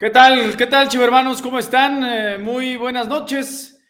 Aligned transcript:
¿Qué 0.00 0.10
tal? 0.10 0.56
¿Qué 0.56 0.68
tal, 0.68 0.86
chivermanos? 0.86 1.42
¿Cómo 1.42 1.58
están? 1.58 2.04
Eh, 2.04 2.38
muy 2.38 2.76
buenas 2.76 3.08
noches. 3.08 3.80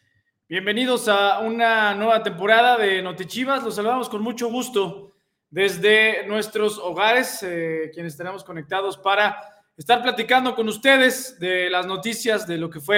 Bienvenidos 0.47 1.07
a 1.07 1.37
una 1.37 1.93
nueva 1.93 2.23
temporada 2.23 2.79
de 2.79 3.03
Notichivas. 3.03 3.63
Los 3.63 3.75
saludamos 3.75 4.09
con 4.09 4.23
mucho 4.23 4.49
gusto 4.49 5.13
desde 5.51 6.25
nuestros 6.25 6.79
hogares, 6.79 7.43
eh, 7.43 7.91
quienes 7.93 8.13
estaremos 8.13 8.43
conectados 8.43 8.97
para 8.97 9.39
estar 9.77 10.01
platicando 10.01 10.55
con 10.55 10.67
ustedes 10.67 11.39
de 11.39 11.69
las 11.69 11.85
noticias 11.85 12.47
de 12.47 12.57
lo 12.57 12.71
que 12.71 12.79
fue 12.79 12.97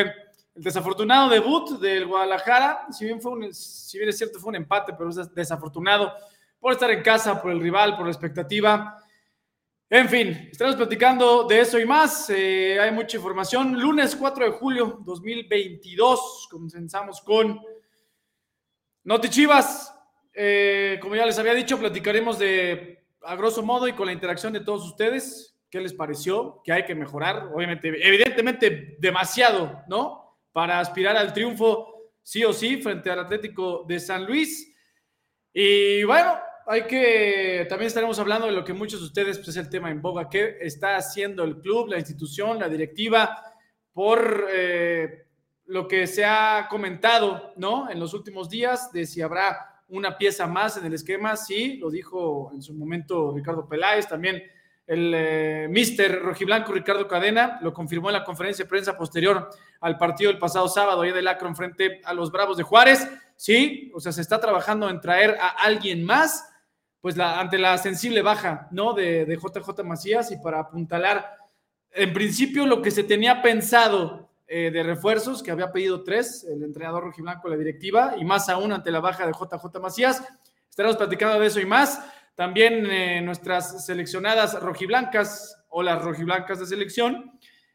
el 0.55 0.63
desafortunado 0.63 1.27
debut 1.27 1.81
del 1.81 2.05
Guadalajara. 2.05 2.87
Si 2.91 3.03
bien, 3.03 3.19
fue 3.19 3.33
un, 3.33 3.53
si 3.53 3.97
bien 3.97 4.07
es 4.07 4.17
cierto, 4.17 4.39
fue 4.39 4.51
un 4.51 4.55
empate, 4.55 4.93
pero 4.97 5.09
es 5.09 5.35
desafortunado 5.35 6.13
por 6.61 6.71
estar 6.71 6.89
en 6.89 7.03
casa, 7.03 7.41
por 7.41 7.51
el 7.51 7.59
rival, 7.59 7.97
por 7.97 8.05
la 8.05 8.11
expectativa. 8.13 9.00
En 9.93 10.07
fin, 10.07 10.47
estamos 10.49 10.77
platicando 10.77 11.43
de 11.43 11.59
eso 11.59 11.77
y 11.77 11.85
más. 11.85 12.29
Eh, 12.29 12.79
hay 12.79 12.91
mucha 12.91 13.17
información. 13.17 13.77
Lunes 13.77 14.15
4 14.15 14.45
de 14.45 14.51
julio 14.51 15.01
2022, 15.03 16.47
comenzamos 16.49 17.19
con 17.19 17.59
Noti 19.03 19.27
Chivas. 19.27 19.93
Eh, 20.33 20.97
como 21.01 21.17
ya 21.17 21.25
les 21.25 21.37
había 21.37 21.53
dicho, 21.53 21.77
platicaremos 21.77 22.39
de, 22.39 23.03
a 23.21 23.35
grosso 23.35 23.63
modo 23.63 23.85
y 23.85 23.91
con 23.91 24.05
la 24.05 24.13
interacción 24.13 24.53
de 24.53 24.61
todos 24.61 24.87
ustedes, 24.87 25.59
qué 25.69 25.81
les 25.81 25.91
pareció, 25.91 26.61
qué 26.63 26.71
hay 26.71 26.85
que 26.85 26.95
mejorar. 26.95 27.49
Obviamente, 27.53 27.89
evidentemente, 27.89 28.95
demasiado, 28.97 29.83
¿no? 29.89 30.39
Para 30.53 30.79
aspirar 30.79 31.17
al 31.17 31.33
triunfo, 31.33 32.13
sí 32.23 32.45
o 32.45 32.53
sí, 32.53 32.81
frente 32.81 33.11
al 33.11 33.19
Atlético 33.19 33.83
de 33.85 33.99
San 33.99 34.25
Luis. 34.25 34.73
Y 35.53 36.05
bueno, 36.05 36.39
hay 36.67 36.83
que, 36.83 37.65
también 37.69 37.87
estaremos 37.87 38.19
hablando 38.19 38.47
de 38.47 38.53
lo 38.53 38.63
que 38.63 38.73
muchos 38.73 38.99
de 38.99 39.07
ustedes, 39.07 39.37
pues 39.37 39.49
es 39.49 39.57
el 39.57 39.69
tema 39.69 39.91
en 39.91 40.01
boga, 40.01 40.29
qué 40.29 40.57
está 40.61 40.95
haciendo 40.95 41.43
el 41.43 41.59
club, 41.59 41.89
la 41.89 41.97
institución, 41.97 42.59
la 42.59 42.69
directiva, 42.69 43.43
por 43.93 44.47
eh, 44.51 45.27
lo 45.65 45.87
que 45.87 46.07
se 46.07 46.25
ha 46.25 46.67
comentado, 46.69 47.53
¿no? 47.57 47.89
En 47.89 47.99
los 47.99 48.13
últimos 48.13 48.49
días, 48.49 48.91
de 48.91 49.05
si 49.05 49.21
habrá 49.21 49.83
una 49.89 50.17
pieza 50.17 50.47
más 50.47 50.77
en 50.77 50.85
el 50.85 50.93
esquema, 50.93 51.35
sí, 51.35 51.77
lo 51.77 51.89
dijo 51.89 52.51
en 52.53 52.61
su 52.61 52.73
momento 52.73 53.33
Ricardo 53.35 53.67
Peláez, 53.67 54.07
también 54.07 54.41
el 54.87 55.13
eh, 55.15 55.67
mister 55.69 56.21
rojiblanco 56.21 56.73
Ricardo 56.73 57.07
Cadena 57.07 57.59
lo 57.61 57.73
confirmó 57.73 58.09
en 58.09 58.13
la 58.13 58.23
conferencia 58.23 58.65
de 58.65 58.69
prensa 58.69 58.97
posterior 58.97 59.49
al 59.79 59.97
partido 59.97 60.31
del 60.31 60.39
pasado 60.39 60.67
sábado, 60.67 61.01
ahí 61.01 61.11
del 61.11 61.27
Akron 61.27 61.55
frente 61.55 62.01
a 62.03 62.13
los 62.13 62.31
Bravos 62.31 62.57
de 62.57 62.63
Juárez. 62.63 63.07
Sí, 63.35 63.91
o 63.93 63.99
sea, 63.99 64.11
se 64.11 64.21
está 64.21 64.39
trabajando 64.39 64.89
en 64.89 64.99
traer 64.99 65.37
a 65.39 65.47
alguien 65.49 66.03
más 66.03 66.50
pues 67.01 67.17
la, 67.17 67.39
ante 67.39 67.57
la 67.57 67.77
sensible 67.77 68.21
baja, 68.21 68.67
¿no? 68.71 68.93
De, 68.93 69.25
de, 69.25 69.35
JJ 69.35 69.83
Macías 69.83 70.31
y 70.31 70.37
para 70.37 70.59
apuntalar, 70.59 71.35
en 71.91 72.13
principio 72.13 72.65
lo 72.65 72.81
que 72.81 72.91
se 72.91 73.03
tenía 73.03 73.41
pensado 73.41 74.29
eh, 74.47 74.69
de 74.69 74.83
refuerzos, 74.83 75.41
que 75.41 75.49
había 75.49 75.71
pedido 75.71 76.03
tres, 76.03 76.43
el 76.43 76.61
entrenador 76.63 77.03
rojiblanco, 77.03 77.49
la 77.49 77.57
directiva, 77.57 78.15
y 78.17 78.25
más 78.25 78.49
aún 78.49 78.71
ante 78.71 78.91
la 78.91 78.99
baja 78.99 79.25
de 79.25 79.31
JJ 79.31 79.79
Macías. 79.81 80.23
Estaremos 80.69 80.97
platicando 80.97 81.39
de 81.39 81.47
eso 81.47 81.59
y 81.59 81.65
más. 81.65 82.01
También 82.35 82.85
eh, 82.91 83.21
nuestras 83.21 83.85
seleccionadas 83.85 84.59
rojiblancas 84.61 85.63
o 85.69 85.81
las 85.81 86.01
rojiblancas 86.01 86.59
de 86.59 86.65
selección 86.65 87.31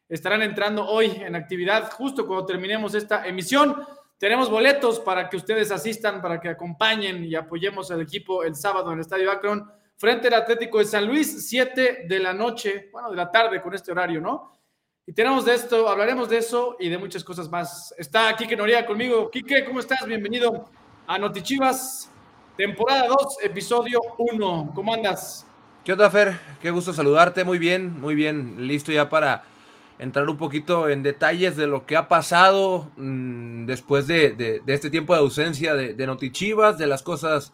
estarán 0.09 0.43
entrando 0.43 0.87
hoy 0.87 1.07
en 1.07 1.35
actividad 1.35 1.91
justo 1.93 2.27
cuando 2.27 2.47
terminemos 2.47 2.95
esta 2.95 3.27
emisión. 3.27 3.83
Tenemos 4.19 4.51
boletos 4.51 4.99
para 4.99 5.29
que 5.29 5.37
ustedes 5.37 5.71
asistan, 5.71 6.23
para 6.23 6.41
que 6.41 6.49
acompañen 6.49 7.23
y 7.25 7.35
apoyemos 7.35 7.91
al 7.91 8.01
equipo 8.01 8.45
el 8.45 8.55
sábado 8.55 8.89
en 8.89 8.95
el 8.95 9.01
Estadio 9.01 9.31
Akron 9.31 9.71
frente 9.99 10.29
al 10.29 10.35
Atlético 10.35 10.79
de 10.79 10.87
San 10.87 11.07
Luis, 11.07 11.47
7 11.49 12.07
de 12.09 12.19
la 12.19 12.33
noche, 12.33 12.89
bueno, 12.93 13.11
de 13.11 13.17
la 13.17 13.31
tarde 13.31 13.61
con 13.61 13.75
este 13.75 13.93
horario, 13.93 14.21
¿no? 14.21 14.53
Y 15.07 15.13
tenemos 15.13 15.45
de 15.45 15.55
esto, 15.55 15.87
hablaremos 15.89 16.31
de 16.31 16.39
eso 16.39 16.77
y 16.81 16.89
de 16.89 16.97
muchas 16.97 17.23
cosas 17.23 17.49
más. 17.51 17.95
Está 17.99 18.35
Quique 18.35 18.57
Noriega 18.57 18.87
conmigo. 18.87 19.31
Quique, 19.31 19.65
¿cómo 19.65 19.81
estás? 19.81 20.05
Bienvenido 20.07 20.69
a 21.07 21.19
Notichivas, 21.19 22.11
temporada 22.57 23.07
2, 23.09 23.39
episodio 23.43 24.01
1. 24.17 24.73
¿Cómo 24.75 24.95
andas? 24.95 25.47
¿Qué 25.85 25.93
onda, 25.93 26.11
Fer? 26.11 26.37
Qué 26.61 26.71
gusto 26.71 26.93
saludarte. 26.93 27.45
Muy 27.45 27.59
bien, 27.59 28.01
muy 28.01 28.15
bien. 28.15 28.67
Listo 28.67 28.91
ya 28.91 29.09
para 29.09 29.45
entrar 29.99 30.29
un 30.29 30.37
poquito 30.37 30.89
en 30.89 31.03
detalles 31.03 31.57
de 31.57 31.67
lo 31.67 31.87
que 31.87 31.97
ha 31.97 32.09
pasado 32.09 32.91
mmm, 32.97 33.67
después 33.67 34.07
de, 34.07 34.31
de, 34.31 34.61
de, 34.61 34.75
este 34.75 34.91
tiempo 34.91 35.15
de 35.15 35.21
ausencia 35.21 35.75
de, 35.75 35.95
de 35.95 36.07
Notichivas, 36.07 36.79
de 36.79 36.87
las 36.87 37.03
cosas 37.03 37.53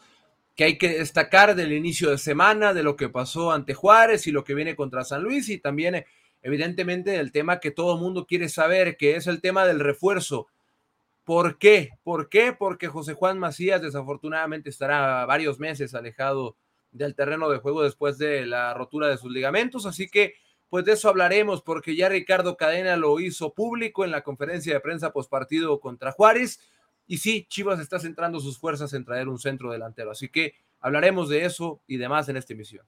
que 0.55 0.65
hay 0.65 0.79
que 0.79 0.91
destacar 0.91 1.55
del 1.55 1.73
inicio 1.73 2.11
de 2.11 2.19
semana, 2.19 2.75
de 2.75 2.83
lo 2.83 2.97
que 2.97 3.09
pasó 3.09 3.53
ante 3.53 3.75
Juárez 3.75 4.27
y 4.27 4.33
lo 4.33 4.45
que 4.45 4.55
viene 4.55 4.77
contra 4.77 5.05
San 5.05 5.23
Luis 5.23 5.49
y 5.49 5.59
también 5.59 6.05
evidentemente 6.43 7.17
el 7.17 7.33
tema 7.33 7.61
que 7.61 7.71
todo 7.71 7.95
el 7.95 8.01
mundo 8.01 8.27
quiere 8.27 8.49
saber, 8.49 8.97
que 8.97 9.17
es 9.17 9.27
el 9.27 9.41
tema 9.41 9.65
del 9.65 9.81
refuerzo. 9.81 10.49
¿Por 11.25 11.57
qué? 11.59 11.91
¿Por 12.03 12.29
qué? 12.29 12.53
Porque 12.53 12.89
José 12.89 13.15
Juan 13.15 13.39
Macías 13.39 13.81
desafortunadamente 13.81 14.69
estará 14.69 15.25
varios 15.25 15.59
meses 15.61 15.95
alejado 15.95 16.57
del 16.91 17.15
terreno 17.15 17.49
de 17.49 17.59
juego 17.59 17.83
después 17.83 18.19
de 18.19 18.45
la 18.45 18.75
rotura 18.75 19.09
de 19.09 19.17
sus 19.17 19.33
ligamentos, 19.33 19.87
así 19.87 20.09
que 20.09 20.35
pues 20.73 20.87
de 20.87 20.93
eso 20.93 21.11
hablaremos 21.11 21.61
porque 21.61 21.95
ya 21.95 22.09
Ricardo 22.09 22.57
Cadena 22.57 22.97
lo 22.97 23.21
hizo 23.21 23.53
público 23.53 24.07
en 24.07 24.11
la 24.11 24.23
conferencia 24.23 24.73
de 24.73 24.81
prensa 24.81 25.13
postpartido 25.13 25.79
contra 25.81 26.13
Juárez. 26.13 26.61
Y 27.07 27.19
sí, 27.19 27.45
Chivas 27.47 27.79
está 27.79 27.99
centrando 27.99 28.41
sus 28.41 28.59
fuerzas 28.59 28.95
en 28.95 29.05
traer 29.05 29.29
un 29.29 29.39
centro 29.39 29.71
delantero. 29.71 30.11
Así 30.11 30.31
que 30.31 30.55
hablaremos 30.81 31.29
de 31.29 31.45
eso 31.45 31.83
y 31.87 31.99
demás 31.99 32.31
en 32.31 32.39
esta 32.39 32.55
emisión. 32.55 32.87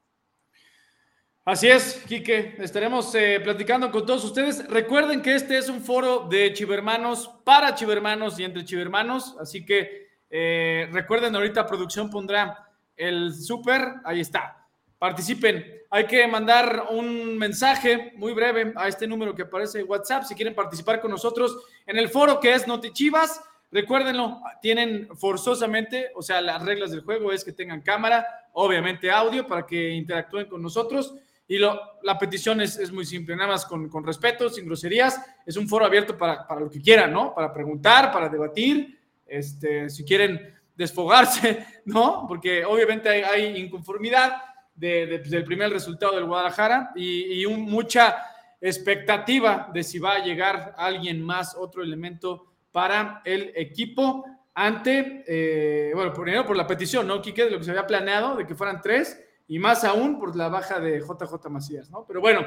Así 1.45 1.69
es, 1.69 2.03
Quique. 2.09 2.55
Estaremos 2.59 3.15
eh, 3.17 3.39
platicando 3.45 3.91
con 3.91 4.07
todos 4.07 4.25
ustedes. 4.25 4.67
Recuerden 4.67 5.21
que 5.21 5.35
este 5.35 5.59
es 5.59 5.69
un 5.69 5.83
foro 5.83 6.21
de 6.21 6.55
chivermanos 6.55 7.31
para 7.45 7.75
chivermanos 7.75 8.39
y 8.39 8.45
entre 8.45 8.65
chivermanos. 8.65 9.37
Así 9.39 9.63
que 9.63 10.09
eh, 10.31 10.89
recuerden, 10.91 11.37
ahorita 11.37 11.67
producción 11.67 12.09
pondrá 12.09 12.67
el 12.97 13.35
súper. 13.35 13.97
Ahí 14.07 14.21
está 14.21 14.65
participen. 15.05 15.83
Hay 15.95 16.09
que 16.09 16.27
mandar 16.27 16.89
un 16.91 17.39
mensaje 17.39 18.15
muy 18.17 18.33
breve 18.33 18.73
a 18.75 18.89
este 18.89 19.07
número 19.07 19.33
que 19.33 19.43
aparece 19.43 19.79
en 19.79 19.89
WhatsApp 19.89 20.25
si 20.25 20.35
quieren 20.35 20.53
participar 20.53 21.01
con 21.01 21.09
nosotros 21.09 21.57
en 21.87 21.97
el 21.97 22.09
foro 22.09 22.41
que 22.41 22.53
es 22.53 22.67
Notichivas. 22.67 23.41
Recuérdenlo, 23.71 24.41
tienen 24.61 25.07
forzosamente, 25.17 26.11
o 26.17 26.21
sea, 26.21 26.41
las 26.41 26.61
reglas 26.65 26.91
del 26.91 27.03
juego 27.03 27.31
es 27.31 27.45
que 27.45 27.53
tengan 27.53 27.81
cámara, 27.81 28.27
obviamente 28.55 29.09
audio 29.09 29.47
para 29.47 29.65
que 29.65 29.91
interactúen 29.91 30.49
con 30.49 30.61
nosotros. 30.61 31.15
Y 31.47 31.59
lo, 31.59 31.81
la 32.03 32.19
petición 32.19 32.61
es, 32.61 32.77
es, 32.77 32.91
muy 32.91 33.07
simple, 33.07 33.37
nada 33.37 33.51
más 33.51 33.65
con, 33.65 33.89
con, 33.89 34.05
respeto, 34.05 34.51
sin 34.51 34.67
groserías. 34.67 35.25
Es 35.47 35.57
un 35.57 35.69
foro 35.69 35.87
abierto 35.87 36.19
para, 36.19 36.45
para, 36.45 36.61
lo 36.61 36.69
que 36.69 36.83
quieran, 36.83 37.13
¿no? 37.13 37.33
Para 37.33 37.55
preguntar, 37.55 38.11
para 38.11 38.29
debatir, 38.29 38.99
este, 39.29 39.89
si 39.89 40.05
quieren 40.05 40.57
desfogarse, 40.75 41.65
¿no? 41.85 42.25
Porque 42.27 42.65
obviamente 42.65 43.09
hay, 43.09 43.23
hay 43.23 43.61
inconformidad 43.61 44.43
de, 44.75 45.07
de, 45.07 45.19
del 45.19 45.45
primer 45.45 45.71
resultado 45.71 46.15
del 46.15 46.25
Guadalajara 46.25 46.93
y, 46.97 47.47
mucha 47.47 48.17
expectativa 48.61 49.71
de 49.73 49.83
si 49.83 49.99
va 49.99 50.15
a 50.15 50.25
llegar 50.25 50.75
alguien 50.79 51.23
más, 51.23 51.55
otro 51.55 51.83
elemento 51.83 52.47
para 52.73 53.21
el 53.25 53.53
equipo 53.55 54.25
ante, 54.55 55.25
eh, 55.27 55.93
bueno, 55.95 56.13
primero 56.13 56.47
por 56.47 56.57
la 56.57 56.67
petición, 56.67 57.07
¿no, 57.07 57.21
Quique? 57.21 57.45
De 57.45 57.51
lo 57.51 57.59
que 57.59 57.65
se 57.65 57.71
había 57.71 57.87
planeado, 57.87 58.37
de 58.37 58.47
que 58.47 58.55
fueran 58.55 58.81
tres, 58.81 59.21
y 59.49 59.59
más 59.59 59.85
aún 59.85 60.19
por 60.19 60.35
la 60.37 60.49
baja 60.49 60.81
de 60.81 61.01
JJ 61.01 61.49
Macías, 61.51 61.91
¿no? 61.91 62.05
Pero 62.07 62.21
bueno, 62.21 62.47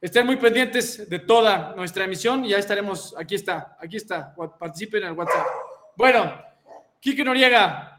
estén 0.00 0.26
muy 0.26 0.36
pendientes 0.36 1.08
de 1.08 1.18
toda 1.20 1.74
nuestra 1.76 2.04
emisión 2.04 2.44
y 2.44 2.50
ya 2.50 2.58
estaremos, 2.58 3.14
aquí 3.16 3.34
está, 3.34 3.76
aquí 3.80 3.96
está, 3.96 4.34
participen 4.58 5.02
en 5.02 5.08
el 5.10 5.14
WhatsApp. 5.14 5.46
Bueno, 5.96 6.32
Quique 7.00 7.22
Noriega, 7.22 7.97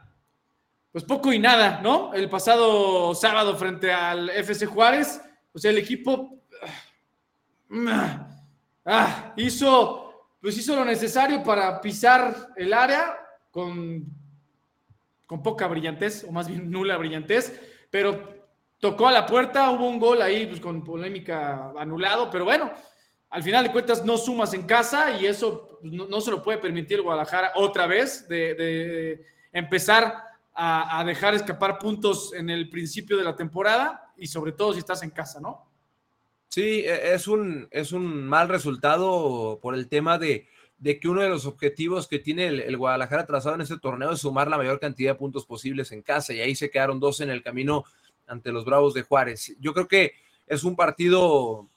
pues 0.91 1.03
poco 1.03 1.31
y 1.31 1.39
nada, 1.39 1.81
¿no? 1.81 2.13
El 2.13 2.29
pasado 2.29 3.13
sábado 3.13 3.55
frente 3.55 3.91
al 3.91 4.29
FC 4.29 4.65
Juárez, 4.65 5.21
o 5.53 5.59
sea, 5.59 5.71
el 5.71 5.77
equipo 5.77 6.41
ah, 8.85 9.33
hizo, 9.35 10.31
pues 10.41 10.57
hizo 10.57 10.75
lo 10.75 10.85
necesario 10.85 11.43
para 11.43 11.79
pisar 11.79 12.49
el 12.55 12.73
área 12.73 13.17
con, 13.51 14.03
con 15.27 15.43
poca 15.43 15.67
brillantez, 15.67 16.23
o 16.23 16.31
más 16.31 16.47
bien 16.47 16.71
nula 16.71 16.97
brillantez, 16.97 17.59
pero 17.91 18.47
tocó 18.79 19.07
a 19.07 19.11
la 19.11 19.27
puerta, 19.27 19.69
hubo 19.69 19.87
un 19.87 19.99
gol 19.99 20.21
ahí 20.23 20.47
pues, 20.47 20.59
con 20.59 20.83
polémica 20.83 21.71
anulado, 21.77 22.31
pero 22.31 22.45
bueno, 22.45 22.71
al 23.29 23.43
final 23.43 23.63
de 23.63 23.71
cuentas 23.71 24.03
no 24.03 24.17
sumas 24.17 24.55
en 24.55 24.63
casa 24.63 25.11
y 25.19 25.27
eso 25.27 25.79
no, 25.83 26.19
se 26.19 26.31
lo 26.31 26.41
puede 26.41 26.57
permitir 26.57 27.03
Guadalajara 27.03 27.51
otra 27.55 27.85
vez 27.85 28.27
de 28.27 29.23
empezar 29.51 30.28
a, 30.59 31.03
dejar 31.05 31.33
escapar 31.35 31.79
puntos 31.79 32.33
en 32.33 32.49
el 32.49 32.69
principio 32.69 33.17
de 33.17 33.23
la 33.23 33.35
temporada 33.35 34.11
y 34.17 34.27
sobre 34.27 34.51
todo 34.51 34.73
si 34.73 34.79
estás 34.79 35.01
en 35.03 35.11
casa, 35.11 35.39
¿no? 35.39 35.65
Sí, 36.49 36.81
e, 36.85 37.13
es 37.13 37.27
un, 37.27 37.67
es 37.71 37.91
un 37.91 38.27
mal 38.27 38.49
resultado 38.49 39.59
por 39.61 39.75
el 39.75 39.87
tema 39.87 40.17
de, 40.17 40.47
de 40.77 40.99
que 40.99 41.07
uno 41.07 41.21
de 41.21 41.29
los 41.29 41.45
objetivos 41.45 42.07
que 42.07 42.19
tiene 42.19 42.47
el, 42.47 42.59
el, 42.59 42.77
Guadalajara 42.77 43.25
trazado 43.25 43.55
en 43.55 43.61
este 43.61 43.79
torneo 43.79 44.11
es 44.11 44.19
sumar 44.19 44.49
la 44.49 44.57
mayor 44.57 44.79
cantidad 44.79 45.13
de 45.13 45.19
puntos 45.19 45.45
posibles 45.45 45.91
en 45.91 46.01
casa 46.01 46.33
y 46.33 46.41
ahí 46.41 46.55
se 46.55 46.69
quedaron 46.69 46.99
dos 46.99 47.21
en 47.21 47.29
el 47.29 47.41
camino 47.41 47.85
ante 48.27 48.51
los 48.51 48.65
Bravos 48.65 48.93
de 48.93 49.03
Juárez. 49.03 49.55
Yo 49.59 49.73
creo 49.73 49.87
que 49.87 50.13
es 50.45 50.63
un 50.63 50.75
partido 50.75 51.69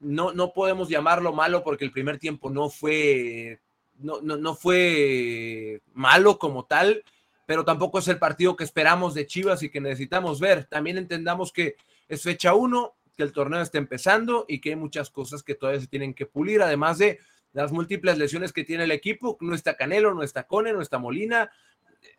no, 0.00 0.32
no 0.32 0.52
podemos 0.52 0.88
llamarlo 0.88 1.32
malo 1.32 1.62
porque 1.62 1.84
el 1.84 1.92
primer 1.92 2.18
tiempo 2.18 2.50
no 2.50 2.68
fue, 2.68 3.60
no, 3.98 4.20
no, 4.20 4.36
no 4.36 4.54
fue 4.54 5.80
malo 5.94 6.38
como 6.38 6.64
tal, 6.64 7.02
pero 7.46 7.64
tampoco 7.64 8.00
es 8.00 8.08
el 8.08 8.18
partido 8.18 8.56
que 8.56 8.64
esperamos 8.64 9.14
de 9.14 9.26
Chivas 9.26 9.62
y 9.62 9.70
que 9.70 9.80
necesitamos 9.80 10.40
ver. 10.40 10.64
También 10.64 10.98
entendamos 10.98 11.52
que 11.52 11.76
es 12.08 12.22
fecha 12.22 12.54
uno, 12.54 12.96
que 13.16 13.22
el 13.22 13.32
torneo 13.32 13.62
está 13.62 13.78
empezando 13.78 14.44
y 14.48 14.60
que 14.60 14.70
hay 14.70 14.76
muchas 14.76 15.08
cosas 15.10 15.42
que 15.42 15.54
todavía 15.54 15.80
se 15.80 15.86
tienen 15.86 16.12
que 16.12 16.26
pulir, 16.26 16.60
además 16.60 16.98
de 16.98 17.20
las 17.52 17.72
múltiples 17.72 18.18
lesiones 18.18 18.52
que 18.52 18.64
tiene 18.64 18.84
el 18.84 18.90
equipo. 18.90 19.38
No 19.40 19.54
está 19.54 19.76
Canelo, 19.76 20.12
no 20.12 20.22
está 20.22 20.42
Cone, 20.42 20.72
no 20.72 20.82
está 20.82 20.98
Molina. 20.98 21.50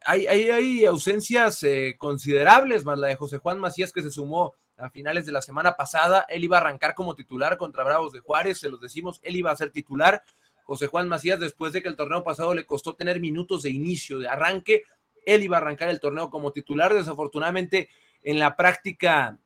Hay, 0.06 0.26
hay, 0.28 0.50
hay 0.50 0.86
ausencias 0.86 1.62
eh, 1.64 1.96
considerables, 2.00 2.86
más 2.86 2.98
la 2.98 3.08
de 3.08 3.16
José 3.16 3.38
Juan 3.38 3.60
Macías 3.60 3.92
que 3.92 4.02
se 4.02 4.10
sumó 4.10 4.56
a 4.78 4.90
finales 4.90 5.26
de 5.26 5.32
la 5.32 5.42
semana 5.42 5.76
pasada. 5.76 6.26
Él 6.30 6.44
iba 6.44 6.58
a 6.58 6.62
arrancar 6.62 6.96
como 6.96 7.16
titular 7.16 7.58
contra 7.58 7.84
Bravos 7.84 8.14
de 8.14 8.20
Juárez, 8.20 8.60
se 8.60 8.70
los 8.70 8.82
decimos, 8.82 9.20
él 9.24 9.36
iba 9.36 9.52
a 9.52 9.56
ser 9.56 9.72
titular. 9.72 10.24
José 10.64 10.88
Juan 10.88 11.08
Macías, 11.08 11.40
después 11.40 11.72
de 11.72 11.82
que 11.82 11.88
el 11.88 11.96
torneo 11.96 12.24
pasado 12.24 12.54
le 12.54 12.66
costó 12.66 12.94
tener 12.94 13.22
minutos 13.22 13.64
de 13.64 13.70
inicio, 13.70 14.20
de 14.20 14.28
arranque, 14.28 14.84
él 15.28 15.44
iba 15.44 15.58
a 15.58 15.60
arrancar 15.60 15.90
el 15.90 16.00
torneo 16.00 16.30
como 16.30 16.54
titular. 16.54 16.94
Desafortunadamente, 16.94 17.90
en 18.24 18.40
la 18.40 18.56
práctica, 18.56 19.38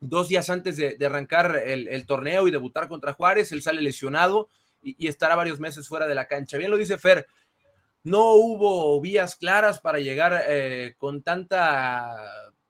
dos 0.00 0.28
días 0.28 0.50
antes 0.50 0.76
de, 0.76 0.96
arrancar 1.06 1.56
el, 1.64 2.04
torneo 2.04 2.48
y 2.48 2.50
debutar 2.50 2.88
contra 2.88 3.12
Juárez, 3.12 3.52
él 3.52 3.62
sale 3.62 3.80
lesionado 3.80 4.48
y, 4.82 5.06
estará 5.06 5.36
varios 5.36 5.60
meses 5.60 5.86
fuera 5.86 6.08
de 6.08 6.16
la 6.16 6.26
cancha. 6.26 6.58
Bien 6.58 6.70
lo 6.70 6.76
dice 6.76 6.98
Fer, 6.98 7.26
no 8.02 8.32
hubo 8.32 9.00
vías 9.00 9.36
claras 9.36 9.80
para 9.80 10.00
llegar 10.00 10.42
eh, 10.48 10.94
con 10.98 11.22
tanta 11.22 12.16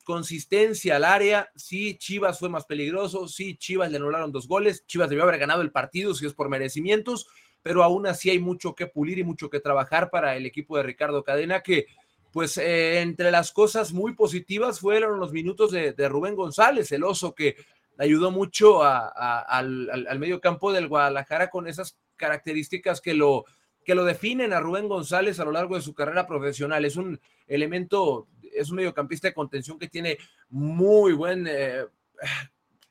consistencia 0.04 0.96
al 0.96 1.04
área. 1.04 1.50
Sí, 1.56 1.96
Chivas 1.96 2.38
fue 2.38 2.50
más 2.50 2.66
peligroso. 2.66 3.26
Sí, 3.26 3.56
Chivas 3.56 3.90
le 3.90 3.96
anularon 3.96 4.32
dos 4.32 4.46
goles. 4.46 4.84
Chivas 4.86 5.08
debió 5.08 5.22
haber 5.22 5.38
ganado 5.38 5.62
el 5.62 5.72
partido 5.72 6.14
si 6.14 6.26
es 6.26 6.34
por 6.34 6.50
merecimientos, 6.50 7.26
pero 7.62 7.82
aún 7.84 8.06
así 8.06 8.28
hay 8.28 8.38
mucho 8.38 8.74
que 8.74 8.86
pulir 8.86 9.18
y 9.18 9.24
mucho 9.24 9.48
que 9.48 9.60
trabajar 9.60 10.10
para 10.10 10.36
el 10.36 10.44
equipo 10.44 10.76
de 10.76 10.82
Ricardo 10.82 11.24
Cadena, 11.24 11.60
que 11.60 11.86
pues 12.32 12.56
eh, 12.58 13.00
entre 13.00 13.30
las 13.30 13.52
cosas 13.52 13.92
muy 13.92 14.14
positivas 14.14 14.80
fueron 14.80 15.18
los 15.18 15.32
minutos 15.32 15.72
de, 15.72 16.08
Rubén 16.08 16.36
González, 16.36 16.92
el 16.92 17.04
oso 17.04 17.34
que 17.34 17.56
ayudó 17.98 18.30
mucho 18.30 18.82
al, 18.82 20.18
medio 20.18 20.40
campo 20.40 20.72
del 20.72 20.88
Guadalajara 20.88 21.50
con 21.50 21.66
esas 21.66 21.98
características 22.16 23.00
que 23.00 23.14
lo, 23.14 23.44
que 23.84 23.94
lo 23.94 24.04
definen 24.04 24.52
a 24.52 24.60
Rubén 24.60 24.88
González 24.88 25.40
a 25.40 25.44
lo 25.44 25.52
largo 25.52 25.74
de 25.74 25.82
su 25.82 25.92
carrera 25.94 26.26
profesional. 26.26 26.84
Es 26.84 26.96
un 26.96 27.20
elemento, 27.46 28.28
es 28.54 28.70
un 28.70 28.76
mediocampista 28.76 29.28
de 29.28 29.34
contención 29.34 29.78
que 29.78 29.88
tiene 29.88 30.18
muy 30.48 31.12
buen... 31.12 31.46
Eh, 31.48 31.84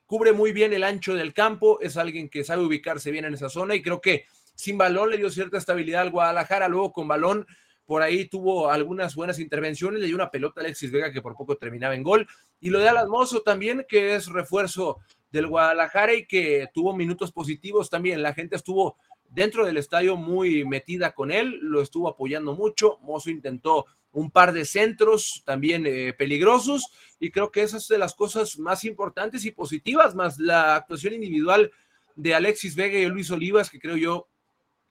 cubre 0.05 0.33
muy 0.33 0.51
bien 0.51 0.73
el 0.73 0.83
ancho 0.83 1.13
del 1.13 1.35
campo, 1.35 1.79
es 1.81 1.95
alguien 1.95 2.29
que 2.29 2.43
sabe 2.43 2.63
ubicarse 2.63 3.11
bien 3.11 3.25
en 3.25 3.35
esa 3.35 3.47
zona 3.47 3.75
y 3.75 3.83
creo 3.83 4.01
que 4.01 4.25
sin 4.55 4.75
balón 4.75 5.11
le 5.11 5.17
dio 5.17 5.29
cierta 5.29 5.59
estabilidad 5.59 6.01
al 6.01 6.09
Guadalajara, 6.09 6.67
luego 6.67 6.91
con 6.91 7.07
balón 7.07 7.45
por 7.89 8.03
ahí 8.03 8.25
tuvo 8.25 8.69
algunas 8.69 9.15
buenas 9.15 9.39
intervenciones, 9.39 9.99
le 9.99 10.05
dio 10.05 10.15
una 10.15 10.29
pelota 10.29 10.61
a 10.61 10.63
Alexis 10.63 10.91
Vega 10.91 11.11
que 11.11 11.23
por 11.23 11.35
poco 11.35 11.57
terminaba 11.57 11.95
en 11.95 12.03
gol, 12.03 12.27
y 12.59 12.69
lo 12.69 12.77
de 12.77 12.87
Alan 12.87 13.09
Mozo 13.09 13.41
también, 13.41 13.83
que 13.89 14.13
es 14.13 14.27
refuerzo 14.27 14.99
del 15.31 15.47
Guadalajara 15.47 16.13
y 16.13 16.27
que 16.27 16.67
tuvo 16.71 16.95
minutos 16.95 17.31
positivos 17.31 17.89
también, 17.89 18.21
la 18.21 18.35
gente 18.35 18.57
estuvo 18.57 18.97
dentro 19.27 19.65
del 19.65 19.77
estadio 19.77 20.17
muy 20.17 20.65
metida 20.65 21.13
con 21.13 21.31
él, 21.31 21.57
lo 21.63 21.81
estuvo 21.81 22.07
apoyando 22.07 22.53
mucho, 22.53 22.99
Mozo 23.01 23.31
intentó 23.31 23.87
un 24.11 24.29
par 24.29 24.53
de 24.53 24.65
centros 24.65 25.41
también 25.43 25.87
eh, 25.87 26.13
peligrosos 26.13 26.91
y 27.19 27.31
creo 27.31 27.51
que 27.51 27.63
esas 27.63 27.81
es 27.81 27.87
de 27.87 27.97
las 27.97 28.13
cosas 28.13 28.59
más 28.59 28.83
importantes 28.83 29.45
y 29.45 29.51
positivas, 29.51 30.13
más 30.13 30.37
la 30.37 30.75
actuación 30.75 31.15
individual 31.15 31.71
de 32.15 32.35
Alexis 32.35 32.75
Vega 32.75 32.99
y 32.99 33.07
Luis 33.07 33.31
Olivas, 33.31 33.71
que 33.71 33.79
creo 33.79 33.97
yo 33.97 34.27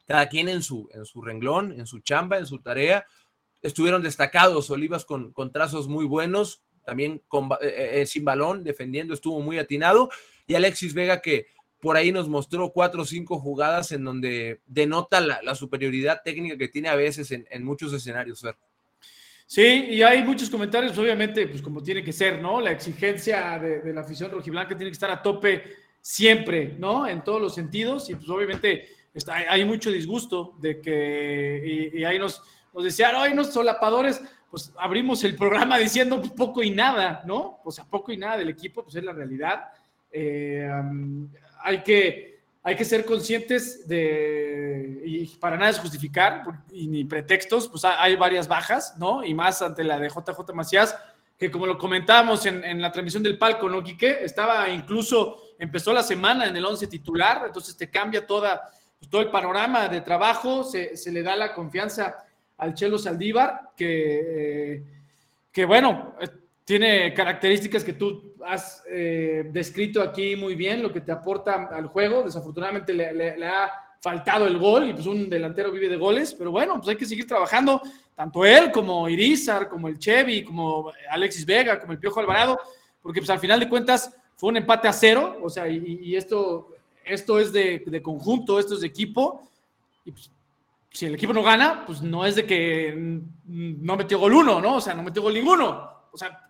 cada 0.09 0.27
quien 0.31 0.49
en 0.49 0.63
su, 0.63 0.89
en 0.95 1.05
su 1.05 1.21
renglón, 1.21 1.79
en 1.79 1.87
su 1.87 2.01
chamba, 2.01 2.39
en 2.39 2.47
su 2.47 2.61
tarea. 2.61 3.07
Estuvieron 3.61 4.03
destacados 4.03 4.71
Olivas 4.71 5.05
con, 5.05 5.33
con 5.33 5.53
trazos 5.53 5.87
muy 5.87 6.07
buenos, 6.07 6.63
también 6.87 7.21
con, 7.29 7.45
eh, 7.53 7.57
eh, 7.61 7.91
eh, 8.01 8.07
sin 8.07 8.25
balón, 8.25 8.65
defendiendo, 8.65 9.13
estuvo 9.13 9.41
muy 9.41 9.59
atinado. 9.59 10.09
Y 10.47 10.55
Alexis 10.55 10.95
Vega 10.95 11.21
que 11.21 11.49
por 11.79 11.99
ahí 11.99 12.11
nos 12.11 12.27
mostró 12.27 12.71
cuatro 12.71 13.03
o 13.03 13.05
cinco 13.05 13.39
jugadas 13.39 13.93
en 13.93 14.03
donde 14.03 14.63
denota 14.67 15.21
la, 15.21 15.55
superioridad 15.55 16.23
técnica 16.25 16.57
que 16.57 16.69
tiene 16.69 16.89
a 16.89 16.97
veces 16.97 17.31
en, 17.31 17.63
muchos 17.63 17.93
escenarios. 17.93 18.43
Sí, 19.47 19.89
y 19.91 20.03
hay 20.03 20.25
muchos 20.25 20.49
comentarios, 20.49 20.97
obviamente, 20.97 21.47
pues 21.47 21.61
como 21.61 21.83
tiene 21.83 22.03
que 22.03 22.13
ser, 22.13 22.41
¿no? 22.41 22.61
La 22.61 22.73
exigencia 22.73 23.59
de, 23.59 23.81
de 23.81 23.93
la 23.93 24.01
afición 24.01 24.31
rojiblanca 24.31 24.77
tiene 24.77 24.91
que 24.91 24.95
estar 24.95 25.11
a 25.11 25.23
tope 25.23 25.65
siempre, 26.01 26.75
¿no? 26.79 27.07
En 27.07 27.23
todos 27.23 27.41
los 27.41 27.55
sentidos, 27.55 28.09
y 28.11 28.15
pues 28.15 28.29
obviamente 28.29 28.98
hay 29.49 29.65
mucho 29.65 29.91
disgusto 29.91 30.55
de 30.61 30.81
que, 30.81 31.91
y, 31.95 32.05
ahí 32.05 32.19
nos, 32.19 32.43
nos 32.75 32.85
decían, 32.85 33.15
hoy 33.17 33.35
los 33.35 33.53
solapadores, 33.53 34.21
pues 34.51 34.73
abrimos 34.79 35.25
el 35.25 35.37
programa 35.37 35.79
diciendo 35.79 36.21
pues, 36.21 36.33
poco 36.33 36.63
y 36.63 36.71
nada, 36.71 37.23
¿no? 37.27 37.61
O 37.65 37.71
sea, 37.71 37.85
poco 37.85 38.13
y 38.13 38.17
nada 38.17 38.37
del 38.37 38.51
equipo, 38.51 38.83
pues 38.83 38.97
es 38.97 39.05
la 39.05 39.13
realidad. 39.13 39.69
Eh, 40.11 40.71
hay, 41.63 41.83
que, 41.83 42.41
hay 42.63 42.77
que 42.77 42.85
ser 42.85 43.05
conscientes 43.05 43.87
de, 43.89 45.03
y 45.05 45.27
para 45.37 45.57
nada 45.57 45.71
es 45.71 45.79
justificar, 45.79 46.45
y 46.71 46.87
ni 46.87 47.05
pretextos, 47.05 47.69
pues 47.69 47.85
hay 47.85 48.17
varias 48.17 48.49
bajas, 48.49 48.95
¿no? 48.99 49.25
Y 49.25 49.35
más 49.35 49.61
ante 49.63 49.85
la 49.85 49.99
de 49.99 50.09
JJ 50.09 50.55
Macías, 50.55 50.97
que 51.37 51.51
como 51.51 51.67
lo 51.67 51.79
comentábamos 51.79 52.47
en, 52.47 52.65
en 52.65 52.83
la 52.83 52.91
transmisión 52.91 53.23
del 53.23 53.39
palco, 53.39 53.69
¿no, 53.69 53.83
Quique? 53.83 54.25
Estaba 54.25 54.69
incluso, 54.71 55.41
empezó 55.59 55.93
la 55.93 56.03
semana 56.03 56.47
en 56.47 56.57
el 56.57 56.65
11 56.65 56.89
titular, 56.89 57.43
entonces 57.47 57.77
te 57.77 57.89
cambia 57.89 58.27
toda 58.27 58.73
pues, 58.99 59.11
todo 59.11 59.23
el 59.23 59.31
panorama 59.31 59.89
de 59.89 60.01
trabajo, 60.01 60.65
se, 60.65 60.95
le 61.11 61.23
da 61.23 61.37
la 61.37 61.55
confianza 61.55 62.25
al 62.59 62.75
Chelo 62.75 62.99
Saldívar, 62.99 63.71
que, 63.77 64.75
eh, 64.75 64.83
que 65.53 65.65
bueno, 65.65 66.15
eh, 66.21 66.29
tiene 66.65 67.15
características 67.15 67.85
que 67.85 67.95
tú 67.95 68.35
has 68.45 68.83
eh, 68.91 69.49
descrito 69.53 70.03
aquí 70.03 70.37
muy 70.37 70.55
bien, 70.55 70.83
lo 70.83 70.93
que 70.93 71.01
te 71.01 71.13
aporta 71.13 71.69
al 71.73 71.87
juego. 71.87 72.23
Desafortunadamente 72.23 72.93
le, 72.93 73.47
ha 73.47 73.71
faltado 74.01 74.47
el 74.47 74.59
gol 74.59 74.89
y 74.89 74.93
pues 74.93 75.07
un 75.07 75.31
delantero 75.31 75.73
vive 75.73 75.89
de 75.89 75.97
goles, 75.97 76.35
pero 76.35 76.51
bueno, 76.51 76.75
pues 76.77 76.89
hay 76.89 76.97
que 76.97 77.07
seguir 77.07 77.27
trabajando, 77.27 77.81
tanto 78.15 78.45
él 78.45 78.71
como 78.71 79.09
Irizar, 79.09 79.69
como 79.69 79.89
el 79.89 79.99
Chevy, 79.99 80.45
como 80.45 80.93
Alexis 81.11 81.47
Vega, 81.47 81.81
como 81.81 81.93
el 81.93 81.99
Piojo 81.99 82.21
Alvarado, 82.21 82.61
porque 83.01 83.21
pues 83.21 83.31
al 83.31 83.41
final 83.41 83.59
de 83.59 83.69
cuentas 83.69 84.15
fue 84.37 84.51
un 84.51 84.59
empate 84.59 84.89
a 84.89 84.93
cero, 84.93 85.39
o 85.43 85.49
sea, 85.49 85.69
y 85.69 86.15
esto 86.15 86.78
esto 87.09 87.39
es 87.39 87.53
de, 87.53 88.01
conjunto, 88.03 88.59
esto 88.59 88.75
es 88.75 88.81
de 88.81 88.87
equipo. 88.87 89.49
Y 90.05 90.13
pues, 90.13 90.31
si 90.91 91.07
el 91.07 91.15
equipo 91.15 91.33
no 91.33 91.43
gana, 91.43 91.85
pues 91.87 92.03
no 92.03 92.25
es 92.25 92.35
de 92.37 92.47
que 92.47 93.21
no 93.45 93.97
metió 93.97 94.19
gol 94.19 94.35
uno, 94.35 94.61
¿no? 94.61 94.77
O 94.77 94.81
sea, 94.81 94.95
no 94.95 95.03
metió 95.03 95.23
gol 95.23 95.35
ninguno. 95.35 95.91
O 96.13 96.17
sea, 96.17 96.49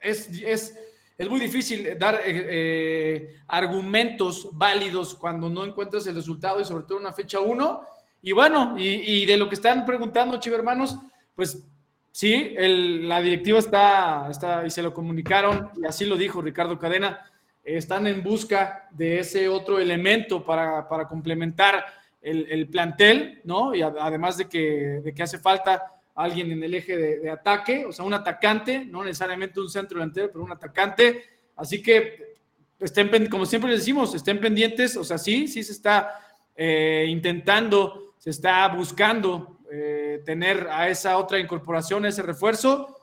es, 0.00 0.28
es, 0.28 0.76
es 1.16 1.28
muy 1.28 1.40
difícil 1.40 1.98
dar 1.98 2.16
eh, 2.16 2.20
eh, 2.26 3.36
argumentos 3.48 4.48
válidos 4.52 5.14
cuando 5.14 5.48
no 5.48 5.64
encuentras 5.64 6.06
el 6.06 6.16
resultado 6.16 6.60
y 6.60 6.64
sobre 6.64 6.84
todo 6.84 6.98
una 6.98 7.12
fecha 7.12 7.40
uno. 7.40 7.82
Y 8.20 8.32
bueno, 8.32 8.76
y, 8.78 9.26
de 9.26 9.36
lo 9.36 9.48
que 9.48 9.56
están 9.56 9.84
preguntando, 9.84 10.38
chivo 10.38 10.54
hermanos, 10.54 10.96
pues 11.34 11.64
sí, 12.12 12.54
la 12.56 13.20
directiva 13.20 13.58
está, 13.58 14.28
está 14.30 14.64
y 14.64 14.70
se 14.70 14.82
lo 14.82 14.94
comunicaron, 14.94 15.70
y 15.82 15.86
así 15.86 16.04
lo 16.04 16.16
dijo 16.16 16.40
Ricardo 16.40 16.78
Cadena 16.78 17.31
están 17.64 18.06
en 18.06 18.22
busca 18.22 18.88
de 18.90 19.20
ese 19.20 19.48
otro 19.48 19.78
elemento 19.78 20.44
para, 20.44 20.86
complementar 21.08 21.84
el, 22.20 22.68
plantel, 22.68 23.40
¿no? 23.44 23.74
Y 23.74 23.82
además 23.82 24.36
de 24.36 24.48
que, 24.48 25.00
de 25.04 25.14
que 25.14 25.22
hace 25.22 25.38
falta 25.38 25.92
alguien 26.14 26.50
en 26.52 26.62
el 26.62 26.74
eje 26.74 26.96
de, 26.96 27.30
ataque, 27.30 27.86
o 27.86 27.92
sea, 27.92 28.04
un 28.04 28.14
atacante, 28.14 28.84
no 28.84 29.04
necesariamente 29.04 29.60
un 29.60 29.70
centro 29.70 29.98
delantero, 29.98 30.30
pero 30.30 30.44
un 30.44 30.52
atacante. 30.52 31.24
Así 31.56 31.82
que 31.82 32.36
estén, 32.78 33.28
como 33.28 33.46
siempre 33.46 33.70
les 33.70 33.80
decimos, 33.80 34.14
estén 34.14 34.40
pendientes, 34.40 34.96
o 34.96 35.04
sea, 35.04 35.18
sí, 35.18 35.48
sí 35.48 35.62
se 35.62 35.72
está 35.72 36.20
eh, 36.56 37.06
intentando, 37.08 38.14
se 38.18 38.30
está 38.30 38.68
buscando 38.68 39.60
eh, 39.70 40.22
tener 40.24 40.68
a 40.70 40.88
esa 40.88 41.16
otra 41.16 41.38
incorporación, 41.38 42.04
ese 42.04 42.22
refuerzo 42.22 43.01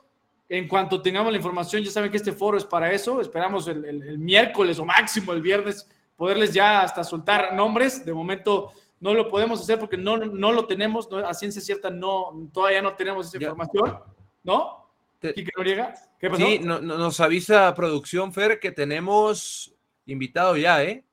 en 0.50 0.66
cuanto 0.66 1.00
tengamos 1.00 1.30
la 1.30 1.38
información, 1.38 1.80
ya 1.84 1.92
saben 1.92 2.10
que 2.10 2.16
este 2.16 2.32
foro 2.32 2.58
es 2.58 2.64
para 2.64 2.90
eso. 2.90 3.20
Esperamos 3.20 3.68
el, 3.68 4.18
miércoles 4.18 4.80
o 4.80 4.84
máximo 4.84 5.32
el 5.32 5.40
viernes 5.40 5.88
poderles 6.16 6.52
ya 6.52 6.82
hasta 6.82 7.04
soltar 7.04 7.54
nombres. 7.54 8.04
De 8.04 8.12
momento 8.12 8.72
no 8.98 9.14
lo 9.14 9.28
podemos 9.30 9.60
hacer 9.60 9.78
porque 9.78 9.96
no, 9.96 10.16
no 10.16 10.50
lo 10.50 10.66
tenemos, 10.66 11.08
a 11.24 11.32
ciencia 11.34 11.62
cierta 11.62 11.88
no, 11.88 12.50
todavía 12.52 12.82
no 12.82 12.94
tenemos 12.94 13.28
esa 13.28 13.36
información, 13.36 14.00
¿no? 14.42 14.90
¿Quique 15.20 15.52
Noriega? 15.56 15.94
¿Qué 16.18 16.28
pasó? 16.28 16.44
Sí, 16.44 16.58
nos 16.58 17.20
avisa 17.20 17.72
producción, 17.74 18.32
Fer, 18.32 18.58
que 18.58 18.72
tenemos 18.72 19.72
invitado 20.04 20.56
ya, 20.56 20.82
¿eh? 20.82 21.04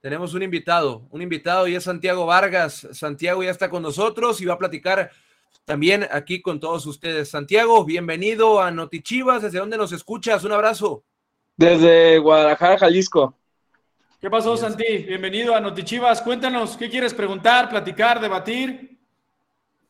Tenemos 0.00 0.34
un 0.34 0.42
invitado, 0.42 1.06
un 1.10 1.22
invitado 1.22 1.68
y 1.68 1.76
es 1.76 1.84
Santiago 1.84 2.26
Vargas. 2.26 2.88
Santiago 2.90 3.44
ya 3.44 3.50
está 3.50 3.70
con 3.70 3.82
nosotros 3.82 4.40
y 4.40 4.44
va 4.44 4.54
a 4.54 4.58
platicar 4.58 5.12
también 5.66 6.06
aquí 6.12 6.40
con 6.40 6.60
todos 6.60 6.86
ustedes. 6.86 7.28
Santiago, 7.28 7.84
bienvenido 7.84 8.62
a 8.62 8.70
Notichivas. 8.70 9.42
¿Desde 9.42 9.58
dónde 9.58 9.76
nos 9.76 9.90
escuchas? 9.90 10.44
Un 10.44 10.52
abrazo. 10.52 11.02
Desde 11.56 12.18
Guadalajara, 12.18 12.78
Jalisco. 12.78 13.34
¿Qué 14.20 14.30
pasó, 14.30 14.56
Santi? 14.56 14.98
Bienvenido 14.98 15.56
a 15.56 15.60
Notichivas. 15.60 16.22
Cuéntanos, 16.22 16.76
¿qué 16.76 16.88
quieres 16.88 17.12
preguntar, 17.12 17.68
platicar, 17.68 18.20
debatir? 18.20 18.96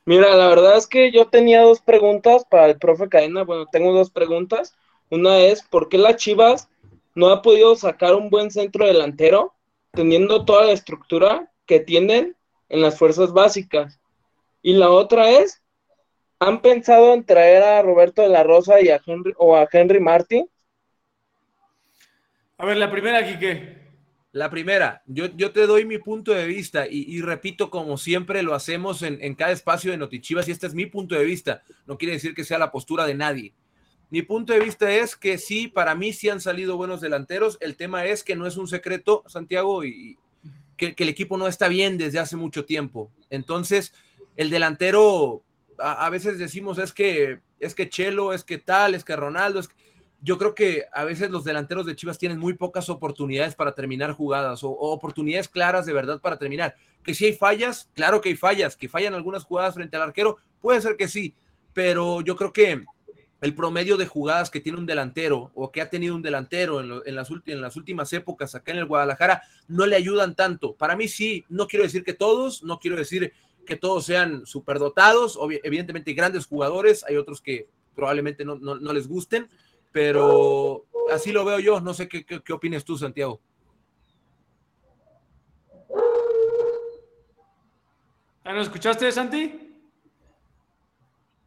Mira, 0.07 0.35
la 0.35 0.49
verdad 0.49 0.79
es 0.79 0.87
que 0.87 1.13
yo 1.13 1.27
tenía 1.27 1.61
dos 1.61 1.83
preguntas 1.83 2.47
para 2.51 2.69
el 2.69 2.79
profe 2.79 3.11
Cadena. 3.11 3.45
Bueno, 3.45 3.67
tengo 3.71 3.93
dos 3.93 4.11
preguntas. 4.11 4.75
Una 5.11 5.39
es, 5.41 5.63
¿por 5.63 5.91
qué 5.91 5.99
las 5.99 6.17
Chivas 6.17 6.71
no 7.15 7.29
ha 7.29 7.43
podido 7.43 7.77
sacar 7.77 8.15
un 8.15 8.31
buen 8.31 8.51
centro 8.51 8.87
delantero 8.87 9.53
teniendo 9.93 10.47
toda 10.47 10.65
la 10.65 10.73
estructura 10.73 11.53
que 11.67 11.81
tienen 11.81 12.35
en 12.71 12.81
las 12.81 12.99
fuerzas 12.99 13.33
básicas? 13.33 14.01
Y 14.63 14.73
la 14.73 14.91
otra 14.91 15.31
es, 15.31 15.63
¿han 16.39 16.61
pensado 16.61 17.15
en 17.15 17.25
traer 17.25 17.63
a 17.63 17.83
Roberto 17.83 18.23
de 18.23 18.29
la 18.29 18.43
Rosa 18.43 18.81
y 18.81 18.89
a 18.89 19.01
Henry 19.05 19.33
o 19.37 19.57
a 19.57 19.69
Henry 19.71 20.01
Martin? 20.01 20.49
A 22.59 22.67
ver, 22.67 22.77
la 22.77 22.91
primera, 22.91 23.27
Quique. 23.27 23.85
La 24.33 24.51
primera, 24.51 25.03
yo, 25.07 25.27
yo 25.35 25.53
te 25.53 25.67
doy 25.67 25.87
mi 25.87 25.97
punto 25.97 26.33
de 26.33 26.47
vista 26.47 26.87
y, 26.87 27.23
repito, 27.23 27.71
como 27.71 27.97
siempre 27.97 28.43
lo 28.43 28.55
hacemos 28.55 29.03
en, 29.03 29.19
en, 29.23 29.35
cada 29.35 29.53
espacio 29.53 29.91
de 29.91 29.97
Notichivas, 29.97 30.47
y 30.47 30.51
este 30.51 30.67
es 30.67 30.75
mi 30.75 30.85
punto 30.85 31.15
de 31.15 31.25
vista, 31.25 31.63
no 31.87 31.97
quiere 31.97 32.15
decir 32.15 32.35
que 32.35 32.45
sea 32.45 32.59
la 32.59 32.71
postura 32.71 33.07
de 33.07 33.15
nadie. 33.15 33.55
Mi 34.09 34.23
punto 34.23 34.53
de 34.53 34.61
vista 34.61 34.91
es 34.91 35.17
que 35.17 35.37
sí, 35.37 35.67
para 35.67 35.95
mí 35.95 36.13
sí 36.13 36.29
han 36.29 36.41
salido 36.41 36.77
buenos 36.77 37.01
delanteros. 37.01 37.59
El 37.61 37.77
tema 37.77 38.05
es 38.05 38.23
que 38.23 38.37
no 38.37 38.47
es 38.47 38.57
un 38.57 38.69
secreto, 38.69 39.25
Santiago, 39.27 39.85
y 39.85 40.17
que, 40.77 40.95
el 40.97 41.09
equipo 41.09 41.37
no 41.37 41.49
está 41.49 41.67
bien 41.67 41.99
desde 41.99 42.21
hace 42.21 42.37
mucho 42.37 42.65
tiempo. 42.65 43.11
Entonces, 43.31 43.93
el 44.37 44.51
delantero, 44.51 45.43
a, 45.79 46.09
veces 46.11 46.39
decimos 46.39 46.79
es 46.79 46.93
que 46.93 47.41
es 47.59 47.75
que 47.75 47.89
Chelo, 47.89 48.33
es 48.33 48.45
que 48.45 48.59
tal, 48.59 48.95
es 48.95 49.05
que 49.05 49.17
Ronaldo, 49.17 49.61
es 49.61 49.69
que 49.69 49.75
yo 50.21 50.39
creo 50.39 50.55
que 50.55 50.85
a 50.93 51.05
veces 51.05 51.31
los 51.31 51.45
delanteros 51.45 51.87
de 51.87 51.95
Chivas 51.95 52.19
tienen 52.19 52.39
muy 52.39 52.55
pocas 52.55 52.89
oportunidades 52.89 53.55
para 53.55 53.75
terminar 53.75 54.13
jugadas 54.13 54.65
o, 54.65 54.71
oportunidades 54.71 55.49
claras 55.49 55.87
de 55.87 55.93
verdad 55.93 56.21
para 56.21 56.39
terminar. 56.39 56.75
Que 57.03 57.15
si 57.15 57.27
hay 57.27 57.33
fallas, 57.35 57.89
claro 57.95 58.21
que 58.21 58.31
hay 58.31 58.37
fallas, 58.37 58.77
que 58.77 58.89
fallan 58.89 59.15
algunas 59.15 59.45
jugadas 59.45 59.75
frente 59.75 59.97
al 59.97 60.03
arquero, 60.03 60.39
puede 60.61 60.81
ser 60.81 60.97
que 60.97 61.09
sí, 61.09 61.35
pero 61.73 62.23
yo 62.23 62.37
creo 62.37 62.53
que 62.53 62.85
el 63.43 63.55
promedio 63.55 63.97
de 63.97 64.07
jugadas 64.07 64.51
que 64.51 64.61
tiene 64.61 64.79
un 64.79 64.87
delantero 64.87 65.51
o 65.55 65.71
que 65.71 65.83
ha 65.83 65.91
tenido 65.91 66.15
un 66.15 66.23
delantero 66.23 66.81
en, 66.81 67.15
las, 67.15 67.31
en 67.47 67.61
las 67.61 67.77
últimas 67.77 68.13
épocas 68.13 68.55
acá 68.55 68.73
en 68.73 68.79
el 68.79 68.87
Guadalajara 68.87 69.43
no 69.69 69.87
le 69.87 69.97
ayudan 69.97 70.35
tanto. 70.35 70.75
Para 70.75 70.97
mí 70.97 71.07
sí, 71.07 71.45
no 71.49 71.67
quiero 71.67 71.85
decir 71.85 72.03
que 72.03 72.15
todos, 72.15 72.63
no 72.63 72.79
quiero 72.79 72.97
decir 72.97 73.33
que 73.67 73.77
todos 73.77 74.07
sean 74.07 74.47
superdotados, 74.47 75.39
evidentemente 75.63 76.15
grandes 76.15 76.47
jugadores, 76.47 77.05
hay 77.05 77.17
otros 77.17 77.43
que 77.43 77.69
probablemente 77.95 78.45
no, 78.45 78.57
no 78.57 78.93
les 78.93 79.07
gusten, 79.09 79.49
pero 79.93 80.87
así 81.11 81.33
lo 81.33 81.45
veo 81.45 81.59
yo. 81.59 81.81
No 81.81 81.95
sé 81.95 82.09
qué, 82.09 82.25
qué, 82.25 82.53
opinas 82.53 82.85
tú, 82.85 82.99
Santiago. 82.99 83.41
¿Lo 88.45 88.61
escuchaste, 88.61 89.11
Santi? 89.11 89.75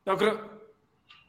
No, 0.05 0.17
creo, 0.17 0.49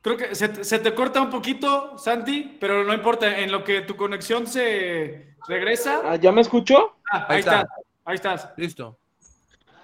creo 0.02 0.16
que 0.16 0.34
se, 0.34 0.48
te 0.48 0.94
corta 0.94 1.20
un 1.20 1.30
poquito, 1.30 1.96
Santi, 1.96 2.56
pero 2.60 2.84
no 2.84 2.92
importa, 2.92 3.38
en 3.38 3.52
lo 3.52 3.62
que 3.62 3.82
tu 3.82 3.96
conexión 3.96 4.46
se 4.46 5.36
regresa. 5.46 6.00
Ah, 6.04 6.16
¿Ya 6.16 6.32
me 6.32 6.40
escucho? 6.40 6.96
Ah, 7.10 7.26
ahí, 7.28 7.40
está. 7.40 7.66
ahí 8.04 8.14
estás. 8.16 8.48
Listo. 8.56 8.98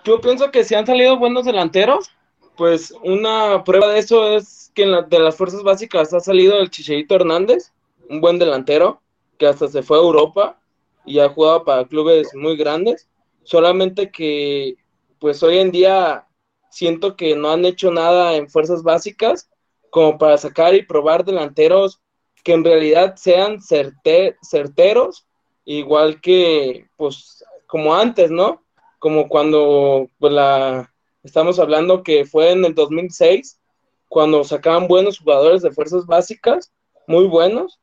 Yo 0.07 0.21
pienso 0.21 0.53
que 0.53 0.63
si 0.63 0.77
han 0.77 0.87
salido 0.87 1.19
buenos 1.19 1.47
delanteros, 1.47 2.13
pues 2.57 2.95
una 3.03 3.65
prueba 3.65 3.89
de 3.89 3.99
eso 3.99 4.37
es 4.37 4.71
que 4.73 4.87
de 4.87 5.19
las 5.19 5.35
fuerzas 5.35 5.65
básicas 5.65 6.15
ha 6.15 6.21
salido 6.21 6.61
el 6.61 6.71
Chicherito 6.71 7.17
Hernández, 7.17 7.73
un 8.09 8.21
buen 8.21 8.39
delantero, 8.39 9.03
que 9.37 9.49
hasta 9.49 9.67
se 9.67 9.83
fue 9.83 9.99
a 9.99 10.03
Europa 10.03 10.61
y 11.05 11.19
ha 11.19 11.29
jugado 11.29 11.65
para 11.65 11.87
clubes 11.87 12.33
muy 12.37 12.57
grandes. 12.57 13.09
Solamente 13.43 14.13
que, 14.13 14.77
pues 15.19 15.43
hoy 15.43 15.59
en 15.59 15.73
día 15.73 16.29
siento 16.71 17.17
que 17.17 17.35
no 17.35 17.51
han 17.51 17.65
hecho 17.65 17.91
nada 17.91 18.37
en 18.37 18.49
fuerzas 18.49 18.85
básicas 18.85 19.51
como 19.91 20.19
para 20.19 20.39
sacar 20.39 20.77
y 20.77 20.87
probar 20.87 21.25
delanteros 21.25 22.01
que 22.45 22.53
en 22.53 22.63
realidad 22.63 23.17
sean 23.17 23.59
certeros, 23.61 25.27
igual 25.65 26.21
que, 26.21 26.87
pues, 26.97 27.45
como 27.67 27.93
antes, 27.93 28.31
¿no? 28.31 28.63
Como 28.99 29.29
cuando 29.29 30.09
pues, 30.19 30.33
la, 30.33 30.91
Estamos 31.27 31.59
hablando 31.59 32.05
que 32.05 32.25
fue 32.25 32.53
en 32.53 32.65
el 32.65 32.77
2006, 32.77 33.61
cuando 34.09 34.45
sacaban 34.45 34.87
buenos 34.87 35.19
jugadores 35.19 35.61
de 35.61 35.73
fuerzas 35.73 36.07
básicas, 36.07 36.73
muy 37.09 37.27
buenos. 37.27 37.81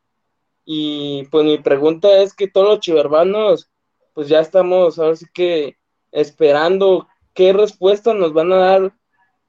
Y 0.64 1.26
pues 1.26 1.44
mi 1.44 1.58
pregunta 1.58 2.22
es 2.22 2.34
que 2.34 2.48
todos 2.48 2.70
los 2.70 2.80
chivermanos, 2.80 3.70
pues 4.14 4.30
ya 4.30 4.40
estamos 4.40 4.98
ahora 4.98 5.18
sí 5.18 5.26
que 5.34 5.76
esperando 6.14 7.06
qué 7.34 7.52
respuesta 7.52 8.14
nos 8.14 8.32
van 8.32 8.54
a 8.54 8.58
dar 8.58 8.94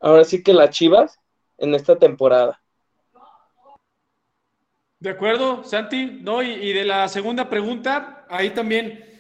ahora 0.01 0.25
sí 0.25 0.43
que 0.43 0.55
las 0.55 0.71
chivas 0.71 1.21
en 1.59 1.77
esta 1.77 1.97
temporada. 1.97 2.61
De 4.99 5.11
acuerdo, 5.11 5.63
Santi. 5.63 6.19
No, 6.21 6.43
y 6.43 6.73
de 6.73 6.85
la 6.85 7.07
segunda 7.07 7.49
pregunta, 7.49 8.27
ahí 8.29 8.51
también 8.51 9.14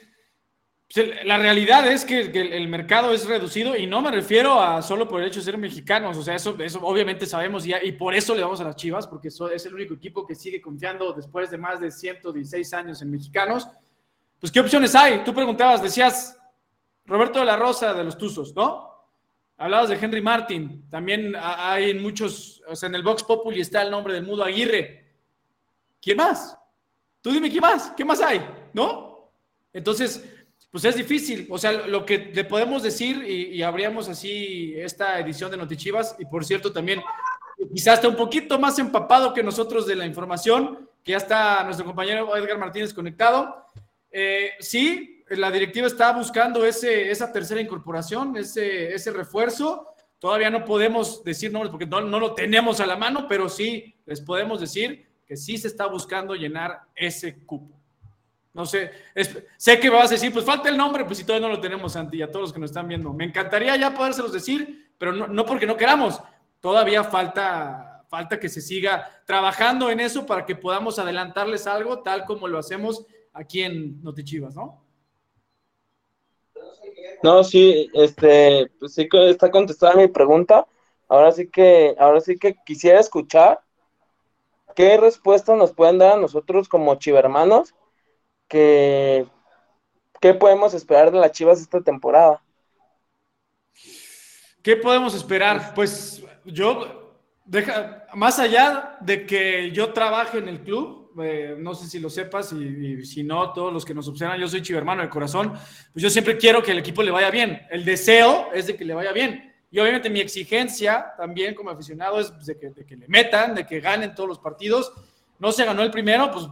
la 1.25 1.39
realidad 1.39 1.91
es 1.91 2.05
que, 2.05 2.21
el 2.21 2.69
mercado 2.69 3.13
es 3.13 3.27
reducido 3.27 3.77
y 3.77 3.87
no 3.87 4.01
me 4.01 4.13
refiero 4.13 4.61
a 4.61 4.81
solo 4.81 5.09
por 5.09 5.21
el 5.21 5.27
hecho 5.27 5.41
de 5.41 5.45
ser 5.45 5.59
mexicanos, 5.59 6.17
o 6.17 6.23
sea, 6.23 6.37
eso, 6.37 6.57
eso 6.61 6.79
obviamente 6.83 7.27
sabemos 7.27 7.67
y, 7.67 7.75
y 7.75 7.93
por 7.93 8.15
eso 8.15 8.35
le 8.35 8.43
vamos 8.43 8.61
a 8.61 8.65
las 8.65 8.77
Chivas, 8.77 9.07
porque 9.07 9.29
es 9.29 9.67
el 9.67 9.75
único 9.75 9.95
equipo 9.95 10.25
que 10.25 10.37
sigue 10.37 10.61
confiando 10.61 11.13
después 11.13 11.51
de 11.51 11.59
más 11.59 11.81
de 11.81 11.91
116 11.91 12.73
años 12.75 13.03
en 13.03 13.11
mexicanos. 13.11 13.69
Pues, 14.39 14.53
¿qué 14.53 14.61
opciones 14.61 14.95
hay? 14.95 15.25
Tú 15.25 15.35
preguntabas, 15.35 15.83
decías 15.83 16.39
Roberto 17.07 17.41
de 17.41 17.47
la 17.47 17.57
Rosa 17.57 17.93
de 17.93 18.05
los 18.05 18.17
Tuzos, 18.17 18.55
¿no? 18.55 18.93
Hablabas 19.57 19.89
de 19.89 19.97
Henry 19.97 20.21
Martin, 20.21 20.89
también 20.91 21.35
hay 21.37 21.91
en 21.91 22.03
muchos, 22.03 22.63
o 22.69 22.77
sea, 22.77 22.89
en 22.89 22.95
el 22.95 23.03
Vox 23.03 23.23
Populi 23.25 23.61
está 23.61 23.83
el 23.83 23.91
nombre 23.91 24.15
de 24.15 24.23
Mudo 24.23 24.45
Aguirre. 24.45 25.13
¿Quién 26.01 26.19
más? 26.19 26.57
Tú 27.21 27.31
dime, 27.31 27.51
¿quién 27.51 27.63
más? 27.63 27.91
¿Qué 27.97 28.05
más 28.05 28.21
hay? 28.21 28.47
¿No? 28.73 29.31
Entonces, 29.73 30.25
pues 30.75 30.85
es 30.87 30.97
difícil. 30.97 31.47
O 31.51 31.57
sea, 31.57 31.71
lo 31.71 32.05
que 32.05 32.33
le 32.35 32.43
podemos 32.43 32.83
decir, 32.83 33.23
y, 33.25 33.63
abríamos 33.63 34.09
así 34.09 34.75
esta 34.77 35.21
edición 35.21 35.49
de 35.53 35.57
Notichivas, 35.57 36.17
y 36.19 36.25
por 36.25 36.45
cierto 36.45 36.73
también, 36.73 37.01
quizás 37.73 37.95
está 37.95 38.09
un 38.09 38.17
poquito 38.17 38.59
más 38.59 38.77
empapado 38.81 39.33
que 39.33 39.45
nosotros 39.45 39.87
de 39.87 39.95
la 39.95 40.05
información, 40.05 40.91
que 41.05 41.13
ya 41.13 41.19
está 41.19 41.63
nuestro 41.63 41.87
compañero 41.87 42.37
Edgar 42.37 42.59
Martínez 42.59 42.93
conectado. 42.93 43.69
Eh, 44.11 44.51
sí, 44.59 45.23
la 45.29 45.53
directiva 45.53 45.87
está 45.87 46.11
buscando 46.11 46.67
ese, 46.67 47.09
esa 47.09 47.31
tercera 47.31 47.61
incorporación, 47.61 48.37
ese, 48.37 48.93
ese 48.93 49.13
refuerzo. 49.13 49.95
Todavía 50.19 50.51
no 50.51 50.65
podemos 50.65 51.23
decir 51.23 51.53
nombres 51.53 51.71
porque 51.71 51.87
no, 51.87 52.01
no 52.01 52.19
lo 52.19 52.35
tenemos 52.35 52.81
a 52.81 52.87
la 52.87 52.97
mano, 52.97 53.29
pero 53.29 53.49
sí 53.49 53.95
les 54.07 54.21
podemos 54.21 54.61
decir 54.61 55.07
que 55.25 55.37
sí 55.37 55.57
se 55.57 55.69
está 55.69 55.87
buscando 55.87 56.35
llenar 56.35 56.81
ese 56.97 57.45
cupo. 57.47 57.84
No 58.55 58.65
sé, 58.65 58.93
sé 59.57 59.81
que 59.81 59.91
me 59.91 59.97
vas 59.97 60.11
a 60.11 60.15
decir, 60.15 60.33
pues 60.33 60.45
falta 60.45 60.69
el 60.69 60.77
nombre, 60.77 61.05
pues 61.05 61.19
si 61.19 61.25
todavía 61.25 61.49
no 61.49 61.55
lo 61.55 61.61
tenemos, 61.61 61.93
Santi, 61.93 62.23
a 62.23 62.31
todos 62.31 62.43
los 62.43 62.53
que 62.53 62.61
nos 62.61 62.71
están 62.71 62.87
viendo. 62.87 63.13
Me 63.13 63.25
encantaría 63.25 63.75
ya 63.77 63.93
podérselos 63.93 64.33
decir, 64.33 64.93
pero 64.97 65.13
no, 65.13 65.45
porque 65.45 65.67
no 65.67 65.77
queramos. 65.77 66.23
Todavía 66.61 67.03
falta, 67.03 68.05
falta 68.09 68.39
que 68.39 68.49
se 68.49 68.61
siga 68.61 69.11
trabajando 69.27 69.91
en 69.91 69.99
eso 69.99 70.25
para 70.25 70.47
que 70.47 70.55
podamos 70.55 71.01
adelantarles 71.01 71.67
algo, 71.67 72.03
tal 72.05 72.25
como 72.27 72.47
lo 72.47 72.59
hacemos 72.59 73.05
aquí 73.33 73.63
en 73.63 74.01
Notichivas, 74.05 74.55
¿no? 74.55 74.85
No, 77.25 77.43
sí, 77.43 77.91
este, 77.93 78.71
pues 78.79 78.95
sí 78.95 79.09
está 79.11 79.51
contestada 79.51 79.97
mi 79.97 80.07
pregunta. 80.07 80.65
Ahora 81.09 81.33
sí 81.33 81.49
que, 81.49 81.97
ahora 81.99 82.21
sí 82.21 82.39
que 82.39 82.55
quisiera 82.65 83.01
escuchar 83.01 83.61
qué 84.77 84.97
respuesta 84.97 85.57
nos 85.57 85.73
pueden 85.73 85.99
dar 85.99 86.13
a 86.13 86.21
nosotros 86.21 86.69
como 86.69 86.95
chivermanos 86.97 87.75
que 88.49 89.27
¿qué 90.21 90.35
podemos 90.35 90.73
esperar 90.73 91.11
de 91.11 91.19
las 91.19 91.33
Chivas 91.33 91.61
esta 91.61 91.81
temporada? 91.81 92.43
¿Qué 94.63 94.77
podemos 94.77 95.15
esperar? 95.15 95.75
Pues 95.75 96.23
yo, 96.47 97.21
deja, 97.45 98.07
más 98.15 98.39
allá 98.39 98.97
de 99.03 99.27
que 99.27 99.71
yo 99.73 99.93
trabaje 99.93 100.39
en 100.39 100.49
el 100.49 100.61
club, 100.63 101.13
eh, 101.23 101.57
no 101.59 101.75
sé 101.75 101.87
si 101.87 101.99
lo 101.99 102.09
sepas 102.09 102.53
y, 102.55 103.05
si 103.05 103.23
no, 103.23 103.53
todos 103.53 103.71
los 103.71 103.85
que 103.85 103.93
nos 103.93 104.09
observan, 104.09 104.41
yo 104.41 104.49
soy 104.49 104.63
chivermano 104.63 105.03
de 105.03 105.11
corazón, 105.11 105.53
pues 105.93 106.03
yo 106.03 106.09
siempre 106.09 106.39
quiero 106.39 106.63
que 106.63 106.73
el 106.73 106.79
equipo 106.79 107.03
le 107.03 107.11
vaya 107.11 107.31
bien. 107.31 107.61
El 107.71 107.85
deseo 107.85 108.49
es 108.55 108.67
de 108.67 108.77
que 108.77 108.87
le 108.87 108.95
vaya 108.95 109.13
bien. 109.13 109.53
Y 109.71 109.79
obviamente 109.79 110.09
mi 110.09 110.21
exigencia 110.21 111.13
también 111.19 111.55
como 111.55 111.69
aficionado 111.69 112.19
es 112.21 112.47
de 112.47 112.57
que, 112.57 112.71
de 112.71 112.87
que 112.87 112.97
le 112.97 113.09
metan, 113.09 113.55
de 113.55 113.67
que 113.67 113.81
ganen 113.81 114.15
todos 114.15 114.29
los 114.31 114.39
partidos. 114.39 114.91
No 115.39 115.53
se 115.53 115.67
ganó 115.67 115.83
el 115.83 115.91
primero, 115.91 116.31
pues, 116.31 116.47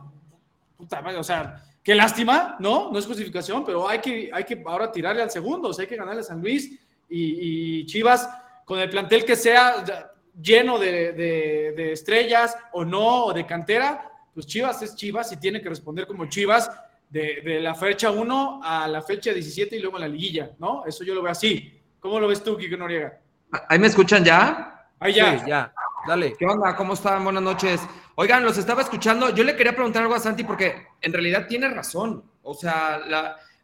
puta 0.77 1.01
madre, 1.01 1.19
o 1.19 1.25
sea, 1.25 1.65
Qué 1.83 1.95
lástima, 1.95 2.57
¿no? 2.61 2.93
No 2.93 2.99
es 2.99 3.07
justificación, 3.07 3.65
pero 3.65 3.89
hay 3.89 3.99
que, 4.01 4.31
hay 4.33 4.45
que 4.45 4.63
ahora 4.65 4.93
tirarle 4.93 5.23
al 5.23 5.31
segundo, 5.31 5.69
o 5.69 5.73
sea, 5.73 5.83
hay 5.83 5.89
que 5.89 5.97
ganarle 5.97 6.21
a 6.21 6.25
San 6.25 6.41
Luis 6.41 6.79
y, 7.09 7.85
Chivas 7.87 8.29
con 8.65 8.79
el 8.79 8.89
plantel 8.89 9.25
que 9.25 9.35
sea 9.35 9.85
lleno 10.41 10.79
de, 10.79 11.93
estrellas 11.93 12.57
o 12.73 12.85
no, 12.85 13.27
o 13.27 13.33
de 13.33 13.45
cantera, 13.45 14.11
pues 14.33 14.47
Chivas 14.47 14.81
es 14.83 14.95
Chivas 14.95 15.33
y 15.33 15.39
tiene 15.39 15.61
que 15.61 15.69
responder 15.69 16.07
como 16.07 16.27
Chivas 16.27 16.71
de, 17.11 17.61
la 17.61 17.75
fecha 17.75 18.11
1 18.11 18.61
a 18.63 18.87
la 18.87 19.03
fecha 19.03 19.33
17 19.33 19.77
y 19.77 19.81
luego 19.81 19.97
a 19.97 20.01
la 20.01 20.09
liguilla, 20.09 20.53
¿no? 20.59 20.85
Eso 20.87 21.03
yo 21.05 21.15
lo 21.15 21.23
veo 21.23 21.33
así. 21.33 21.81
¿Cómo 21.99 22.19
lo 22.19 22.29
ves 22.29 22.43
tú, 22.43 22.57
Kiko 22.57 22.77
Noriega? 22.77 23.19
¿Ahí 23.69 23.79
me 23.79 23.89
escuchan 23.89 24.25
ya? 24.25 24.89
Ahí 24.99 25.15
ya. 25.15 25.39
Sí, 25.39 25.45
ya. 25.49 25.75
Dale. 26.07 26.35
¿Qué 26.39 26.47
onda? 26.47 26.75
¿Cómo 26.75 26.95
están? 26.95 27.23
Buenas 27.23 27.43
noches. 27.43 27.81
Oigan, 28.17 28.45
los 28.45 28.59
estaba 28.59 28.83
escuchando. 28.83 29.31
Yo 29.31 29.45
le 29.45 29.57
quería 29.57 29.75
preguntar 29.75 30.03
algo 30.03 30.15
a 30.15 30.21
Santi 30.21 30.45
porque 30.45 30.87
en 31.01 31.13
realidad 31.13 31.47
tiene 31.49 31.69
razón. 31.69 32.25
O 32.43 32.55
sea, 32.55 33.01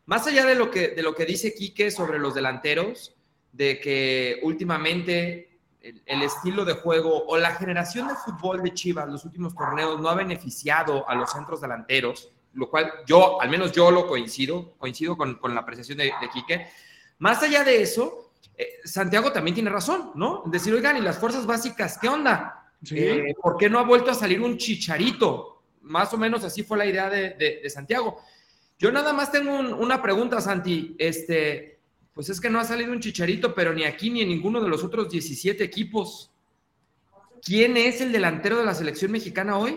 más 0.06 0.26
allá 0.26 0.46
de 0.46 0.54
lo 0.54 0.70
que, 0.70 0.88
de 0.88 1.02
lo 1.02 1.14
que 1.14 1.26
dice 1.26 1.54
Quique 1.54 1.90
sobre 1.90 2.18
los 2.18 2.34
delanteros, 2.34 3.14
de 3.52 3.80
que 3.80 4.40
últimamente 4.42 5.60
el, 5.80 6.02
el, 6.06 6.22
estilo 6.22 6.64
de 6.64 6.74
juego 6.74 7.26
o 7.26 7.36
la 7.38 7.52
generación 7.52 8.08
de 8.08 8.14
fútbol 8.14 8.62
de 8.62 8.72
Chivas, 8.72 9.08
los 9.08 9.24
últimos 9.24 9.54
torneos, 9.54 10.00
no 10.00 10.08
ha 10.08 10.14
beneficiado 10.14 11.08
a 11.08 11.14
los 11.14 11.32
centros 11.32 11.60
delanteros, 11.60 12.30
lo 12.54 12.70
cual 12.70 12.92
yo, 13.06 13.40
al 13.40 13.50
menos 13.50 13.72
yo 13.72 13.90
lo 13.90 14.06
coincido, 14.06 14.74
coincido 14.78 15.16
con, 15.16 15.36
con 15.36 15.54
la 15.54 15.60
apreciación 15.60 15.98
de, 15.98 16.04
de 16.04 16.30
Quique. 16.32 16.68
Más 17.18 17.42
allá 17.42 17.64
de 17.64 17.82
eso, 17.82 18.32
eh, 18.56 18.80
Santiago 18.84 19.30
también 19.30 19.54
tiene 19.54 19.70
razón, 19.70 20.12
¿no? 20.14 20.42
Decir, 20.46 20.74
oigan, 20.74 20.96
¿y 20.96 21.00
las 21.00 21.18
fuerzas 21.18 21.46
básicas 21.46 21.98
qué 21.98 22.08
onda? 22.08 22.57
¿Sí? 22.82 22.98
Eh, 22.98 23.34
¿Por 23.42 23.56
qué 23.56 23.68
no 23.68 23.78
ha 23.78 23.84
vuelto 23.84 24.10
a 24.10 24.14
salir 24.14 24.40
un 24.40 24.56
chicharito? 24.56 25.62
Más 25.82 26.12
o 26.14 26.18
menos 26.18 26.44
así 26.44 26.62
fue 26.62 26.78
la 26.78 26.86
idea 26.86 27.08
de, 27.10 27.30
de, 27.30 27.60
de 27.62 27.70
Santiago. 27.70 28.18
Yo 28.78 28.92
nada 28.92 29.12
más 29.12 29.32
tengo 29.32 29.52
un, 29.58 29.72
una 29.72 30.00
pregunta, 30.00 30.40
Santi. 30.40 30.94
Este, 30.98 31.78
pues 32.14 32.28
es 32.30 32.40
que 32.40 32.50
no 32.50 32.60
ha 32.60 32.64
salido 32.64 32.92
un 32.92 33.00
chicharito, 33.00 33.54
pero 33.54 33.72
ni 33.72 33.84
aquí 33.84 34.10
ni 34.10 34.22
en 34.22 34.28
ninguno 34.28 34.60
de 34.60 34.68
los 34.68 34.84
otros 34.84 35.08
17 35.10 35.62
equipos. 35.64 36.30
¿Quién 37.42 37.76
es 37.76 38.00
el 38.00 38.12
delantero 38.12 38.58
de 38.58 38.64
la 38.64 38.74
selección 38.74 39.10
mexicana 39.12 39.58
hoy? 39.58 39.76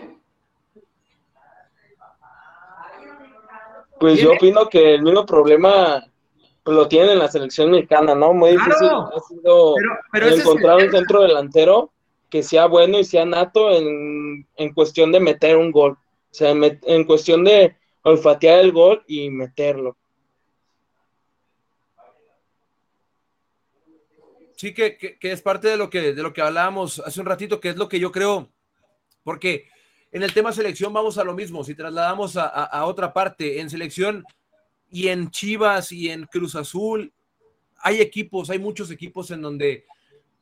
Pues 3.98 4.20
yo 4.20 4.32
opino 4.32 4.68
que 4.68 4.94
el 4.94 5.02
mismo 5.02 5.24
problema 5.24 6.04
pues, 6.64 6.76
lo 6.76 6.88
tienen 6.88 7.10
en 7.10 7.18
la 7.20 7.28
selección 7.28 7.70
mexicana, 7.70 8.14
¿no? 8.14 8.32
Muy 8.34 8.54
Claro. 8.56 8.66
difícil 8.66 8.88
ha 8.90 9.20
sido 9.28 9.74
Pero, 9.76 9.90
pero 10.10 10.26
ese 10.26 10.34
es 10.36 10.40
encontrar 10.42 10.80
el 10.80 10.86
un 10.86 10.92
centro 10.92 11.22
delantero 11.22 11.92
que 12.32 12.42
sea 12.42 12.64
bueno 12.64 12.98
y 12.98 13.04
sea 13.04 13.26
nato 13.26 13.70
en, 13.70 14.48
en 14.56 14.72
cuestión 14.72 15.12
de 15.12 15.20
meter 15.20 15.58
un 15.58 15.70
gol. 15.70 15.92
O 15.92 16.34
sea, 16.34 16.50
en, 16.50 17.04
cuestión 17.04 17.44
de 17.44 17.76
olfatear 18.00 18.60
el 18.60 18.72
gol 18.72 19.04
y 19.06 19.28
meterlo. 19.28 19.98
Sí, 24.56 24.72
que, 24.72 24.96
que, 24.96 25.18
es 25.30 25.42
parte 25.42 25.68
de 25.68 25.76
lo 25.76 25.90
que, 25.90 26.14
de 26.14 26.22
lo 26.22 26.32
que 26.32 26.40
hablábamos 26.40 27.00
hace 27.00 27.20
un 27.20 27.26
ratito, 27.26 27.60
que 27.60 27.68
es 27.68 27.76
lo 27.76 27.86
que 27.86 28.00
yo 28.00 28.10
creo, 28.10 28.48
porque 29.24 29.68
en 30.10 30.22
el 30.22 30.32
tema 30.32 30.52
selección 30.52 30.90
vamos 30.90 31.18
a 31.18 31.24
lo 31.24 31.34
mismo, 31.34 31.64
si 31.64 31.74
trasladamos 31.74 32.38
a, 32.38 32.46
a 32.46 32.86
otra 32.86 33.12
parte, 33.12 33.60
en 33.60 33.68
selección 33.68 34.24
y 34.90 35.08
en 35.08 35.30
Chivas 35.30 35.92
y 35.92 36.08
en 36.08 36.24
Cruz 36.24 36.54
Azul, 36.54 37.12
hay 37.76 38.00
equipos, 38.00 38.48
hay 38.48 38.58
muchos 38.58 38.90
equipos 38.90 39.30
en 39.32 39.42
donde 39.42 39.84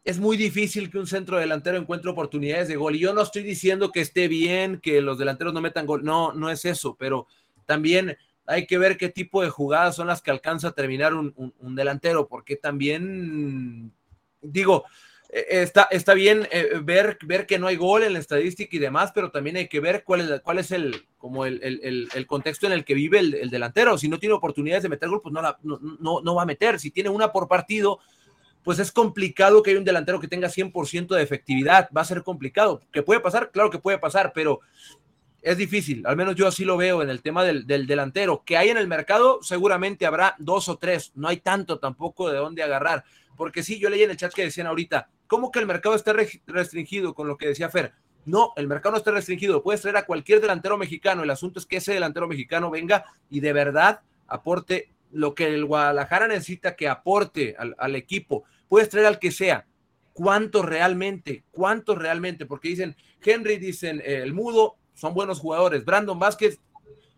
es 0.04 0.19
muy 0.19 0.37
difícil 0.37 0.90
que 0.90 0.99
un 0.99 1.07
centro 1.07 1.38
delantero 1.38 1.76
encuentre 1.76 2.11
oportunidades 2.11 2.69
de 2.69 2.76
gol. 2.76 2.97
Y 2.97 3.00
yo 3.00 3.12
no 3.12 3.23
estoy 3.23 3.42
diciendo 3.42 3.92
que 3.92 4.00
esté 4.00 4.28
bien 4.28 4.80
que 4.80 5.00
los 5.00 5.19
delanteros 5.19 5.52
no 5.52 5.61
metan 5.61 5.87
gol, 5.87 6.04
no, 6.04 6.33
no 6.33 6.50
es 6.50 6.64
eso, 6.64 6.97
pero 6.99 7.26
también 7.66 8.16
hay 8.47 8.66
que 8.66 8.78
ver 8.78 8.97
qué 8.97 9.09
tipo 9.09 9.42
de 9.42 9.50
jugadas 9.50 9.97
son 9.97 10.09
las 10.09 10.23
que 10.23 10.30
alcanza 10.30 10.69
a 10.69 10.73
terminar 10.73 11.14
un, 11.14 11.33
un, 11.37 11.76
delantero, 11.76 12.26
porque 12.26 12.57
también, 12.57 13.92
digo, 14.40 14.85
está, 15.28 15.87
está 15.90 16.14
bien 16.14 16.49
eh, 16.50 16.80
ver, 16.83 17.16
ver 17.23 17.47
que 17.47 17.59
no 17.59 17.69
hay 17.69 17.76
gol 17.76 18.02
en 18.02 18.14
la 18.14 18.19
estadística 18.19 18.75
y 18.75 18.80
demás, 18.80 19.12
pero 19.14 19.30
también 19.30 19.57
hay 19.57 19.69
que 19.69 19.78
ver 19.78 20.02
cuál 20.02 20.23
es, 20.23 20.40
cuál 20.40 20.59
es 20.59 20.73
el, 20.73 21.04
como 21.19 21.45
el, 21.47 21.61
el, 21.62 22.26
contexto 22.26 22.66
en 22.66 22.73
el 22.73 22.85
que 22.85 22.95
vive 22.95 23.21
el, 23.21 23.35
el, 23.35 23.50
delantero. 23.50 23.97
Si 23.97 24.09
no 24.09 24.19
tiene 24.19 24.35
oportunidades 24.35 24.83
de 24.83 24.88
meter 24.88 25.09
gol, 25.09 25.20
pues 25.22 25.33
no, 25.33 25.42
la, 25.42 25.57
no, 25.62 25.79
no, 26.01 26.20
no 26.20 26.35
va 26.35 26.42
a 26.42 26.46
meter. 26.46 26.81
Si 26.81 26.90
tiene 26.90 27.11
una 27.11 27.31
por 27.31 27.46
partido, 27.46 28.01
pues 28.62 28.79
es 28.79 28.92
complicado 28.92 29.62
que 29.62 29.70
haya 29.70 29.79
un 29.79 29.85
delantero 29.85 30.20
que 30.20 30.29
tenga 30.29 30.49
100% 30.49 31.14
de 31.14 31.23
efectividad. 31.23 31.88
Va 31.96 32.03
a 32.03 32.05
ser 32.05 32.23
complicado. 32.23 32.81
¿Que 32.92 33.03
puede 33.03 33.20
pasar? 33.20 33.51
Claro 33.51 33.70
que 33.70 33.79
puede 33.79 33.99
pasar, 33.99 34.33
pero 34.35 34.61
es 35.42 35.57
difícil. 35.57 36.07
Al 36.07 36.16
menos 36.16 36.35
yo 36.35 36.46
así 36.46 36.64
lo 36.64 36.77
veo 36.77 37.03
en 37.03 37.11
el 37.11 37.23
tema 37.23 37.42
del, 37.44 37.66
del, 37.66 37.87
delantero. 37.87 38.42
Que 38.44 38.57
hay 38.57 38.68
en 38.68 38.77
el 38.77 38.88
mercado, 38.88 39.38
seguramente 39.42 40.07
habrá 40.07 40.37
dos 40.38 40.68
o 40.68 40.77
tres. 40.77 41.12
No 41.14 41.29
hay 41.29 41.38
tanto 41.38 41.79
tampoco 41.79 42.31
de 42.31 42.38
dónde 42.38 42.62
agarrar. 42.62 43.05
Porque 43.37 43.62
sí, 43.62 43.79
yo 43.79 43.88
leí 43.88 44.03
en 44.03 44.11
el 44.11 44.16
chat 44.16 44.33
que 44.35 44.44
decían 44.44 44.66
ahorita, 44.66 45.09
¿cómo 45.27 45.51
que 45.51 45.61
el 45.61 45.66
mercado 45.66 45.94
está 45.94 46.14
restringido 46.46 47.14
con 47.14 47.27
lo 47.27 47.38
que 47.38 47.49
decía 47.49 47.70
Fer? 47.70 47.94
No, 48.27 48.53
el 48.57 48.68
mercado 48.68 48.92
no 48.92 48.99
está 48.99 49.12
restringido. 49.12 49.62
Puedes 49.62 49.81
traer 49.81 49.96
a 49.96 50.05
cualquier 50.05 50.40
delantero 50.40 50.77
mexicano. 50.77 51.23
El 51.23 51.31
asunto 51.31 51.59
es 51.59 51.66
que 51.66 51.79
ese 51.79 51.94
delantero 51.94 52.29
mexicano 52.29 52.70
venga 52.70 53.05
y 53.31 53.40
de 53.40 53.53
verdad 53.55 54.01
aporte 54.27 54.92
lo 55.12 55.35
que 55.35 55.46
el 55.46 55.64
Guadalajara 55.64 56.29
necesita 56.29 56.77
que 56.77 56.88
aporte 56.88 57.57
al, 57.59 57.75
al 57.79 57.96
equipo. 57.96 58.44
Puedes 58.68 58.88
traer 58.88 59.07
al 59.07 59.18
que 59.18 59.33
sea. 59.33 59.66
¿Cuánto 60.12 60.62
realmente? 60.62 61.44
¿Cuánto 61.51 61.94
realmente? 61.94 62.46
Porque 62.46 62.68
dicen, 62.68 62.96
Henry, 63.23 63.57
dicen, 63.59 64.01
eh, 64.05 64.20
el 64.23 64.33
Mudo, 64.33 64.77
son 64.94 65.14
buenos 65.14 65.40
jugadores. 65.40 65.85
Brandon 65.85 66.18
Vázquez, 66.18 66.61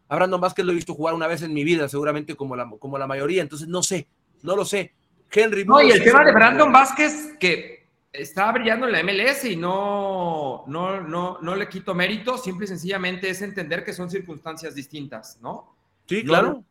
a 0.09 0.17
Brandon 0.17 0.41
Vázquez 0.41 0.65
lo 0.65 0.73
he 0.73 0.77
visto 0.77 0.95
jugar 0.95 1.15
una 1.15 1.27
vez 1.27 1.43
en 1.43 1.53
mi 1.53 1.65
vida, 1.65 1.89
seguramente 1.89 2.37
como 2.37 2.55
la, 2.55 2.71
como 2.79 2.99
la 2.99 3.07
mayoría. 3.07 3.43
Entonces, 3.43 3.69
no 3.69 3.83
sé, 3.83 4.07
no 4.43 4.55
lo 4.55 4.65
sé. 4.65 4.93
Henry. 5.31 5.65
No, 5.65 5.81
y 5.81 5.91
el 5.91 6.05
tema 6.05 6.25
de 6.25 6.33
Brandon 6.33 6.69
jugador. 6.69 6.89
Vázquez, 6.89 7.37
que 7.41 7.89
está 8.13 8.53
brillando 8.53 8.87
en 8.87 8.93
la 8.93 9.03
MLS 9.03 9.45
y 9.45 9.57
no, 9.57 10.65
no, 10.67 11.01
no, 11.01 11.39
no 11.41 11.57
le 11.57 11.69
quito 11.69 11.95
mérito, 11.95 12.37
simple 12.37 12.67
y 12.67 12.69
sencillamente 12.69 13.31
es 13.31 13.41
entender 13.41 13.85
que 13.85 13.93
son 13.93 14.11
circunstancias 14.11 14.75
distintas, 14.75 15.39
¿no? 15.41 15.75
Sí, 16.07 16.23
claro. 16.23 16.63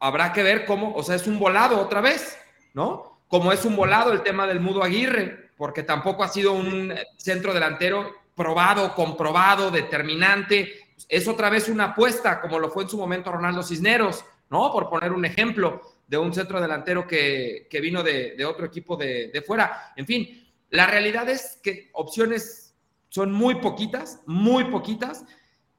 Habrá 0.00 0.32
que 0.32 0.42
ver 0.42 0.64
cómo, 0.64 0.94
o 0.94 1.02
sea, 1.02 1.14
es 1.14 1.26
un 1.26 1.38
volado 1.38 1.78
otra 1.78 2.00
vez, 2.00 2.36
¿no? 2.74 3.20
Como 3.28 3.52
es 3.52 3.64
un 3.64 3.76
volado 3.76 4.12
el 4.12 4.22
tema 4.22 4.46
del 4.46 4.58
Mudo 4.58 4.82
Aguirre, 4.82 5.50
porque 5.56 5.82
tampoco 5.82 6.24
ha 6.24 6.28
sido 6.28 6.52
un 6.52 6.92
centro 7.16 7.54
delantero 7.54 8.14
probado, 8.34 8.94
comprobado, 8.94 9.70
determinante. 9.70 10.94
Es 11.08 11.28
otra 11.28 11.50
vez 11.50 11.68
una 11.68 11.84
apuesta, 11.84 12.40
como 12.40 12.58
lo 12.58 12.70
fue 12.70 12.84
en 12.84 12.88
su 12.88 12.96
momento 12.96 13.30
Ronaldo 13.30 13.62
Cisneros, 13.62 14.24
¿no? 14.48 14.72
Por 14.72 14.88
poner 14.88 15.12
un 15.12 15.24
ejemplo 15.24 15.82
de 16.06 16.18
un 16.18 16.32
centro 16.32 16.60
delantero 16.60 17.06
que, 17.06 17.68
que 17.70 17.80
vino 17.80 18.02
de, 18.02 18.34
de, 18.36 18.44
otro 18.44 18.66
equipo 18.66 18.96
de, 18.96 19.28
de 19.28 19.42
fuera. 19.42 19.92
En 19.94 20.06
fin, 20.06 20.50
la 20.70 20.86
realidad 20.86 21.28
es 21.28 21.60
que 21.62 21.90
opciones 21.92 22.74
son 23.10 23.30
muy 23.30 23.56
poquitas, 23.56 24.20
muy 24.26 24.64
poquitas. 24.64 25.24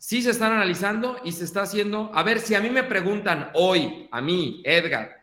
Sí 0.01 0.23
se 0.23 0.31
están 0.31 0.51
analizando 0.51 1.21
y 1.23 1.31
se 1.31 1.43
está 1.43 1.61
haciendo. 1.61 2.09
A 2.15 2.23
ver, 2.23 2.39
si 2.39 2.55
a 2.55 2.59
mí 2.59 2.71
me 2.71 2.81
preguntan 2.81 3.51
hoy, 3.53 4.09
a 4.09 4.19
mí, 4.19 4.59
Edgar, 4.65 5.21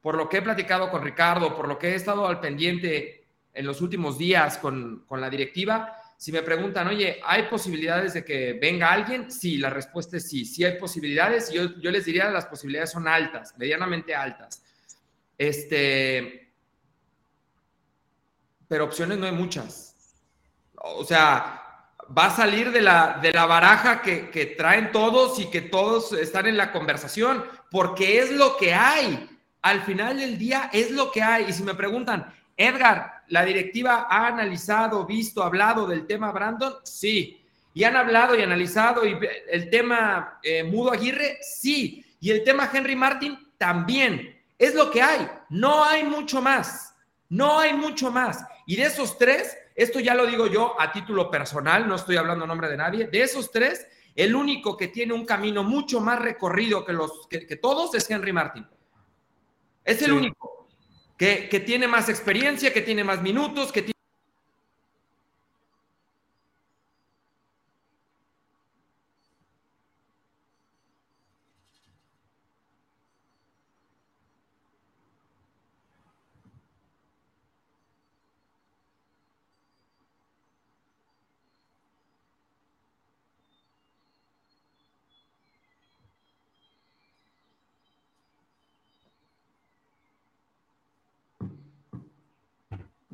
por 0.00 0.16
lo 0.16 0.26
que 0.26 0.38
he 0.38 0.42
platicado 0.42 0.90
con 0.90 1.04
Ricardo, 1.04 1.54
por 1.54 1.68
lo 1.68 1.78
que 1.78 1.90
he 1.90 1.94
estado 1.96 2.26
al 2.26 2.40
pendiente 2.40 3.26
en 3.52 3.66
los 3.66 3.82
últimos 3.82 4.16
días 4.16 4.56
con, 4.56 5.04
con 5.06 5.20
la 5.20 5.28
directiva, 5.28 5.98
si 6.16 6.32
me 6.32 6.42
preguntan, 6.42 6.88
oye, 6.88 7.20
¿hay 7.26 7.42
posibilidades 7.42 8.14
de 8.14 8.24
que 8.24 8.54
venga 8.54 8.90
alguien? 8.90 9.30
Sí, 9.30 9.58
la 9.58 9.68
respuesta 9.68 10.16
es 10.16 10.26
sí, 10.26 10.46
sí 10.46 10.64
hay 10.64 10.78
posibilidades. 10.78 11.52
Yo, 11.52 11.78
yo 11.78 11.90
les 11.90 12.06
diría 12.06 12.30
las 12.30 12.46
posibilidades 12.46 12.92
son 12.92 13.06
altas, 13.06 13.54
medianamente 13.58 14.14
altas. 14.14 14.62
Este, 15.36 16.54
pero 18.66 18.86
opciones 18.86 19.18
no 19.18 19.26
hay 19.26 19.32
muchas. 19.32 19.94
O 20.74 21.04
sea, 21.04 21.65
va 22.16 22.26
a 22.26 22.36
salir 22.36 22.70
de 22.72 22.80
la, 22.80 23.18
de 23.20 23.32
la 23.32 23.46
baraja 23.46 24.02
que, 24.02 24.30
que 24.30 24.46
traen 24.46 24.92
todos 24.92 25.38
y 25.38 25.46
que 25.46 25.60
todos 25.60 26.12
están 26.12 26.46
en 26.46 26.56
la 26.56 26.72
conversación, 26.72 27.44
porque 27.70 28.18
es 28.18 28.30
lo 28.32 28.56
que 28.56 28.74
hay. 28.74 29.28
Al 29.62 29.82
final 29.82 30.18
del 30.18 30.38
día 30.38 30.70
es 30.72 30.90
lo 30.90 31.10
que 31.10 31.22
hay. 31.22 31.46
Y 31.48 31.52
si 31.52 31.62
me 31.62 31.74
preguntan, 31.74 32.32
Edgar, 32.56 33.24
¿la 33.28 33.44
directiva 33.44 34.06
ha 34.08 34.28
analizado, 34.28 35.04
visto, 35.04 35.42
hablado 35.42 35.86
del 35.86 36.06
tema 36.06 36.32
Brandon? 36.32 36.74
Sí. 36.84 37.42
¿Y 37.74 37.84
han 37.84 37.96
hablado 37.96 38.34
y 38.34 38.42
analizado 38.42 39.06
y 39.06 39.18
el 39.50 39.68
tema 39.68 40.38
eh, 40.42 40.64
Mudo 40.64 40.92
Aguirre? 40.92 41.38
Sí. 41.42 42.04
¿Y 42.20 42.30
el 42.30 42.42
tema 42.44 42.70
Henry 42.72 42.96
Martin? 42.96 43.38
También. 43.58 44.40
Es 44.58 44.74
lo 44.74 44.90
que 44.90 45.02
hay. 45.02 45.28
No 45.50 45.84
hay 45.84 46.04
mucho 46.04 46.40
más. 46.40 46.94
No 47.28 47.58
hay 47.58 47.74
mucho 47.74 48.10
más. 48.10 48.42
Y 48.66 48.76
de 48.76 48.84
esos 48.84 49.18
tres, 49.18 49.56
esto 49.76 50.00
ya 50.00 50.14
lo 50.14 50.26
digo 50.26 50.46
yo 50.46 50.80
a 50.80 50.90
título 50.90 51.30
personal, 51.30 51.86
no 51.86 51.96
estoy 51.96 52.16
hablando 52.16 52.44
en 52.44 52.48
nombre 52.48 52.68
de 52.68 52.78
nadie, 52.78 53.06
de 53.06 53.22
esos 53.22 53.52
tres, 53.52 53.86
el 54.14 54.34
único 54.34 54.76
que 54.76 54.88
tiene 54.88 55.12
un 55.12 55.26
camino 55.26 55.62
mucho 55.62 56.00
más 56.00 56.18
recorrido 56.18 56.84
que, 56.84 56.94
los, 56.94 57.26
que, 57.28 57.46
que 57.46 57.56
todos 57.56 57.94
es 57.94 58.10
Henry 58.10 58.32
Martin. 58.32 58.66
Es 59.84 60.00
el 60.00 60.06
sí. 60.06 60.12
único 60.12 60.68
que, 61.18 61.48
que, 61.50 61.60
tiene 61.60 61.86
más 61.86 62.08
experiencia, 62.08 62.72
que 62.72 62.80
tiene 62.80 63.04
más 63.04 63.20
minutos, 63.20 63.70
que 63.70 63.82
tiene... 63.82 63.95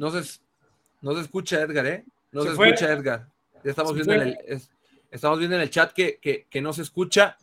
No 0.03 0.11
se, 0.11 0.41
no 1.01 1.15
se 1.15 1.21
escucha 1.21 1.61
Edgar, 1.61 1.87
¿eh? 1.87 2.05
No 2.33 2.43
se, 2.43 2.49
escucha 2.49 2.93
Edgar. 2.93 3.29
estamos 3.63 3.95
viendo, 3.95 4.15
en 4.15 4.23
el, 4.23 4.39
estamos 5.13 5.39
viendo 5.39 5.55
en 5.55 5.63
el 5.63 5.71
chat 5.71 5.93
que, 5.93 6.19
que, 6.19 6.61
no 6.61 6.73
se 6.73 6.83
escucha. 6.83 7.37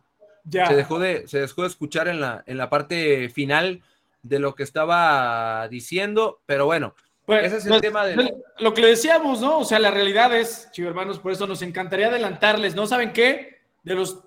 Ya. 0.43 0.65
Se 0.65 0.75
dejó 0.75 0.99
de, 0.99 1.25
se 1.25 1.39
dejó 1.39 1.61
de 1.61 1.69
escuchar 1.69 2.09
en 2.09 2.19
la, 2.19 2.43
en 2.45 2.57
la 2.57 2.69
parte 2.69 3.29
final 3.29 3.81
de 4.23 4.39
lo 4.39 4.55
que 4.55 4.63
estaba 4.63 5.69
diciendo, 5.69 6.41
pero 6.45 6.65
bueno, 6.65 6.95
pues, 7.25 7.45
ese 7.45 7.57
es 7.59 7.65
el 7.67 7.79
tema 7.79 8.05
de... 8.05 8.35
Lo 8.59 8.73
que 8.73 8.81
le 8.81 8.89
decíamos, 8.89 9.39
¿no? 9.39 9.59
O 9.59 9.63
sea, 9.63 9.79
la 9.79 9.91
realidad 9.91 10.35
es, 10.35 10.69
chivo 10.73 10.89
hermanos, 10.89 11.17
por 11.17 11.31
eso 11.31 11.47
nos 11.47 11.61
encantaría 11.61 12.07
adelantarles, 12.07 12.75
¿no? 12.75 12.87
¿Saben 12.87 13.13
qué? 13.13 13.61
De 13.83 13.95
los 13.95 14.19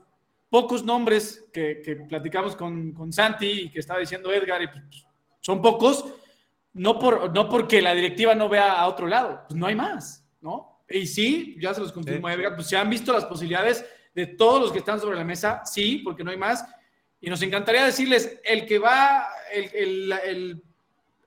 pocos 0.48 0.86
nombres 0.86 1.44
que, 1.52 2.06
platicamos 2.08 2.56
con, 2.56 2.92
con, 2.92 3.12
Santi 3.12 3.64
y 3.64 3.70
que 3.70 3.80
estaba 3.80 4.00
diciendo 4.00 4.32
Edgar, 4.32 4.62
y 4.62 4.68
pues, 4.68 5.04
son 5.40 5.60
pocos, 5.60 6.06
no, 6.74 6.98
por, 6.98 7.32
no 7.34 7.48
porque 7.48 7.82
la 7.82 7.94
directiva 7.94 8.34
no 8.34 8.48
vea 8.48 8.72
a 8.72 8.86
otro 8.86 9.06
lado, 9.06 9.44
pues 9.48 9.58
no 9.58 9.66
hay 9.66 9.74
más, 9.74 10.24
¿no? 10.40 10.82
Y 10.88 11.06
sí, 11.06 11.56
ya 11.60 11.74
se 11.74 11.80
los 11.80 11.92
confirmo 11.92 12.28
Edgar, 12.28 12.54
pues 12.54 12.68
se 12.68 12.76
han 12.76 12.90
visto 12.90 13.12
las 13.12 13.24
posibilidades 13.24 13.84
de 14.14 14.26
todos 14.26 14.60
los 14.60 14.72
que 14.72 14.78
están 14.78 15.00
sobre 15.00 15.16
la 15.16 15.24
mesa, 15.24 15.62
sí, 15.64 15.98
porque 16.04 16.22
no 16.22 16.30
hay 16.30 16.36
más. 16.36 16.64
Y 17.20 17.30
nos 17.30 17.40
encantaría 17.42 17.84
decirles, 17.84 18.40
el 18.44 18.66
que 18.66 18.78
va, 18.78 19.26
el, 19.52 20.12
el, 20.14 20.62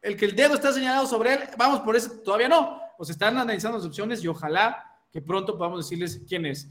el, 0.02 0.18
que 0.18 0.26
el 0.26 0.36
dedo 0.36 0.56
está 0.56 0.72
señalado 0.72 1.08
sobre 1.08 1.34
él, 1.34 1.40
vamos 1.58 1.80
por 1.80 1.96
eso, 1.96 2.12
todavía 2.24 2.50
no. 2.50 2.82
Pues 2.98 3.10
están 3.10 3.38
analizando 3.38 3.78
las 3.78 3.88
opciones 3.88 4.24
y 4.24 4.28
ojalá 4.28 4.84
que 5.12 5.22
pronto 5.22 5.58
podamos 5.58 5.86
decirles 5.86 6.22
quién 6.28 6.46
es. 6.46 6.70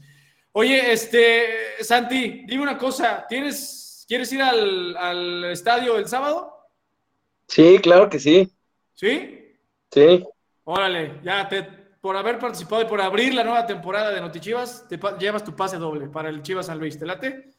Oye, 0.51 0.91
este, 0.93 1.47
Santi, 1.81 2.45
dime 2.47 2.63
una 2.63 2.77
cosa, 2.77 3.25
¿tienes, 3.27 4.05
¿quieres 4.07 4.31
ir 4.31 4.41
al, 4.41 4.95
al 4.95 5.45
estadio 5.45 5.97
el 5.97 6.07
sábado? 6.07 6.55
Sí, 7.47 7.79
claro 7.79 8.09
que 8.09 8.19
sí. 8.19 8.54
¿Sí? 8.95 9.55
Sí. 9.91 10.25
Órale, 10.63 11.19
ya 11.23 11.47
te, 11.47 11.63
por 12.01 12.17
haber 12.17 12.39
participado 12.39 12.81
y 12.81 12.85
por 12.85 13.01
abrir 13.01 13.33
la 13.33 13.43
nueva 13.43 13.65
temporada 13.65 14.11
de 14.11 14.21
Notichivas, 14.21 14.87
te 14.87 14.99
llevas 15.19 15.43
tu 15.43 15.55
pase 15.55 15.77
doble 15.77 16.07
para 16.07 16.29
el 16.29 16.41
Chivas 16.41 16.65
San 16.65 16.79
Luis. 16.79 16.97
¿Te 16.97 17.05
late? 17.05 17.51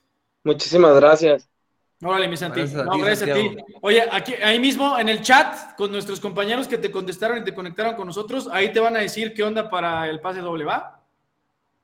Muchísimas 0.43 0.97
gracias. 0.97 1.49
Órale, 2.03 2.29
mi 2.29 2.37
Santi. 2.37 2.61
Gracias, 2.61 2.85
no, 2.85 2.99
gracias 2.99 3.31
a 3.31 3.35
ti. 3.35 3.57
Oye, 3.81 4.07
aquí, 4.11 4.35
ahí 4.35 4.59
mismo 4.59 4.99
en 4.99 5.09
el 5.09 5.23
chat, 5.23 5.77
con 5.77 5.91
nuestros 5.91 6.21
compañeros 6.21 6.69
que 6.69 6.79
te 6.79 6.91
contestaron 6.91 7.39
y 7.39 7.45
te 7.45 7.55
conectaron 7.55 7.95
con 7.95 8.07
nosotros, 8.07 8.49
ahí 8.53 8.73
te 8.73 8.81
van 8.81 8.97
a 8.97 9.01
decir 9.01 9.33
qué 9.33 9.43
onda 9.43 9.71
para 9.71 10.09
el 10.09 10.21
pase 10.21 10.41
doble, 10.41 10.65
¿va? 10.65 11.03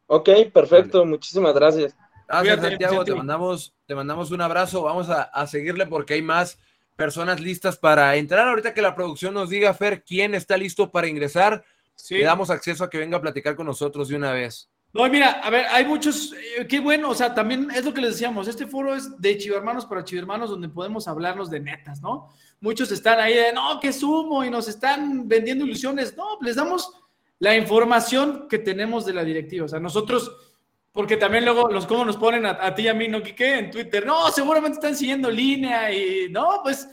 Ok, 0.07 0.29
perfecto. 0.53 1.05
Muchísimas 1.05 1.55
gracias. 1.55 1.97
Gracias, 2.29 2.61
Santiago. 2.61 3.05
Te 3.05 3.15
mandamos, 3.15 3.73
te 3.87 3.95
mandamos 3.95 4.31
un 4.31 4.41
abrazo. 4.41 4.83
Vamos 4.83 5.09
a, 5.09 5.23
a 5.23 5.47
seguirle 5.47 5.87
porque 5.87 6.15
hay 6.15 6.23
más 6.23 6.59
personas 6.97 7.41
listas 7.41 7.77
para 7.77 8.15
entrar. 8.17 8.49
Ahorita 8.49 8.75
que 8.75 8.83
la 8.83 8.95
producción 8.95 9.35
nos 9.35 9.51
diga, 9.51 9.75
Fer, 9.75 10.03
quién 10.05 10.35
está 10.35 10.57
listo 10.57 10.91
para 10.91 11.09
ingresar, 11.09 11.65
le 12.11 12.25
damos 12.25 12.51
acceso 12.51 12.85
a 12.85 12.91
que 12.91 12.99
venga 12.99 13.17
a 13.17 13.23
platicar 13.23 13.57
con 13.57 13.67
nosotros 13.67 14.09
de 14.09 14.17
una 14.17 14.33
vez. 14.33 14.71
No, 14.93 15.09
mira, 15.09 15.31
a 15.31 15.49
ver, 15.49 15.65
hay 15.71 15.87
muchos, 15.87 16.35
eh, 16.59 16.67
qué 16.69 16.79
bueno, 16.79 17.11
o 17.11 17.15
sea, 17.15 17.35
también 17.35 17.71
es 17.71 17.83
lo 17.83 17.95
que 17.95 18.03
les 18.03 18.11
decíamos, 18.11 18.47
este 18.47 18.67
foro 18.67 18.95
es 18.95 19.19
de 19.19 19.39
chivermanos 19.39 19.87
para 19.87 20.05
chivermanos 20.05 20.51
donde 20.51 20.69
podemos 20.69 21.09
hablarnos 21.09 21.49
de 21.49 21.61
netas, 21.61 22.03
¿no? 22.03 22.29
Muchos 22.61 22.93
están 22.93 23.19
ahí 23.19 23.33
de, 23.33 23.55
no, 23.55 23.81
que 23.81 23.91
sumo 23.91 24.45
y 24.45 24.51
nos 24.51 24.69
están 24.69 25.27
vendiendo 25.27 25.65
ilusiones. 25.65 26.15
No, 26.17 26.39
les 26.43 26.57
damos 26.57 26.93
la 27.39 27.57
información 27.57 28.47
que 28.49 28.59
tenemos 28.59 29.05
de 29.05 29.15
la 29.15 29.25
directiva. 29.25 29.65
O 29.65 29.69
sea, 29.69 29.81
nosotros, 29.81 30.31
porque 30.93 31.17
también 31.17 31.45
luego 31.45 31.69
los 31.69 31.87
cómo 31.87 32.05
nos 32.05 32.17
ponen 32.17 32.45
a, 32.45 32.75
ti 32.75 32.83
y 32.83 32.89
a 32.89 32.95
mí, 32.95 33.09
¿no, 33.09 33.23
Quique? 33.23 33.59
En 33.59 33.71
Twitter, 33.71 34.05
no, 34.05 34.31
seguramente 34.31 34.77
están 34.77 34.95
siguiendo 34.95 35.31
línea 35.31 35.91
y 35.91 36.29
no, 36.31 36.61
pues 36.63 36.87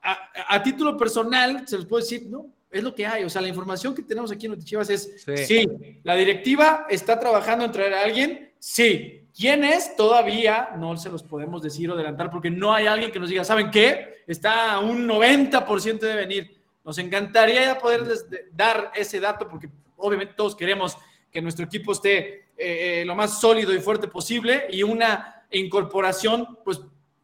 a, 0.00 0.62
título 0.62 0.96
personal 0.96 1.66
se 1.66 1.76
les 1.76 1.86
puede 1.86 2.04
decir, 2.04 2.26
no, 2.28 2.46
es 2.70 2.82
lo 2.82 2.94
que 2.94 3.06
hay. 3.06 3.24
O 3.24 3.30
sea, 3.30 3.42
la 3.42 3.48
información 3.48 3.94
que 3.94 4.02
tenemos 4.02 4.30
aquí 4.30 4.46
en 4.46 4.52
Notichivas 4.52 4.90
es, 4.90 5.24
sí. 5.46 5.68
la 6.04 6.14
directiva 6.14 6.86
está 6.88 7.18
trabajando 7.18 7.64
en 7.64 7.72
traer 7.72 7.94
a 7.94 8.02
alguien, 8.02 8.52
sí. 8.58 9.18
¿Quién 9.34 9.64
es? 9.64 9.96
Todavía 9.96 10.70
no 10.76 10.94
se 10.98 11.08
los 11.08 11.22
podemos 11.22 11.62
decir 11.62 11.90
o 11.90 11.94
adelantar 11.94 12.30
porque 12.30 12.50
no 12.50 12.74
hay 12.74 12.86
alguien 12.86 13.10
que 13.10 13.18
nos 13.18 13.30
diga, 13.30 13.44
¿saben 13.44 13.70
qué? 13.70 14.22
Está 14.26 14.78
un 14.78 15.08
90% 15.08 16.00
de 16.00 16.14
venir. 16.14 16.60
Nos 16.84 16.98
encantaría 16.98 17.78
poderles 17.78 18.26
dar 18.52 18.92
ese 18.94 19.20
dato 19.20 19.48
porque 19.48 19.70
obviamente 19.96 20.34
todos 20.36 20.54
queremos 20.54 20.98
que 21.30 21.40
nuestro 21.40 21.64
equipo 21.64 21.92
esté 21.92 22.51
eh, 22.62 23.00
eh, 23.00 23.04
lo 23.04 23.14
más 23.14 23.40
sólido 23.40 23.74
y 23.74 23.80
fuerte 23.80 24.08
posible 24.08 24.66
y 24.70 24.82
una 24.82 25.44
incorporación 25.50 26.58
pues 26.64 26.80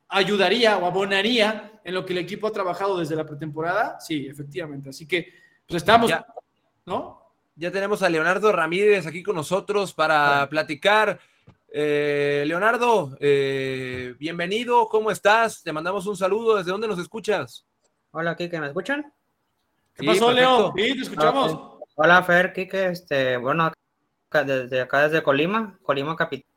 ayudaría 0.09 0.79
o 0.79 0.87
abonaría 0.87 1.81
en 1.85 1.95
lo 1.95 2.05
que 2.05 2.13
el 2.13 2.19
equipo 2.19 2.47
ha 2.47 2.53
trabajado 2.53 2.99
desde 2.99 3.17
la 3.17 3.25
pretemporada. 3.25 4.01
Sí, 4.01 4.27
efectivamente. 4.27 4.91
Así 4.91 5.07
que 5.07 5.33
pues 5.67 5.83
estamos, 5.83 6.11
ya, 6.11 6.27
¿no? 6.87 7.23
Ya 7.55 7.71
tenemos 7.71 8.03
a 8.03 8.09
Leonardo 8.09 8.53
Ramírez 8.53 9.07
aquí 9.07 9.23
con 9.23 9.37
nosotros 9.37 9.93
para 9.93 10.49
platicar. 10.49 11.19
Eh, 11.71 12.45
Leonardo, 12.47 13.17
bienvenido, 14.19 14.89
¿cómo 14.89 15.11
estás? 15.11 15.63
Te 15.63 15.73
mandamos 15.73 16.07
un 16.07 16.17
saludo. 16.17 16.57
¿Desde 16.57 16.71
dónde 16.71 16.89
nos 16.89 16.99
escuchas? 16.99 17.65
Hola, 18.11 18.37
Kike, 18.37 18.61
¿me 18.61 18.69
escuchan? 18.69 19.13
¿Qué 19.95 20.07
pasó, 20.07 20.33
Leo? 20.33 20.73
Sí, 20.77 20.95
te 20.95 21.03
escuchamos. 21.03 21.79
Hola, 21.97 22.23
Fer, 22.23 22.53
Kike, 22.53 22.91
este, 22.91 23.37
bueno, 23.37 23.73
desde 24.31 24.81
acá, 24.81 25.09
desde 25.09 25.23
Colima, 25.23 25.79
Colima 25.83 26.17
Capital. 26.17 26.49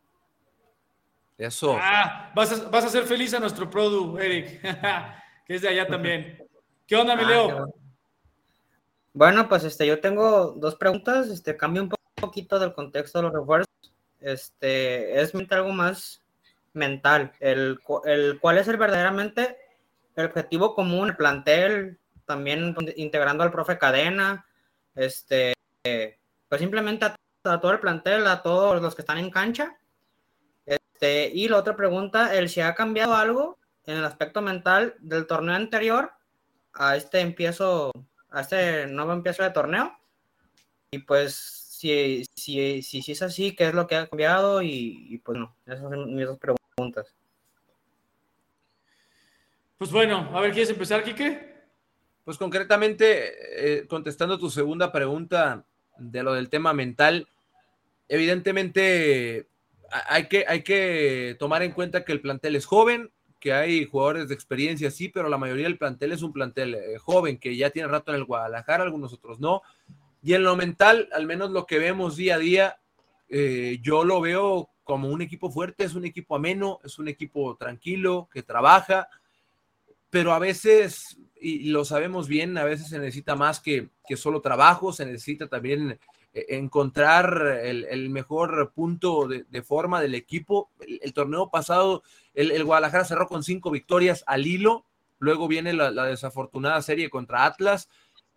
Eso. 1.38 1.78
Ah, 1.80 2.32
vas 2.36 2.52
a, 2.52 2.70
vas 2.70 2.84
a 2.84 2.88
hacer 2.88 3.04
feliz 3.06 3.34
a 3.34 3.40
nuestro 3.40 3.70
produ, 3.70 4.18
Eric, 4.20 4.62
que 5.46 5.56
es 5.56 5.62
de 5.62 5.70
allá 5.70 5.88
también. 5.88 6.48
¿Qué 6.86 6.96
onda, 6.96 7.16
mi 7.16 7.24
ah, 7.24 7.28
Leo? 7.28 7.74
Bueno, 9.14 9.50
pues 9.50 9.64
este, 9.64 9.88
yo 9.88 10.00
tengo 10.00 10.52
dos 10.52 10.76
preguntas, 10.76 11.30
este, 11.30 11.58
cambio 11.58 11.84
un 11.84 11.92
poquito 12.16 12.60
del 12.60 12.74
contexto 12.74 13.20
de 13.20 13.24
los 13.24 13.34
refuerzos. 13.34 13.68
Este, 14.20 15.20
es 15.20 15.34
algo 15.50 15.70
más 15.70 16.22
mental, 16.74 17.34
el, 17.40 17.80
el 18.06 18.40
cuál 18.40 18.58
es 18.60 18.68
el 18.68 18.78
verdaderamente 18.78 19.58
el 20.16 20.26
objetivo 20.26 20.76
común, 20.76 21.10
el 21.10 21.16
plantel, 21.16 21.98
también 22.26 22.76
integrando 22.96 23.44
al 23.44 23.52
profe 23.52 23.78
Cadena, 23.78 24.46
este, 24.96 25.54
pues 25.82 26.62
simplemente 26.62 27.08
a, 27.44 27.60
todo 27.60 27.72
el 27.72 27.80
plantel, 27.80 28.28
a 28.28 28.42
todos 28.42 28.82
los 28.82 28.96
que 28.96 29.02
están 29.02 29.18
en 29.18 29.30
cancha. 29.30 29.78
Este, 30.66 31.32
y 31.34 31.48
la 31.48 31.58
otra 31.58 31.76
pregunta, 31.76 32.36
el 32.36 32.50
si 32.50 32.62
ha 32.62 32.76
cambiado 32.76 33.16
algo 33.16 33.58
en 33.86 33.98
el 33.98 34.06
aspecto 34.06 34.42
mental 34.42 34.96
del 35.00 35.28
torneo 35.28 35.56
anterior 35.56 36.12
a 36.74 36.96
este 36.96 37.20
empiezo, 37.20 37.92
a 38.30 38.42
este 38.42 38.88
nuevo 38.88 39.14
empiezo 39.14 39.44
de 39.44 39.50
torneo. 39.52 39.98
Y 40.92 41.00
pues 41.00 41.36
si, 41.36 42.24
si, 42.36 42.82
si, 42.82 43.02
si 43.02 43.12
es 43.12 43.22
así, 43.22 43.56
¿qué 43.56 43.70
es 43.70 43.74
lo 43.74 43.88
que 43.88 43.96
ha 43.96 44.08
cambiado? 44.08 44.62
Y, 44.62 45.22
pues 45.24 45.38
no, 45.38 45.56
esas 45.66 45.80
son 45.80 46.14
mis 46.14 46.28
dos 46.28 46.38
preguntas. 46.38 47.16
Pues 49.78 49.92
bueno, 49.92 50.30
a 50.34 50.42
ver, 50.42 50.52
¿quieres 50.52 50.70
empezar, 50.70 51.04
Quique? 51.04 51.50
Pues 52.24 52.38
concretamente, 52.38 53.80
eh, 53.80 53.88
contestando 53.88 54.38
tu 54.38 54.52
segunda 54.52 54.92
pregunta 54.92 55.66
de 56.02 56.24
lo 56.24 56.34
del 56.34 56.50
tema 56.50 56.74
mental, 56.74 57.28
evidentemente 58.08 59.48
hay 60.08 60.28
que, 60.28 60.46
hay 60.48 60.64
que 60.64 61.36
tomar 61.40 61.64
en 61.64 61.72
cuenta 61.72 62.04
que 62.04 62.12
el 62.12 62.22
plantel 62.22 62.56
es 62.56 62.66
joven, 62.66 63.12
que 63.40 63.54
hay 63.54 63.86
jugadores 63.86 64.28
de 64.28 64.36
experiencia, 64.36 64.92
sí, 64.92 65.10
pero 65.10 65.28
la 65.28 65.38
mayoría 65.38 65.66
del 65.66 65.78
plantel 65.78 66.12
es 66.12 66.22
un 66.22 66.32
plantel 66.32 66.76
eh, 66.76 66.98
joven 67.00 67.40
que 67.40 67.56
ya 67.56 67.72
tiene 67.72 67.88
rato 67.88 68.12
en 68.12 68.18
el 68.18 68.26
Guadalajara, 68.26 68.84
algunos 68.84 69.14
otros 69.14 69.40
no. 69.40 69.62
Y 70.22 70.34
en 70.34 70.44
lo 70.44 70.56
mental, 70.56 71.10
al 71.12 71.26
menos 71.26 71.50
lo 71.50 71.66
que 71.66 71.80
vemos 71.80 72.16
día 72.16 72.36
a 72.36 72.40
día, 72.40 72.80
eh, 73.30 73.80
yo 73.82 74.04
lo 74.04 74.22
veo 74.22 74.70
como 74.84 75.10
un 75.10 75.22
equipo 75.22 75.50
fuerte, 75.50 75.86
es 75.86 75.96
un 75.96 76.06
equipo 76.06 76.36
ameno, 76.36 76.80
es 76.84 77.00
un 77.00 77.08
equipo 77.08 77.56
tranquilo, 77.56 78.30
que 78.32 78.44
trabaja, 78.44 79.10
pero 80.12 80.34
a 80.34 80.40
veces 80.40 81.18
y 81.42 81.72
lo 81.72 81.84
sabemos 81.84 82.28
bien, 82.28 82.58
a 82.58 82.64
veces 82.64 82.88
se 82.88 83.00
necesita 83.00 83.36
más 83.36 83.60
que, 83.60 83.90
que 84.08 84.16
solo 84.16 84.42
trabajo, 84.42 84.94
se 84.94 85.06
necesita 85.06 85.48
también 85.48 86.00
eh, 86.34 86.46
encontrar 86.50 87.60
el, 87.64 88.10
mejor 88.12 88.72
punto 88.76 89.28
de, 89.28 89.62
forma 89.64 90.00
del 90.02 90.14
equipo. 90.14 90.70
El, 91.02 91.14
torneo 91.14 91.50
pasado, 91.50 92.04
el, 92.36 92.64
Guadalajara 92.64 93.06
cerró 93.06 93.28
con 93.28 93.44
cinco 93.44 93.72
victorias 93.72 94.24
al 94.28 94.46
hilo, 94.46 94.86
luego 95.18 95.48
viene 95.48 95.74
la, 95.74 96.06
desafortunada 96.06 96.82
serie 96.84 97.10
contra 97.10 97.46
Atlas, 97.46 97.90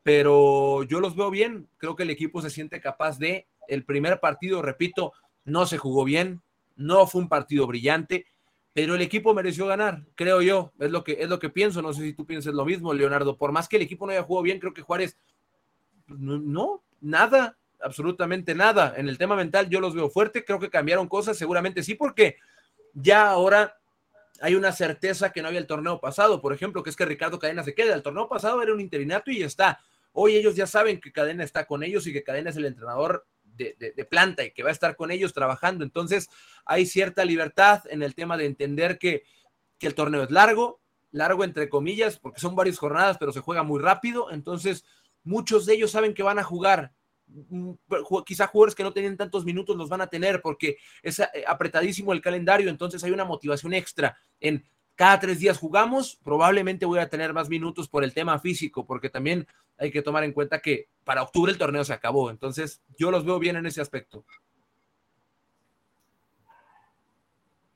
pero 0.02 0.82
yo 0.84 1.00
los 1.00 1.14
veo 1.14 1.30
bien, 1.30 1.68
creo 1.76 1.96
que 1.96 2.04
el 2.04 2.10
equipo 2.10 2.40
se 2.40 2.50
siente 2.50 2.80
capaz 2.80 3.18
de, 3.18 3.46
el 3.68 3.84
primer 3.84 4.18
partido, 4.18 4.62
repito, 4.62 5.12
no 5.44 5.66
se 5.66 5.76
jugó 5.76 6.04
bien, 6.04 6.42
no 6.76 7.06
fue 7.06 7.20
un 7.20 7.28
partido 7.28 7.66
brillante, 7.66 8.26
pero 8.74 8.96
el 8.96 9.00
equipo 9.00 9.32
mereció 9.32 9.66
ganar, 9.66 10.04
creo 10.14 10.42
yo, 10.42 10.72
es 10.78 10.90
lo 10.90 11.02
que, 11.02 11.16
es 11.20 11.28
lo 11.28 11.38
que 11.38 11.48
pienso, 11.48 11.80
no 11.80 11.94
sé 11.94 12.02
si 12.02 12.12
tú 12.12 12.26
piensas 12.26 12.52
lo 12.52 12.66
mismo, 12.66 12.92
Leonardo, 12.92 13.38
por 13.38 13.52
más 13.52 13.68
que 13.68 13.76
el 13.76 13.82
equipo 13.82 14.04
no 14.04 14.12
haya 14.12 14.22
jugado 14.22 14.42
bien, 14.42 14.58
creo 14.58 14.74
que 14.74 14.82
Juárez, 14.82 15.16
pues, 16.06 16.20
no, 16.20 16.82
nada, 17.00 17.56
absolutamente 17.80 18.54
nada, 18.54 18.94
en 18.96 19.08
el 19.08 19.16
tema 19.16 19.36
mental 19.36 19.70
yo 19.70 19.80
los 19.80 19.94
veo 19.94 20.10
fuerte, 20.10 20.44
creo 20.44 20.58
que 20.58 20.68
cambiaron 20.68 21.08
cosas, 21.08 21.38
seguramente 21.38 21.82
sí, 21.82 21.94
porque 21.94 22.36
ya 22.92 23.30
ahora 23.30 23.78
hay 24.40 24.56
una 24.56 24.72
certeza 24.72 25.30
que 25.32 25.40
no 25.40 25.48
había 25.48 25.60
el 25.60 25.66
torneo 25.66 26.00
pasado, 26.00 26.42
por 26.42 26.52
ejemplo, 26.52 26.82
que 26.82 26.90
es 26.90 26.96
que 26.96 27.06
Ricardo 27.06 27.38
Cadena 27.38 27.62
se 27.62 27.74
queda, 27.74 27.94
el 27.94 28.02
torneo 28.02 28.28
pasado 28.28 28.60
era 28.60 28.74
un 28.74 28.80
interinato 28.80 29.30
y 29.30 29.38
ya 29.38 29.46
está, 29.46 29.80
Hoy 30.16 30.36
ellos 30.36 30.54
ya 30.54 30.68
saben 30.68 31.00
que 31.00 31.10
Cadena 31.10 31.42
está 31.42 31.66
con 31.66 31.82
ellos 31.82 32.06
y 32.06 32.12
que 32.12 32.22
Cadena 32.22 32.50
es 32.50 32.56
el 32.56 32.66
entrenador 32.66 33.26
de, 33.56 34.06
planta 34.08 34.44
y 34.44 34.52
que 34.52 34.62
va 34.62 34.68
a 34.68 34.72
estar 34.72 34.96
con 34.96 35.10
ellos 35.10 35.32
trabajando. 35.32 35.84
Entonces 35.84 36.28
hay 36.64 36.86
cierta 36.86 37.24
libertad 37.24 37.82
en 37.90 38.02
el 38.02 38.14
tema 38.14 38.36
de 38.36 38.46
entender 38.46 38.98
que, 38.98 39.24
que 39.78 39.86
el 39.86 39.94
torneo 39.94 40.22
es 40.22 40.30
largo, 40.30 40.80
largo 41.10 41.44
entre 41.44 41.68
comillas, 41.68 42.18
porque 42.18 42.40
son 42.40 42.56
varias 42.56 42.78
jornadas, 42.78 43.16
pero 43.18 43.32
se 43.32 43.40
juega 43.40 43.62
muy 43.62 43.80
rápido. 43.80 44.30
Entonces 44.30 44.84
muchos 45.22 45.66
de 45.66 45.74
ellos 45.74 45.90
saben 45.90 46.14
que 46.14 46.22
van 46.22 46.38
a 46.38 46.44
jugar. 46.44 46.92
Mm, 47.26 47.72
quizá 48.26 48.46
jugadores 48.46 48.74
que 48.74 48.82
no 48.82 48.92
tienen 48.92 49.16
tantos 49.16 49.44
minutos 49.44 49.76
los 49.76 49.88
van 49.88 50.02
a 50.02 50.08
tener 50.08 50.42
porque 50.42 50.76
es 51.02 51.18
eh, 51.20 51.28
apretadísimo 51.46 52.12
el 52.12 52.20
calendario, 52.20 52.68
entonces 52.68 53.02
hay 53.02 53.12
una 53.12 53.24
motivación 53.24 53.72
extra 53.72 54.14
en 54.40 54.62
cada 54.94 55.18
tres 55.18 55.40
días 55.40 55.58
jugamos, 55.58 56.18
probablemente 56.22 56.86
voy 56.86 57.00
a 57.00 57.08
tener 57.08 57.32
más 57.32 57.48
minutos 57.48 57.88
por 57.88 58.04
el 58.04 58.14
tema 58.14 58.38
físico, 58.38 58.86
porque 58.86 59.10
también 59.10 59.46
hay 59.78 59.90
que 59.90 60.02
tomar 60.02 60.24
en 60.24 60.32
cuenta 60.32 60.60
que 60.60 60.88
para 61.04 61.22
octubre 61.22 61.52
el 61.52 61.58
torneo 61.58 61.84
se 61.84 61.92
acabó. 61.92 62.30
Entonces, 62.30 62.82
yo 62.96 63.10
los 63.10 63.24
veo 63.24 63.38
bien 63.38 63.56
en 63.56 63.66
ese 63.66 63.80
aspecto. 63.80 64.24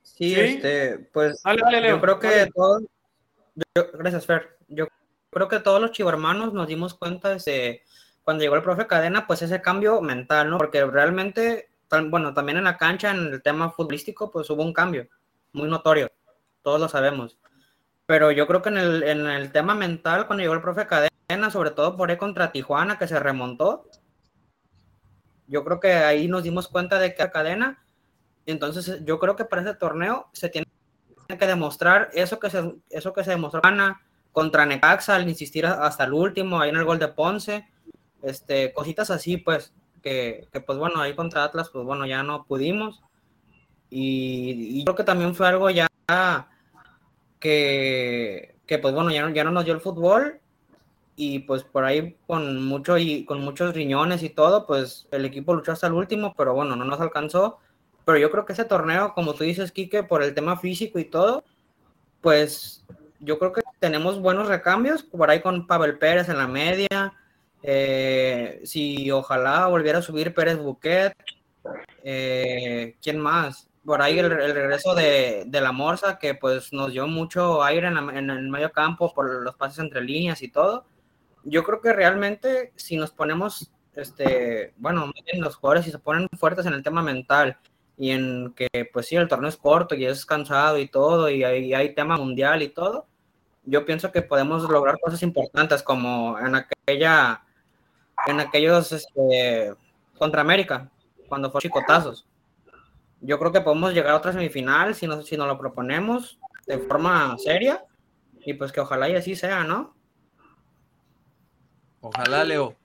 Sí, 0.01 0.37
este, 0.37 0.99
pues 1.13 1.41
yo 1.43 2.01
creo 2.01 2.19
que 2.19 2.49
todos, 2.53 2.83
gracias 3.93 4.25
Fer, 4.25 4.57
yo 4.67 4.87
creo 5.29 5.47
que 5.47 5.59
todos 5.59 5.79
los 5.79 5.91
chivarmanos 5.91 6.53
nos 6.53 6.67
dimos 6.67 6.93
cuenta 6.93 7.29
de 7.35 7.83
cuando 8.23 8.43
llegó 8.43 8.55
el 8.55 8.63
profe 8.63 8.85
Cadena, 8.85 9.25
pues 9.25 9.41
ese 9.41 9.61
cambio 9.61 10.01
mental, 10.01 10.49
¿no? 10.49 10.57
Porque 10.57 10.85
realmente, 10.85 11.69
bueno, 12.09 12.33
también 12.33 12.57
en 12.57 12.65
la 12.65 12.77
cancha, 12.77 13.11
en 13.11 13.27
el 13.27 13.41
tema 13.41 13.71
futbolístico, 13.71 14.29
pues 14.29 14.49
hubo 14.49 14.61
un 14.61 14.73
cambio 14.73 15.07
muy 15.53 15.69
notorio 15.69 16.11
todos 16.61 16.79
lo 16.79 16.87
sabemos. 16.87 17.37
Pero 18.05 18.31
yo 18.31 18.47
creo 18.47 18.61
que 18.61 18.69
en 18.69 18.77
el, 18.77 19.03
en 19.03 19.27
el 19.27 19.51
tema 19.51 19.75
mental, 19.75 20.27
cuando 20.27 20.41
llegó 20.41 20.53
el 20.53 20.61
profe 20.61 20.87
Cadena, 20.87 21.09
sobre 21.51 21.71
todo 21.71 21.95
por 21.95 22.09
ahí 22.09 22.17
contra 22.17 22.51
Tijuana, 22.51 22.97
que 22.97 23.07
se 23.07 23.19
remontó, 23.19 23.87
yo 25.47 25.63
creo 25.63 25.79
que 25.79 25.93
ahí 25.93 26.27
nos 26.27 26.43
dimos 26.43 26.67
cuenta 26.67 26.97
de 26.97 27.13
que 27.13 27.29
Cadena, 27.29 27.83
entonces 28.45 29.03
yo 29.05 29.19
creo 29.19 29.35
que 29.35 29.45
para 29.45 29.61
ese 29.61 29.75
torneo 29.75 30.27
se 30.33 30.49
tiene 30.49 30.65
que 31.27 31.47
demostrar 31.47 32.09
eso 32.13 32.39
que 32.39 32.49
se, 32.49 32.75
eso 32.89 33.13
que 33.13 33.23
se 33.23 33.31
demostró 33.31 33.61
contra 34.31 34.65
Necaxa 34.65 35.15
al 35.15 35.29
insistir 35.29 35.67
hasta 35.67 36.03
el 36.03 36.13
último, 36.13 36.59
ahí 36.59 36.71
en 36.71 36.77
el 36.77 36.85
gol 36.85 36.97
de 36.97 37.09
Ponce, 37.09 37.67
este, 38.23 38.73
cositas 38.73 39.11
así, 39.11 39.37
pues, 39.37 39.71
que, 40.01 40.47
que 40.51 40.61
pues 40.61 40.79
bueno, 40.79 40.99
ahí 40.99 41.13
contra 41.13 41.43
Atlas, 41.43 41.69
pues 41.69 41.85
bueno, 41.85 42.07
ya 42.07 42.23
no 42.23 42.45
pudimos. 42.45 43.01
Y, 43.91 44.79
y, 44.79 44.83
creo 44.83 44.95
que 44.95 45.03
también 45.03 45.35
fue 45.35 45.47
algo 45.47 45.69
ya 45.69 45.87
que, 47.39 48.55
que 48.65 48.77
pues 48.79 48.93
bueno, 48.93 49.11
ya 49.11 49.23
no, 49.23 49.29
ya 49.29 49.43
no 49.43 49.51
nos 49.51 49.65
dio 49.65 49.73
el 49.73 49.81
fútbol 49.81 50.39
y 51.21 51.39
pues 51.39 51.63
por 51.65 51.83
ahí 51.83 52.15
con 52.27 52.63
mucho 52.63 52.97
y 52.97 53.25
con 53.25 53.41
muchos 53.41 53.75
riñones 53.75 54.23
y 54.23 54.29
todo, 54.29 54.65
pues 54.65 55.05
el 55.11 55.25
equipo 55.25 55.53
luchó 55.53 55.73
hasta 55.73 55.87
el 55.87 55.93
último, 55.93 56.33
pero 56.37 56.53
bueno, 56.53 56.77
no 56.77 56.85
nos 56.85 57.01
alcanzó. 57.01 57.59
Pero 58.05 58.17
yo 58.17 58.31
creo 58.31 58.45
que 58.45 58.53
ese 58.53 58.63
torneo, 58.63 59.13
como 59.13 59.33
tú 59.33 59.43
dices, 59.43 59.73
Quique, 59.73 60.01
por 60.03 60.23
el 60.23 60.33
tema 60.33 60.55
físico 60.55 60.97
y 60.97 61.03
todo, 61.03 61.43
pues 62.21 62.85
yo 63.19 63.37
creo 63.37 63.51
que 63.51 63.61
tenemos 63.79 64.21
buenos 64.21 64.47
recambios, 64.47 65.03
por 65.03 65.29
ahí 65.29 65.41
con 65.41 65.67
Pavel 65.67 65.97
Pérez 65.97 66.29
en 66.29 66.37
la 66.37 66.47
media, 66.47 67.13
eh, 67.63 68.61
si 68.63 69.11
ojalá 69.11 69.67
volviera 69.67 69.99
a 69.99 70.01
subir 70.01 70.33
Pérez 70.33 70.57
Buquet, 70.57 71.13
eh, 72.01 72.95
¿quién 73.01 73.19
más? 73.19 73.69
por 73.85 74.01
ahí 74.01 74.19
el, 74.19 74.29
regreso 74.29 74.95
de, 74.95 75.43
de, 75.47 75.61
la 75.61 75.73
Morsa, 75.73 76.17
que 76.17 76.35
pues 76.35 76.71
nos 76.71 76.93
dio 76.93 77.07
mucho 77.07 77.61
aire 77.63 77.87
en, 77.87 77.97
en, 77.97 78.29
el 78.29 78.47
medio 78.49 78.71
campo 78.71 79.13
por 79.13 79.43
los 79.43 79.55
pases 79.55 79.79
entre 79.79 80.01
líneas 80.01 80.41
y 80.43 80.49
todo. 80.49 80.85
Yo 81.43 81.63
creo 81.63 81.81
que 81.81 81.93
realmente 81.93 82.73
si 82.75 82.97
nos 82.97 83.11
ponemos, 83.11 83.71
este, 83.95 84.73
bueno, 84.77 85.11
los 85.33 85.55
jugadores 85.55 85.85
si 85.85 85.91
se 85.91 85.99
ponen 85.99 86.27
fuertes 86.37 86.65
en 86.65 86.73
el 86.73 86.83
tema 86.83 87.01
mental 87.01 87.57
y 87.97 88.11
en 88.11 88.53
que 88.55 88.67
pues 88.93 89.07
sí, 89.07 89.15
el 89.15 89.27
torneo 89.27 89.49
es 89.49 89.57
corto 89.57 89.95
y 89.95 90.05
es 90.05 90.25
cansado 90.25 90.77
y 90.77 90.87
todo, 90.87 91.29
y 91.29 91.43
hay, 91.43 91.73
hay 91.73 91.93
tema 91.93 92.17
mundial 92.17 92.61
y 92.61 92.69
todo, 92.69 93.07
yo 93.65 93.85
pienso 93.85 94.11
que 94.11 94.21
podemos 94.21 94.63
lograr 94.69 94.99
cosas 94.99 95.21
importantes 95.23 95.83
como 95.83 96.39
en 96.39 96.55
aquella, 96.55 97.43
en 98.27 98.39
aquellos, 98.39 98.91
este, 98.91 99.73
contra 100.17 100.41
América, 100.41 100.89
cuando 101.27 101.51
fue 101.51 101.61
chicotazos 101.61 102.25
yo 103.21 103.39
creo 103.39 103.51
que 103.51 103.61
podemos 103.61 103.93
llegar 103.93 104.13
a 104.13 104.17
otra 104.17 104.33
semifinal 104.33 104.95
si 104.95 105.07
nos, 105.07 105.25
si 105.25 105.37
nos 105.37 105.47
lo 105.47 105.57
proponemos 105.57 106.39
de 106.67 106.77
forma 106.79 107.37
seria 107.37 107.83
y 108.45 108.53
pues 108.53 108.71
que 108.71 108.79
ojalá 108.79 109.09
y 109.09 109.15
así 109.15 109.35
sea, 109.35 109.63
¿no? 109.63 109.95
Ojalá, 112.01 112.43
Leo. 112.43 112.75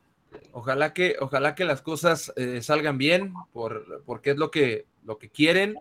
Ojalá 0.52 0.92
que, 0.92 1.16
ojalá 1.20 1.54
que 1.54 1.64
las 1.64 1.82
cosas 1.82 2.32
eh, 2.36 2.60
salgan 2.62 2.98
bien, 2.98 3.34
por, 3.52 4.02
porque 4.04 4.30
es 4.30 4.36
lo 4.36 4.50
que, 4.50 4.86
lo 5.04 5.18
que 5.18 5.28
quieren. 5.28 5.76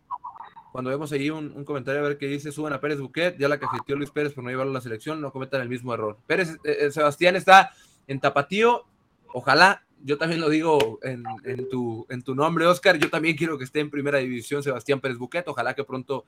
Cuando 0.72 0.90
vemos 0.90 1.12
ahí 1.12 1.30
un, 1.30 1.64
comentario 1.66 2.02
a 2.02 2.08
ver 2.08 2.18
qué 2.18 2.28
dice, 2.28 2.52
suban 2.52 2.74
a 2.74 2.80
Pérez 2.80 3.00
Buquet, 3.00 3.38
ya 3.38 3.48
la 3.48 3.60
que 3.60 3.66
asistió 3.66 3.96
Luis 3.96 4.12
Pérez 4.12 4.34
por 4.34 4.44
no 4.44 4.50
llevarlo 4.50 4.72
a 4.72 4.76
la 4.76 4.82
selección, 4.82 5.22
no 5.22 5.32
cometan 5.32 5.62
el 5.62 5.70
mismo 5.70 5.94
error. 5.94 6.18
Pérez, 6.26 6.58
eh, 6.64 6.78
eh, 6.82 6.92
Sebastián 6.92 7.36
está 7.36 7.72
en 8.08 8.20
Tapatío, 8.20 8.86
ojalá 9.34 9.84
yo 10.04 10.18
también 10.18 10.42
lo 10.42 10.50
digo 10.50 11.00
en, 11.02 11.24
tu, 11.70 12.06
en 12.10 12.24
tu 12.24 12.36
nombre, 12.36 12.66
Oscar. 12.66 12.98
Yo 12.98 13.10
también 13.10 13.38
quiero 13.38 13.58
que 13.58 13.64
esté 13.64 13.80
en 13.80 13.90
primera 13.90 14.18
división 14.18 14.62
Sebastián 14.62 15.00
Pérez 15.00 15.18
Buquet. 15.18 15.48
Ojalá 15.48 15.74
que 15.74 15.86
pronto, 15.86 16.26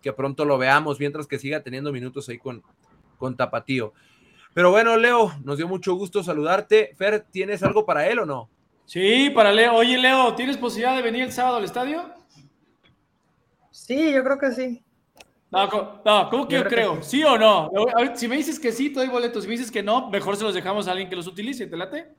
que 0.00 0.12
pronto 0.14 0.46
lo 0.46 0.56
veamos, 0.56 0.98
mientras 0.98 1.26
que 1.26 1.38
siga 1.38 1.62
teniendo 1.62 1.92
minutos 1.92 2.28
ahí 2.30 2.38
con, 2.38 2.62
con 3.18 3.36
Tapatío. 3.36 3.92
Pero 4.52 4.70
bueno, 4.70 4.96
Leo, 4.96 5.32
nos 5.44 5.56
dio 5.56 5.68
mucho 5.68 5.94
gusto 5.94 6.22
saludarte. 6.22 6.94
Fer, 6.96 7.24
¿tienes 7.30 7.62
algo 7.62 7.86
para 7.86 8.06
él 8.08 8.18
o 8.20 8.26
no? 8.26 8.48
Sí, 8.84 9.30
para 9.30 9.52
Leo. 9.52 9.74
Oye, 9.74 9.96
Leo, 9.96 10.34
¿tienes 10.34 10.56
posibilidad 10.56 10.96
de 10.96 11.02
venir 11.02 11.22
el 11.22 11.32
sábado 11.32 11.56
al 11.56 11.64
estadio? 11.64 12.12
Sí, 13.70 14.12
yo 14.12 14.24
creo 14.24 14.38
que 14.38 14.52
sí. 14.52 14.82
No, 15.50 15.68
¿cómo 16.30 16.46
que 16.46 16.56
yo, 16.56 16.64
creo? 16.64 17.02
¿Sí 17.02 17.24
o 17.24 17.36
no? 17.36 17.70
si 18.14 18.28
me 18.28 18.36
dices 18.36 18.58
que 18.58 18.70
sí, 18.70 18.90
te 18.90 19.00
doy 19.00 19.08
boletos. 19.08 19.42
Si 19.42 19.48
me 19.48 19.56
dices 19.56 19.70
que 19.70 19.82
no, 19.82 20.08
mejor 20.08 20.36
se 20.36 20.44
los 20.44 20.54
dejamos 20.54 20.86
a 20.86 20.92
alguien 20.92 21.08
que 21.08 21.16
los 21.16 21.26
utilice. 21.26 21.66
¿Te 21.66 21.76
late? 21.76 22.12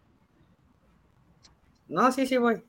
No, 1.88 2.12
sí, 2.12 2.26
sí 2.26 2.38
voy. 2.38 2.62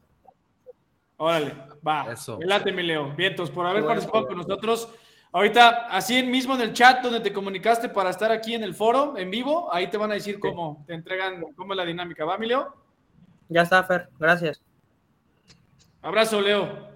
Órale, 1.16 1.55
va. 1.87 2.12
Eso. 2.12 2.38
Late, 2.42 2.72
mi 2.72 2.83
Leo. 2.83 3.12
Vientos, 3.14 3.51
por 3.51 3.66
haber 3.66 3.85
participado 3.85 4.27
con 4.27 4.37
nosotros. 4.37 4.88
Ahorita, 5.35 5.87
así 5.88 6.23
mismo 6.23 6.55
en 6.55 6.61
el 6.61 6.73
chat 6.75 7.03
donde 7.03 7.21
te 7.21 7.33
comunicaste 7.33 7.88
para 7.88 8.11
estar 8.11 8.31
aquí 8.31 8.55
en 8.55 8.62
el 8.62 8.75
foro, 8.75 9.16
en 9.16 9.31
vivo, 9.31 9.73
ahí 9.73 9.88
te 9.88 9.97
van 9.97 10.11
a 10.11 10.14
decir 10.14 10.38
cómo 10.38 10.85
te 10.87 10.92
entregan, 10.92 11.42
cómo 11.57 11.73
es 11.73 11.77
la 11.79 11.87
dinámica. 11.87 12.27
¿Va, 12.27 12.37
mi 12.37 12.47
Leo? 12.47 12.77
Ya 13.49 13.62
está, 13.62 13.83
Fer. 13.83 14.11
Gracias. 14.18 14.61
Abrazo, 16.03 16.40
Leo. 16.40 16.90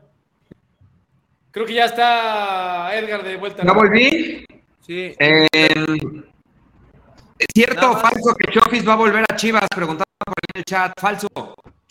Creo 1.51 1.65
que 1.65 1.73
ya 1.73 1.87
está 1.87 2.95
Edgar 2.95 3.25
de 3.25 3.37
vuelta. 3.39 3.65
¿Ya 3.65 3.73
volví? 3.73 4.45
Sí. 4.83 5.15
Eh, 5.19 5.47
¿Es 7.39 7.47
cierto 7.55 7.93
o 7.93 7.97
falso 7.97 8.35
que 8.35 8.53
Chofis 8.53 8.87
va 8.87 8.93
a 8.93 8.97
volver 8.97 9.25
a 9.31 9.37
Chivas? 9.37 9.67
Preguntaba 9.75 10.05
por 10.27 10.35
el 10.55 10.65
chat. 10.65 10.93
Falso 11.01 11.29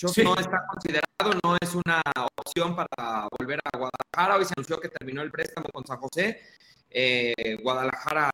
no 0.01 0.35
está 0.35 0.65
considerado, 0.67 1.39
no 1.43 1.57
es 1.61 1.73
una 1.75 2.01
opción 2.37 2.75
para 2.75 3.27
volver 3.37 3.59
a 3.63 3.77
Guadalajara. 3.77 4.37
Hoy 4.37 4.45
se 4.45 4.53
anunció 4.55 4.79
que 4.79 4.89
terminó 4.89 5.21
el 5.21 5.31
préstamo 5.31 5.67
con 5.71 5.85
San 5.85 5.97
José. 5.97 6.41
Eh, 6.89 7.57
Guadalajara 7.61 8.31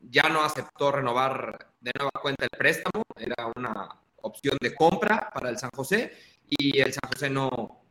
ya 0.00 0.28
no 0.28 0.42
aceptó 0.42 0.92
renovar 0.92 1.68
de 1.80 1.92
nueva 1.96 2.10
cuenta 2.20 2.44
el 2.44 2.58
préstamo, 2.58 3.04
era 3.16 3.50
una 3.56 3.88
opción 4.22 4.56
de 4.60 4.74
compra 4.74 5.30
para 5.32 5.50
el 5.50 5.58
San 5.58 5.70
José 5.74 6.12
y 6.48 6.80
el 6.80 6.92
San 6.92 7.10
José 7.12 7.30
no, 7.30 7.84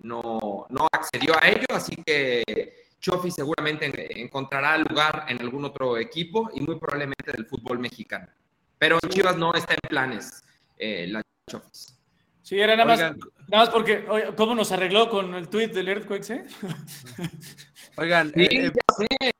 no, 0.00 0.66
no 0.70 0.88
accedió 0.90 1.34
a 1.40 1.48
ello, 1.48 1.66
así 1.70 1.96
que 2.04 2.86
Chofi 3.00 3.30
seguramente 3.30 4.20
encontrará 4.20 4.78
lugar 4.78 5.26
en 5.28 5.40
algún 5.40 5.64
otro 5.64 5.98
equipo 5.98 6.50
y 6.54 6.60
muy 6.60 6.78
probablemente 6.78 7.32
del 7.32 7.46
fútbol 7.46 7.78
mexicano. 7.78 8.28
Pero 8.78 8.98
en 9.02 9.10
Chivas 9.10 9.36
no 9.36 9.52
está 9.54 9.74
en 9.74 9.80
planes 9.88 10.42
eh, 10.76 11.06
la 11.08 11.22
Chofis. 11.48 11.97
Sí, 12.48 12.58
era 12.58 12.74
nada 12.74 12.86
más, 12.86 12.98
nada 12.98 13.64
más 13.64 13.68
porque, 13.68 14.06
¿cómo 14.34 14.54
nos 14.54 14.72
arregló 14.72 15.10
con 15.10 15.34
el 15.34 15.50
tweet 15.50 15.68
del 15.68 15.86
Earthquakes, 15.86 16.32
eh? 16.32 16.46
Oigan, 17.98 18.32
eh, 18.36 18.72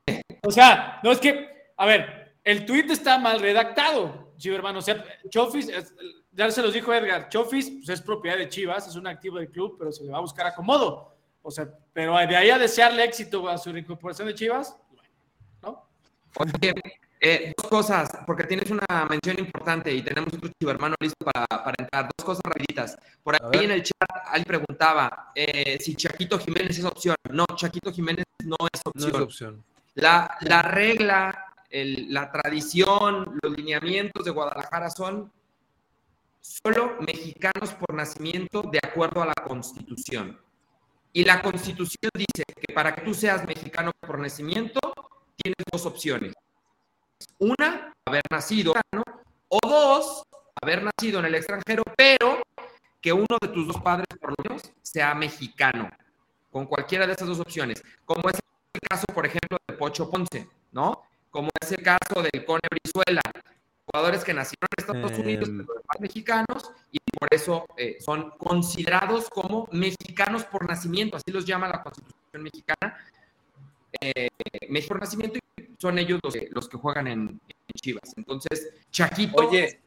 eh, 0.07 0.23
o 0.43 0.51
sea, 0.51 1.01
no 1.03 1.13
es 1.13 1.19
que, 1.19 1.73
a 1.79 1.87
ver, 1.87 2.35
el 2.45 2.67
tweet 2.67 2.85
está 2.91 3.17
mal 3.17 3.41
redactado, 3.41 4.35
sí, 4.37 4.51
hermano. 4.51 4.81
O 4.81 4.83
sea, 4.83 5.03
Chofis, 5.31 5.71
ya 6.33 6.51
se 6.51 6.61
los 6.61 6.75
dijo 6.75 6.93
Edgar, 6.93 7.31
Chofis 7.31 7.71
pues, 7.71 7.89
es 7.89 8.03
propiedad 8.03 8.37
de 8.37 8.51
Chivas, 8.51 8.87
es 8.87 8.95
un 8.95 9.07
activo 9.07 9.39
del 9.39 9.49
club, 9.49 9.77
pero 9.79 9.91
se 9.91 10.05
le 10.05 10.11
va 10.11 10.19
a 10.19 10.21
buscar 10.21 10.47
acomodo. 10.47 11.17
O 11.41 11.51
sea, 11.51 11.67
pero 11.95 12.15
de 12.15 12.37
ahí 12.37 12.51
a 12.51 12.59
desearle 12.59 13.05
éxito 13.05 13.49
a 13.49 13.57
su 13.57 13.73
recuperación 13.73 14.29
de 14.29 14.35
Chivas, 14.35 14.77
¿no? 15.63 15.89
Oye, 16.37 16.75
eh, 17.21 17.53
dos 17.57 17.69
cosas, 17.69 18.11
porque 18.27 18.45
tienes 18.45 18.71
una 18.71 18.87
mención 19.09 19.39
importante 19.39 19.93
y 19.93 20.03
tenemos 20.03 20.33
otro 20.33 20.51
chivermano 20.61 20.95
listo 21.01 21.25
para, 21.25 21.47
para, 21.47 21.75
entrar. 21.79 22.09
Dos 22.17 22.25
cosas 22.25 22.43
rapiditas. 22.45 22.97
Por 23.23 23.35
ahí 23.35 23.65
en 23.65 23.73
el 23.73 23.83
chat 23.83 24.09
alguien 24.27 24.45
preguntaba 24.45 25.33
eh, 25.35 25.79
si 25.81 25.95
Chaquito 25.97 26.39
Jiménez 26.39 26.79
es 26.79 26.85
opción. 26.85 27.17
No, 27.31 27.45
Chaquito 27.57 27.93
Jiménez 27.93 28.25
no 28.45 28.57
es 28.73 28.81
opción. 28.85 29.65
La, 29.95 30.37
la, 30.43 30.63
regla, 30.63 31.55
el, 31.71 32.13
la 32.13 32.31
tradición, 32.31 33.39
los 33.43 33.57
lineamientos 33.57 34.25
de 34.25 34.31
Guadalajara 34.31 34.91
son 34.91 35.33
solo 36.41 36.97
mexicanos 37.01 37.75
por 37.75 37.95
nacimiento 37.95 38.63
de 38.63 38.79
acuerdo 38.83 39.23
a 39.23 39.27
la 39.27 39.35
Constitución. 39.35 40.39
Y 41.13 41.25
la 41.25 41.43
Constitución 41.43 42.11
dice 42.15 42.45
que 42.45 42.73
para 42.73 42.95
que 42.95 43.03
tú 43.03 43.13
seas 43.13 43.45
mexicano 43.45 43.91
por 44.01 44.21
nacimiento, 44.21 44.79
tienes 45.37 45.65
dos 45.73 45.85
opciones. 45.87 46.33
Una, 47.39 47.93
haber 48.05 48.23
nacido, 48.31 48.75
o 49.49 49.59
dos, 49.69 50.23
haber 50.61 50.83
nacido 50.83 51.21
en 51.21 51.27
el 51.27 51.35
extranjero, 51.35 51.83
pero 51.97 52.43
que 53.01 53.13
uno 53.13 53.27
de 53.41 53.49
tus 53.49 53.67
dos 53.67 53.81
padres, 53.81 54.07
por 54.21 54.31
lo 54.31 54.37
menos, 54.43 54.73
sea 54.83 55.15
mexicano, 55.15 55.91
con 56.51 56.67
cualquiera 56.67 57.07
de 57.07 57.13
esas 57.13 57.29
dos 57.29 57.41
opciones, 57.41 57.83
como 58.05 58.29
es 58.29 58.37
el 58.73 58.81
caso, 58.89 59.07
por 59.15 59.27
ejemplo, 59.27 59.59
de 59.67 59.75
Pocho 59.75 60.11
Ponce, 60.11 60.49
¿no? 60.73 61.03
Como 61.31 61.49
es 61.61 61.73
el 61.73 61.83
caso 61.83 62.23
del 62.23 62.45
Cone 62.45 62.63
Brizuela, 62.71 63.23
jugadores 63.87 64.25
que 64.25 64.35
nacieron 64.35 64.69
en 64.77 64.85
Estados 64.85 65.19
Unidos, 65.19 65.49
em. 65.49 65.59
pero 65.59 65.81
mexicanos, 66.01 66.73
y 66.91 66.99
por 67.19 67.29
eso 67.33 67.67
eh, 67.77 67.99
son 68.01 68.31
considerados 68.39 69.29
como 69.31 69.69
mexicanos 69.73 70.45
por 70.45 70.67
nacimiento, 70.67 71.17
así 71.17 71.31
los 71.31 71.45
llama 71.45 71.69
la 71.69 71.83
Constitución 71.83 72.43
mexicana, 72.43 72.99
eh, 74.01 74.29
México 74.69 74.95
por 74.95 75.01
nacimiento, 75.01 75.39
y 75.39 75.65
son 75.79 75.99
ellos 75.99 76.21
los 76.51 76.69
que, 76.69 76.79
juegan 76.79 77.07
en, 77.07 77.41
Chivas. 77.75 78.15
Entonces, 78.17 78.73
Chaquito, 78.91 79.37
Oye. 79.37 79.81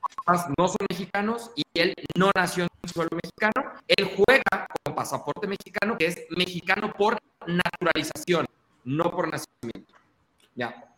no 0.57 0.67
son 0.67 0.77
mexicanos 0.89 1.51
y 1.55 1.63
él 1.73 1.93
no 2.17 2.31
nació 2.33 2.63
en 2.63 2.89
suelo 2.89 3.09
mexicano, 3.11 3.73
él 3.87 4.11
juega 4.15 4.67
con 4.83 4.95
pasaporte 4.95 5.47
mexicano, 5.47 5.97
que 5.97 6.05
es 6.05 6.25
mexicano 6.29 6.93
por 6.93 7.17
naturalización, 7.45 8.45
no 8.85 9.11
por 9.11 9.29
nacimiento. 9.29 9.93
Ya. 10.55 10.91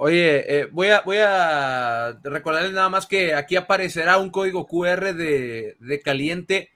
Oye, 0.00 0.60
eh, 0.60 0.68
voy, 0.70 0.88
a, 0.90 1.00
voy 1.00 1.16
a 1.18 2.18
recordarles 2.22 2.72
nada 2.72 2.88
más 2.88 3.06
que 3.06 3.34
aquí 3.34 3.56
aparecerá 3.56 4.18
un 4.18 4.30
código 4.30 4.64
QR 4.66 5.12
de, 5.12 6.00
caliente, 6.04 6.70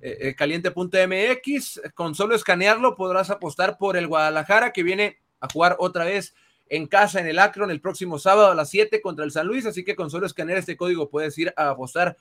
eh, 0.00 0.18
eh, 0.20 0.34
caliente.mx. 0.34 1.80
Con 1.94 2.14
solo 2.14 2.34
escanearlo 2.34 2.96
podrás 2.96 3.30
apostar 3.30 3.78
por 3.78 3.96
el 3.96 4.06
Guadalajara 4.06 4.72
que 4.72 4.82
viene 4.82 5.18
a 5.40 5.48
jugar 5.52 5.76
otra 5.78 6.04
vez 6.04 6.34
en 6.68 6.86
casa 6.86 7.20
en 7.20 7.26
el 7.26 7.38
Akron 7.38 7.70
el 7.70 7.80
próximo 7.80 8.18
sábado 8.18 8.50
a 8.50 8.54
las 8.54 8.70
7 8.70 9.00
contra 9.00 9.24
el 9.24 9.30
San 9.30 9.46
Luis. 9.46 9.66
Así 9.66 9.84
que 9.84 9.96
con 9.96 10.10
solo 10.10 10.26
escanear 10.26 10.58
este 10.58 10.76
código 10.76 11.10
puedes 11.10 11.36
ir 11.38 11.52
a 11.56 11.70
apostar 11.70 12.16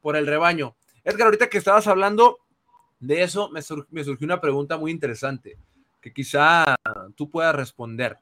por 0.00 0.16
el 0.16 0.26
rebaño. 0.26 0.76
Edgar, 1.04 1.26
ahorita 1.26 1.48
que 1.48 1.58
estabas 1.58 1.86
hablando 1.86 2.38
de 3.00 3.22
eso, 3.22 3.50
me, 3.50 3.60
me 3.90 4.04
surgió 4.04 4.24
una 4.24 4.40
pregunta 4.40 4.76
muy 4.76 4.90
interesante 4.90 5.58
que 6.02 6.12
quizá 6.12 6.74
tú 7.14 7.30
puedas 7.30 7.54
responder. 7.54 8.18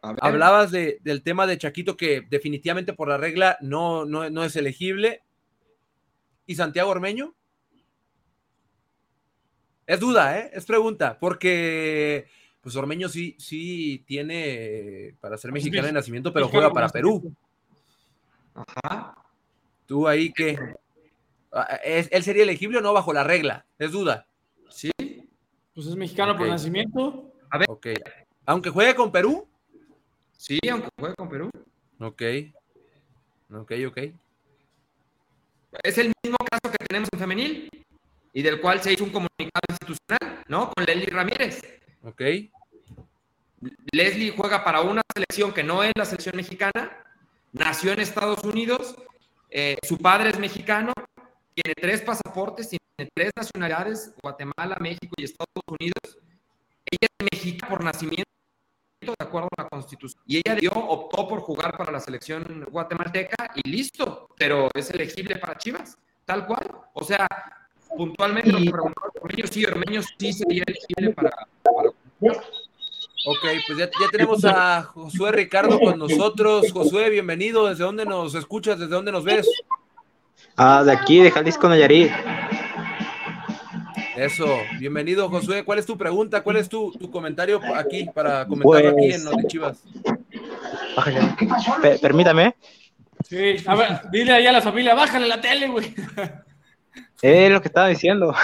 Hablabas 0.00 0.70
del 0.70 1.22
tema 1.22 1.46
de 1.46 1.58
Chaquito 1.58 1.96
que 1.96 2.22
definitivamente 2.28 2.92
por 2.92 3.08
la 3.08 3.16
regla 3.16 3.58
no, 3.60 4.04
no, 4.04 4.44
es 4.44 4.56
elegible. 4.56 5.22
¿Y 6.46 6.54
Santiago 6.54 6.90
Ormeño? 6.90 7.34
Es 9.86 10.00
duda, 10.00 10.38
¿eh? 10.38 10.50
Es 10.54 10.64
pregunta, 10.64 11.18
porque 11.18 12.26
pues 12.60 12.74
Ormeño 12.76 13.08
sí, 13.08 13.36
sí 13.38 14.02
tiene 14.06 15.14
para 15.20 15.36
ser 15.36 15.50
pues 15.50 15.62
mexicano 15.62 15.86
de 15.86 15.92
nacimiento, 15.92 16.32
pero 16.32 16.48
juega 16.48 16.70
para 16.70 16.88
Perú. 16.88 17.34
Ajá. 18.54 19.16
¿Tú 19.86 20.08
ahí 20.08 20.32
qué? 20.32 20.58
Ah, 21.52 21.78
¿Él 21.84 22.22
sería 22.22 22.42
elegible 22.42 22.78
o 22.78 22.80
no 22.80 22.94
bajo 22.94 23.12
la 23.12 23.22
regla? 23.22 23.66
Es 23.78 23.92
duda. 23.92 24.26
Sí. 24.70 24.90
Pues 25.74 25.86
es 25.86 25.94
mexicano 25.94 26.36
por 26.36 26.48
nacimiento. 26.48 27.32
A 27.50 27.58
ver. 27.58 27.66
Ok. 27.68 27.88
Aunque 28.46 28.70
juegue 28.70 28.94
con 28.94 29.12
Perú. 29.12 29.46
Sí, 30.32 30.58
aunque 30.70 30.88
juegue 30.98 31.14
con 31.16 31.28
Perú. 31.28 31.50
Ok. 32.00 32.22
Ok, 33.52 33.72
ok. 33.88 33.98
Es 35.82 35.98
el 35.98 36.12
mismo 36.22 36.38
caso 36.50 36.72
que 36.72 36.86
tenemos 36.86 37.08
en 37.12 37.18
femenil 37.18 37.68
y 38.34 38.42
del 38.42 38.60
cual 38.60 38.82
se 38.82 38.92
hizo 38.92 39.04
un 39.04 39.10
comunicado 39.10 39.62
institucional, 39.70 40.44
¿no? 40.48 40.70
Con 40.72 40.84
Leslie 40.84 41.06
Ramírez. 41.06 41.62
Ok. 42.02 42.20
Leslie 43.92 44.34
juega 44.36 44.62
para 44.64 44.80
una 44.80 45.00
selección 45.14 45.54
que 45.54 45.62
no 45.62 45.82
es 45.82 45.92
la 45.96 46.04
selección 46.04 46.36
mexicana, 46.36 47.04
nació 47.52 47.92
en 47.92 48.00
Estados 48.00 48.42
Unidos, 48.44 48.96
eh, 49.48 49.78
su 49.84 49.96
padre 49.98 50.30
es 50.30 50.38
mexicano, 50.38 50.92
tiene 51.54 51.74
tres 51.74 52.02
pasaportes, 52.02 52.68
tiene 52.68 53.10
tres 53.14 53.30
nacionalidades, 53.36 54.12
Guatemala, 54.20 54.76
México 54.80 55.14
y 55.16 55.24
Estados 55.24 55.62
Unidos. 55.68 56.18
Ella 56.90 57.08
es 57.18 57.26
mexicana 57.32 57.70
por 57.70 57.84
nacimiento 57.84 58.24
de 59.00 59.14
acuerdo 59.18 59.48
a 59.56 59.62
la 59.62 59.68
constitución. 59.68 60.22
Y 60.26 60.38
ella 60.38 60.56
dio, 60.56 60.72
optó 60.72 61.28
por 61.28 61.40
jugar 61.40 61.76
para 61.76 61.92
la 61.92 62.00
selección 62.00 62.66
guatemalteca 62.68 63.52
y 63.54 63.68
listo, 63.68 64.28
pero 64.36 64.68
es 64.74 64.90
elegible 64.90 65.36
para 65.36 65.56
Chivas, 65.56 65.96
tal 66.24 66.46
cual. 66.46 66.66
O 66.94 67.04
sea, 67.04 67.28
puntualmente 67.96 68.52
lo 68.52 68.58
que 68.58 68.70
preguntó 68.70 69.00
Ormeño, 69.20 69.46
sí, 69.50 69.64
Ormeño 69.64 70.00
sí 70.18 70.32
sería 70.32 70.64
elegible 70.66 71.12
para... 71.14 71.30
Ok, 73.26 73.46
pues 73.66 73.78
ya, 73.78 73.86
ya, 73.86 74.08
tenemos 74.10 74.44
a 74.44 74.82
Josué 74.82 75.32
Ricardo 75.32 75.80
con 75.80 75.98
nosotros. 75.98 76.70
Josué, 76.70 77.08
bienvenido. 77.08 77.66
¿Desde 77.66 77.84
dónde 77.84 78.04
nos 78.04 78.34
escuchas? 78.34 78.78
¿Desde 78.78 78.92
dónde 78.92 79.12
nos 79.12 79.24
ves? 79.24 79.48
Ah, 80.56 80.84
de 80.84 80.92
aquí, 80.92 81.20
de 81.20 81.30
Jalisco, 81.30 81.68
Nayarit. 81.68 82.12
Eso, 84.16 84.46
bienvenido 84.78 85.28
Josué. 85.28 85.64
¿Cuál 85.64 85.80
es 85.80 85.86
tu 85.86 85.98
pregunta? 85.98 86.42
¿Cuál 86.42 86.58
es 86.58 86.68
tu, 86.68 86.92
comentario 87.10 87.60
aquí 87.74 88.06
para 88.14 88.46
comentar 88.46 88.86
aquí 88.86 89.12
en 89.12 89.24
Noti 89.24 89.46
Chivas? 89.48 89.82
permítame. 92.00 92.54
Sí, 93.28 93.56
a 93.66 93.74
ver, 93.74 93.88
dile 94.12 94.32
ahí 94.32 94.46
a 94.46 94.52
la 94.52 94.60
familia, 94.60 94.94
bájale 94.94 95.26
la 95.26 95.40
tele, 95.40 95.66
güey. 95.68 95.94
Es 97.24 97.50
lo 97.50 97.62
que 97.62 97.68
estaba 97.68 97.88
diciendo. 97.88 98.34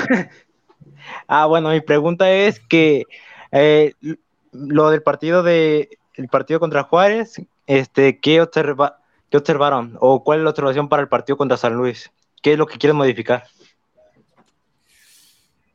ah, 1.29 1.45
bueno, 1.45 1.69
mi 1.69 1.83
pregunta 1.83 2.31
es 2.33 2.61
que 2.61 3.05
eh, 3.53 3.93
lo 4.53 4.89
del 4.89 5.03
partido 5.03 5.43
de 5.43 5.99
el 6.15 6.29
partido 6.29 6.61
contra 6.61 6.85
Juárez, 6.85 7.43
este, 7.67 8.21
¿qué, 8.21 8.41
observa, 8.41 8.99
¿qué 9.29 9.37
observaron? 9.37 9.99
¿O 10.01 10.25
cuál 10.25 10.39
es 10.39 10.45
la 10.45 10.51
observación 10.51 10.89
para 10.89 11.03
el 11.03 11.09
partido 11.09 11.37
contra 11.37 11.59
San 11.59 11.75
Luis? 11.75 12.11
¿Qué 12.41 12.53
es 12.53 12.59
lo 12.59 12.67
que 12.67 12.79
quieren 12.79 12.97
modificar? 12.97 13.45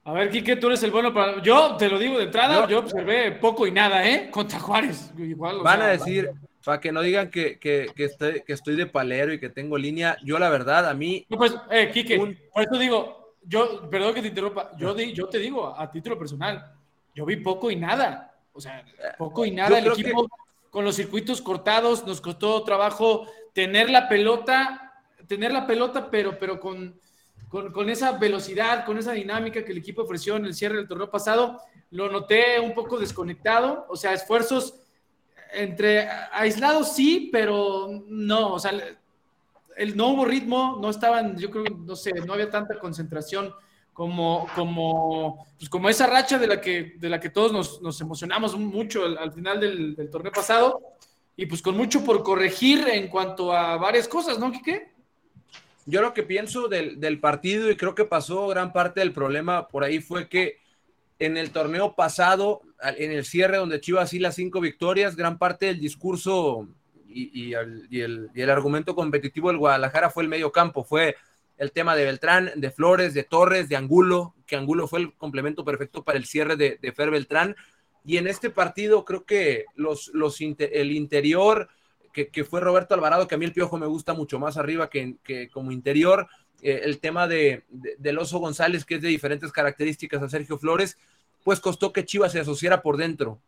A 0.03 0.11
ver, 0.11 0.31
Quique, 0.31 0.55
tú 0.55 0.65
eres 0.65 0.81
el 0.81 0.89
bueno 0.89 1.13
para. 1.13 1.43
Yo 1.43 1.75
te 1.77 1.87
lo 1.89 1.99
digo 1.99 2.17
de 2.17 2.23
entrada, 2.23 2.67
yo, 2.67 2.79
observé 2.79 3.33
poco 3.33 3.67
y 3.67 3.71
nada, 3.71 4.03
¿eh? 4.07 4.31
Contra 4.31 4.59
Juárez. 4.59 5.11
Igual, 5.15 5.59
Van 5.59 5.83
a 5.83 5.87
decir, 5.89 6.31
para 6.65 6.81
que 6.81 6.91
no 6.91 7.01
digan 7.01 7.29
que, 7.29 7.59
que, 7.59 7.91
que, 7.95 8.05
estoy, 8.05 8.41
que 8.41 8.53
estoy 8.53 8.75
de 8.75 8.87
palero 8.87 9.31
y 9.31 9.39
que 9.39 9.49
tengo 9.49 9.77
línea, 9.77 10.17
yo 10.23 10.39
la 10.39 10.49
verdad, 10.49 10.89
a 10.89 10.93
mí. 10.93 11.25
No, 11.29 11.37
pues, 11.37 11.55
eh, 11.69 11.91
Quique, 11.93 12.17
por 12.17 12.63
eso 12.63 12.77
digo, 12.77 13.35
yo, 13.43 13.89
perdón 13.89 14.15
que 14.15 14.21
te 14.21 14.29
interrumpa, 14.29 14.71
yo, 14.77 14.93
di, 14.93 15.13
yo 15.13 15.29
te 15.29 15.37
digo 15.37 15.73
a 15.77 15.91
título 15.91 16.17
personal, 16.17 16.73
yo 17.13 17.25
vi 17.25 17.37
poco 17.37 17.69
y 17.69 17.75
nada. 17.75 18.35
O 18.51 18.59
sea, 18.59 18.83
poco 19.17 19.45
y 19.45 19.51
nada. 19.51 19.77
El 19.77 19.87
equipo 19.87 20.27
con 20.69 20.83
los 20.83 20.95
circuitos 20.95 21.41
cortados 21.41 22.05
nos 22.05 22.19
costó 22.19 22.63
trabajo 22.63 23.27
tener 23.53 23.89
la 23.89 24.09
pelota, 24.09 24.93
tener 25.27 25.51
la 25.51 25.67
pelota, 25.67 26.09
pero, 26.09 26.37
pero 26.39 26.59
con 26.59 26.99
con, 27.49 27.89
esa 27.89 28.13
velocidad, 28.13 28.85
con 28.85 28.97
esa 28.97 29.13
dinámica 29.13 29.63
que 29.63 29.71
el 29.71 29.77
equipo 29.77 30.03
ofreció 30.03 30.35
en 30.35 30.45
el 30.45 30.53
cierre 30.53 30.77
del 30.77 30.87
torneo 30.87 31.09
pasado, 31.09 31.61
lo 31.91 32.09
noté 32.09 32.59
un 32.59 32.73
poco 32.73 32.99
desconectado, 32.99 33.85
o 33.89 33.95
sea, 33.95 34.13
esfuerzos 34.13 34.75
entre 35.55 36.07
aislados 36.31 36.93
sí, 36.93 37.29
pero 37.31 38.03
no, 38.07 38.53
o 38.53 38.59
sea, 38.59 38.71
el, 39.77 39.97
no 39.97 40.09
hubo 40.09 40.25
ritmo, 40.25 40.77
no 40.81 40.89
estaban, 40.89 41.37
yo 41.37 41.49
creo, 41.49 41.63
no 41.63 41.95
sé, 41.95 42.11
no 42.25 42.33
había 42.33 42.49
tanta 42.49 42.79
concentración 42.79 43.53
como, 43.93 44.47
como, 44.55 45.47
pues 45.57 45.69
como 45.69 45.89
esa 45.89 46.07
racha 46.07 46.37
de 46.37 46.47
la 46.47 46.59
que, 46.59 46.95
de 46.97 47.09
la 47.09 47.19
que 47.19 47.29
todos 47.29 47.79
nos, 47.81 48.01
emocionamos 48.01 48.57
mucho 48.57 49.05
al, 49.05 49.31
final 49.31 49.59
del, 49.59 49.95
del, 49.95 50.09
torneo 50.09 50.31
pasado, 50.31 50.81
y 51.37 51.45
pues 51.45 51.61
con 51.61 51.75
mucho 51.75 52.03
por 52.03 52.23
corregir 52.23 52.87
en 52.87 53.07
cuanto 53.07 53.51
a 53.51 53.77
varias 53.77 54.07
cosas, 54.07 54.39
¿no, 54.39 54.51
Quique? 54.51 54.95
Yo 55.85 56.01
lo 56.01 56.13
que 56.13 56.23
pienso 56.23 56.67
del, 56.67 57.19
partido 57.19 57.69
y 57.69 57.77
creo 57.77 57.93
que 57.93 58.05
pasó 58.05 58.47
gran 58.47 58.73
parte 58.73 59.01
del 59.01 59.13
problema 59.13 59.67
por 59.67 59.83
ahí 59.83 59.99
fue 59.99 60.27
que 60.27 60.57
en 61.19 61.37
el 61.37 61.51
torneo 61.51 61.95
pasado, 61.95 62.61
en 62.81 63.11
el 63.11 63.25
cierre 63.25 63.57
donde 63.57 63.79
Chivas 63.79 64.09
sí 64.09 64.19
las 64.19 64.35
cinco 64.35 64.59
victorias, 64.59 65.15
gran 65.15 65.37
parte 65.37 65.67
del 65.67 65.79
discurso 65.79 66.67
y, 67.07 67.53
el, 67.53 68.49
argumento 68.49 68.95
competitivo 68.95 69.49
del 69.49 69.57
Guadalajara 69.57 70.09
fue 70.09 70.23
el 70.23 70.29
medio 70.29 70.51
campo, 70.51 70.83
fue 70.83 71.15
el 71.57 71.71
tema 71.71 71.95
de 71.95 72.03
Beltrán, 72.03 72.51
de 72.55 72.69
Flores, 72.71 73.13
de 73.13 73.23
Torres, 73.23 73.69
de 73.69 73.77
Angulo, 73.77 74.35
que 74.45 74.57
Angulo 74.57 74.87
fue 74.87 74.99
el 74.99 75.13
complemento 75.13 75.63
perfecto 75.63 76.03
para 76.03 76.17
el 76.17 76.25
cierre 76.25 76.57
de, 76.57 76.93
Fer 76.93 77.11
Beltrán. 77.11 77.55
Y 78.03 78.17
en 78.17 78.27
este 78.27 78.49
partido 78.49 79.05
creo 79.05 79.23
que 79.23 79.65
los, 79.75 80.11
los 80.13 80.39
el 80.41 80.91
interior 80.91 81.69
que, 82.31 82.43
fue 82.43 82.61
Roberto 82.61 82.93
Alvarado, 82.93 83.27
que 83.27 83.35
a 83.35 83.37
mí 83.37 83.45
el 83.45 83.53
Piojo 83.53 83.77
me 83.77 83.87
gusta 83.87 84.13
mucho 84.13 84.39
más 84.39 84.57
arriba 84.57 84.89
que, 84.89 85.49
como 85.51 85.71
interior. 85.71 86.27
Eh, 86.61 86.81
el 86.83 86.99
tema 86.99 87.27
de, 87.27 87.63
del 87.69 88.17
Oso 88.17 88.39
González, 88.39 88.85
que 88.85 88.95
es 88.95 89.01
de 89.01 89.09
diferentes 89.09 89.51
características 89.51 90.21
a 90.21 90.29
Sergio 90.29 90.57
Flores, 90.57 90.97
pues 91.43 91.59
costó 91.59 91.93
que 91.93 92.05
Chivas 92.05 92.31
se 92.31 92.39
asociara 92.39 92.81
por 92.81 92.97
dentro. 92.97 93.39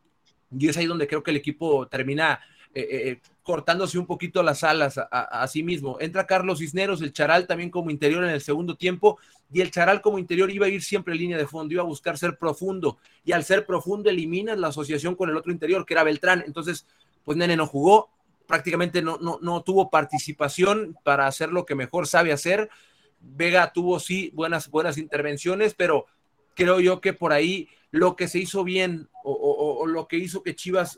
Y 0.58 0.70
es 0.70 0.78
ahí 0.78 0.86
donde 0.86 1.08
creo 1.08 1.24
que 1.24 1.32
el 1.32 1.38
equipo 1.38 1.88
termina 1.88 2.40
eh, 2.74 3.20
cortándose 3.48 3.98
un 3.98 4.06
poquito 4.06 4.44
las 4.44 4.62
alas 4.66 4.98
a, 4.98 5.48
sí 5.48 5.64
mismo. 5.64 5.98
Entra 6.02 6.28
Carlos 6.28 6.60
Cisneros, 6.60 7.02
el 7.02 7.14
Charal 7.14 7.48
también 7.48 7.70
como 7.70 7.90
interior 7.90 8.22
en 8.26 8.30
el 8.30 8.42
segundo 8.42 8.76
tiempo, 8.76 9.18
y 9.54 9.62
el 9.62 9.72
Charal 9.72 10.02
como 10.02 10.20
interior 10.20 10.52
iba 10.52 10.66
a 10.66 10.70
ir 10.70 10.84
siempre 10.84 11.14
en 11.14 11.22
línea 11.22 11.38
de 11.38 11.48
fondo, 11.48 11.74
iba 11.74 11.82
a 11.82 11.86
buscar 11.86 12.18
ser 12.18 12.38
profundo, 12.38 12.98
y 13.24 13.32
al 13.32 13.46
ser 13.46 13.66
profundo 13.66 14.10
eliminas 14.10 14.60
la 14.60 14.68
asociación 14.68 15.16
con 15.16 15.30
el 15.30 15.38
otro 15.38 15.54
interior, 15.54 15.86
que 15.86 15.94
era 15.94 16.04
Beltrán. 16.04 16.44
Entonces, 16.46 16.86
pues 17.24 17.38
Nene 17.38 17.56
no 17.56 17.68
jugó, 17.68 18.10
prácticamente 18.46 19.02
no, 19.02 19.18
no, 19.18 19.40
no 19.42 19.62
tuvo 19.62 19.90
participación 19.90 20.98
para 21.06 21.26
hacer 21.26 21.54
lo 21.54 21.66
que 21.66 21.74
mejor 21.74 22.06
sabe 22.06 22.34
hacer. 22.34 22.70
Vega 23.30 23.72
tuvo 23.74 24.00
sí 24.00 24.32
buenas, 24.34 24.70
buenas 24.70 24.98
intervenciones, 24.98 25.74
pero 25.74 26.06
creo 26.56 26.80
yo 26.80 27.02
que 27.02 27.14
por 27.14 27.34
ahí 27.34 27.70
lo 27.92 28.16
que 28.16 28.28
se 28.28 28.40
hizo 28.40 28.64
bien 28.64 29.10
o 29.24 29.86
lo 29.88 30.08
que 30.08 30.18
hizo 30.18 30.44
que 30.44 30.56
Chivas 30.56 30.98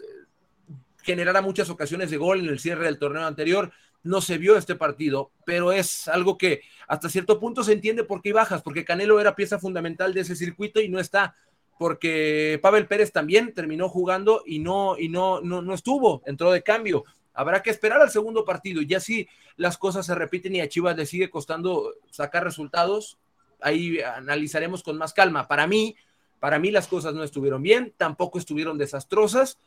generara 1.04 1.42
muchas 1.42 1.70
ocasiones 1.70 2.12
de 2.12 2.18
gol 2.18 2.40
en 2.40 2.50
el 2.50 2.60
cierre 2.60 2.86
del 2.86 3.00
torneo 3.00 3.26
anterior. 3.26 3.72
No 4.04 4.22
se 4.22 4.38
vio 4.38 4.58
este 4.58 4.76
partido, 4.76 5.32
pero 5.46 5.72
es 5.72 6.08
algo 6.08 6.38
que 6.38 6.62
hasta 6.88 7.10
cierto 7.10 7.40
punto 7.40 7.64
se 7.64 7.74
entiende 7.74 8.04
por 8.04 8.22
qué 8.22 8.32
bajas, 8.32 8.62
porque 8.62 8.86
Canelo 8.86 9.20
era 9.20 9.36
pieza 9.36 9.60
fundamental 9.60 10.14
de 10.14 10.22
ese 10.22 10.36
circuito 10.36 10.80
y 10.80 10.88
no 10.88 11.00
está, 11.00 11.36
porque 11.78 12.60
Pavel 12.62 12.88
Pérez 12.88 13.12
también 13.12 13.54
terminó 13.54 13.90
jugando 13.90 14.44
y 14.46 14.60
no, 14.60 14.98
y 14.98 15.10
no, 15.10 15.42
no, 15.42 15.62
no 15.62 15.74
estuvo, 15.74 16.22
entró 16.26 16.52
de 16.52 16.64
cambio. 16.64 17.04
Habrá 17.34 17.62
que 17.62 17.70
esperar 17.70 18.02
al 18.02 18.10
segundo 18.10 18.46
partido. 18.46 18.82
Ya 18.82 19.00
si 19.00 19.28
las 19.56 19.78
cosas 19.78 20.06
se 20.06 20.16
repiten 20.16 20.56
y 20.56 20.62
a 20.62 20.70
Chivas 20.70 20.98
le 20.98 21.06
sigue 21.06 21.30
costando 21.30 21.94
sacar 22.10 22.44
resultados, 22.44 23.18
ahí 23.62 24.02
analizaremos 24.02 24.84
con 24.84 24.98
más 24.98 25.14
calma. 25.14 25.48
Para 25.48 25.68
mí, 25.68 25.96
para 26.40 26.60
mí 26.60 26.72
las 26.72 26.88
cosas 26.88 27.14
no 27.14 27.24
estuvieron 27.24 27.62
bien, 27.62 27.94
tampoco 27.98 28.40
estuvieron 28.40 28.78
desastrosas 28.78 29.58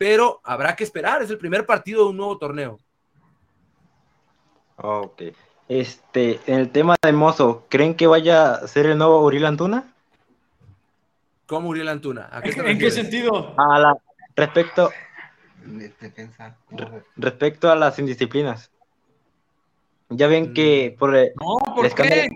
pero 0.00 0.40
habrá 0.44 0.74
que 0.76 0.82
esperar, 0.82 1.20
es 1.20 1.28
el 1.28 1.36
primer 1.36 1.66
partido 1.66 2.04
de 2.04 2.10
un 2.12 2.16
nuevo 2.16 2.38
torneo. 2.38 2.78
Ok. 4.78 5.24
Este, 5.68 6.40
en 6.46 6.58
el 6.58 6.70
tema 6.70 6.96
de 7.02 7.12
Mozo, 7.12 7.66
¿creen 7.68 7.94
que 7.94 8.06
vaya 8.06 8.54
a 8.54 8.66
ser 8.66 8.86
el 8.86 8.96
nuevo 8.96 9.22
Uriel 9.22 9.44
Antuna? 9.44 9.92
¿Cómo 11.44 11.68
Uriel 11.68 11.88
Antuna? 11.88 12.30
¿En 12.42 12.78
qué 12.78 12.90
sentido? 12.90 13.52
A 13.58 13.78
la, 13.78 13.94
respecto, 14.34 14.90
respecto 17.16 17.70
a 17.70 17.76
las 17.76 17.98
indisciplinas. 17.98 18.70
Ya 20.08 20.26
ven 20.26 20.54
que 20.54 20.92
mm. 20.94 20.98
por 20.98 21.12
No, 21.12 21.74
¿por 21.74 21.94
qué? 21.94 22.30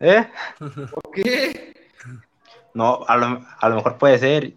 ¿Eh? 0.00 0.26
¿Por 0.58 1.10
qué? 1.12 1.74
No, 2.74 3.04
a 3.06 3.16
lo, 3.16 3.44
a 3.60 3.68
lo 3.68 3.76
mejor 3.76 3.98
puede 3.98 4.18
ser 4.18 4.54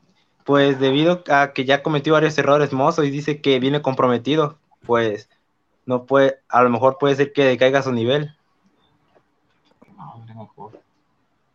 pues 0.48 0.80
debido 0.80 1.24
a 1.30 1.52
que 1.52 1.66
ya 1.66 1.84
cometió 1.84 2.14
varios 2.14 2.38
errores 2.38 2.72
Mozo 2.72 3.04
y 3.04 3.10
dice 3.10 3.42
que 3.42 3.60
viene 3.60 3.82
comprometido, 3.82 4.58
pues 4.86 5.30
no 5.86 6.06
puede, 6.06 6.40
a 6.48 6.64
lo 6.64 6.70
mejor 6.70 6.98
puede 6.98 7.16
ser 7.16 7.34
que 7.34 7.58
caiga 7.58 7.80
a 7.80 7.84
su 7.84 7.92
nivel. 7.92 8.34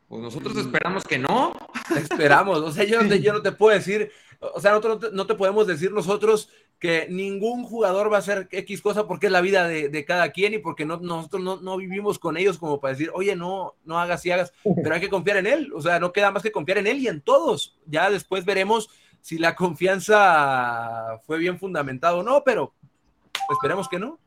Pues 0.08 0.20
nosotros 0.20 0.54
esperamos 0.58 1.04
que 1.04 1.18
no. 1.18 1.54
Esperamos, 1.96 2.58
o 2.58 2.70
sea, 2.70 2.84
yo, 2.84 3.02
yo 3.02 3.32
no 3.32 3.40
te 3.40 3.52
puedo 3.52 3.74
decir, 3.74 4.12
o 4.54 4.60
sea, 4.60 4.72
nosotros 4.72 5.12
no 5.12 5.26
te, 5.26 5.34
podemos 5.34 5.66
decir 5.66 5.92
nosotros 5.92 6.48
que 6.80 7.06
ningún 7.08 7.62
jugador 7.62 8.10
va 8.12 8.16
a 8.16 8.20
hacer 8.20 8.48
X 8.50 8.82
cosa 8.82 9.06
porque 9.06 9.26
es 9.26 9.32
la 9.32 9.40
vida 9.40 9.68
de, 9.68 10.04
cada 10.04 10.32
quien 10.32 10.54
y 10.54 10.58
porque 10.58 10.84
no, 10.84 10.96
nosotros 10.96 11.42
no, 11.42 11.60
no, 11.60 11.76
vivimos 11.76 12.18
con 12.18 12.36
ellos 12.36 12.58
como 12.58 12.80
para 12.80 12.94
decir, 12.94 13.10
oye, 13.14 13.36
no, 13.36 13.76
no 13.84 14.00
hagas 14.00 14.26
y 14.26 14.32
hagas, 14.32 14.52
pero 14.82 14.94
hay 14.94 15.00
que 15.00 15.08
confiar 15.08 15.36
en 15.36 15.46
él, 15.46 15.72
o 15.74 15.80
sea, 15.80 16.00
no 16.00 16.12
queda 16.12 16.32
más 16.32 16.42
que 16.42 16.50
confiar 16.50 16.78
en 16.78 16.88
él 16.88 16.98
y 16.98 17.06
en 17.06 17.20
todos. 17.20 17.78
Ya 17.86 18.10
después 18.10 18.44
veremos 18.44 18.90
si 19.20 19.38
la 19.38 19.54
confianza 19.54 21.20
fue 21.24 21.38
bien 21.38 21.58
fundamentada 21.58 22.16
o 22.16 22.24
no, 22.24 22.42
pero 22.42 22.72
esperemos 23.48 23.88
que 23.88 24.00
no. 24.00 24.18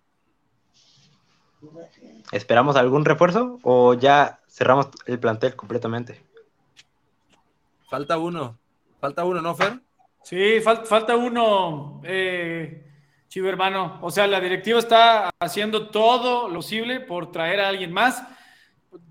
¿Esperamos 2.31 2.77
algún 2.77 3.03
refuerzo 3.03 3.59
o 3.63 3.95
ya 3.95 4.39
cerramos 4.47 4.87
el 5.07 5.19
plantel 5.19 5.55
completamente? 5.57 6.23
Falta 7.89 8.17
uno, 8.17 8.57
falta 9.01 9.25
uno, 9.25 9.41
¿no, 9.41 9.55
Fer? 9.55 9.84
Sí, 10.25 10.59
falta 10.59 11.15
uno, 11.15 12.01
eh, 12.03 12.83
Chivo 13.27 13.47
hermano. 13.47 13.99
O 14.01 14.09
sea, 14.09 14.25
la 14.25 14.41
directiva 14.41 14.79
está 14.79 15.29
haciendo 15.39 15.89
todo 15.89 16.47
lo 16.47 16.55
posible 16.55 16.99
por 16.99 17.31
traer 17.31 17.59
a 17.59 17.67
alguien 17.67 17.93
más. 17.93 18.23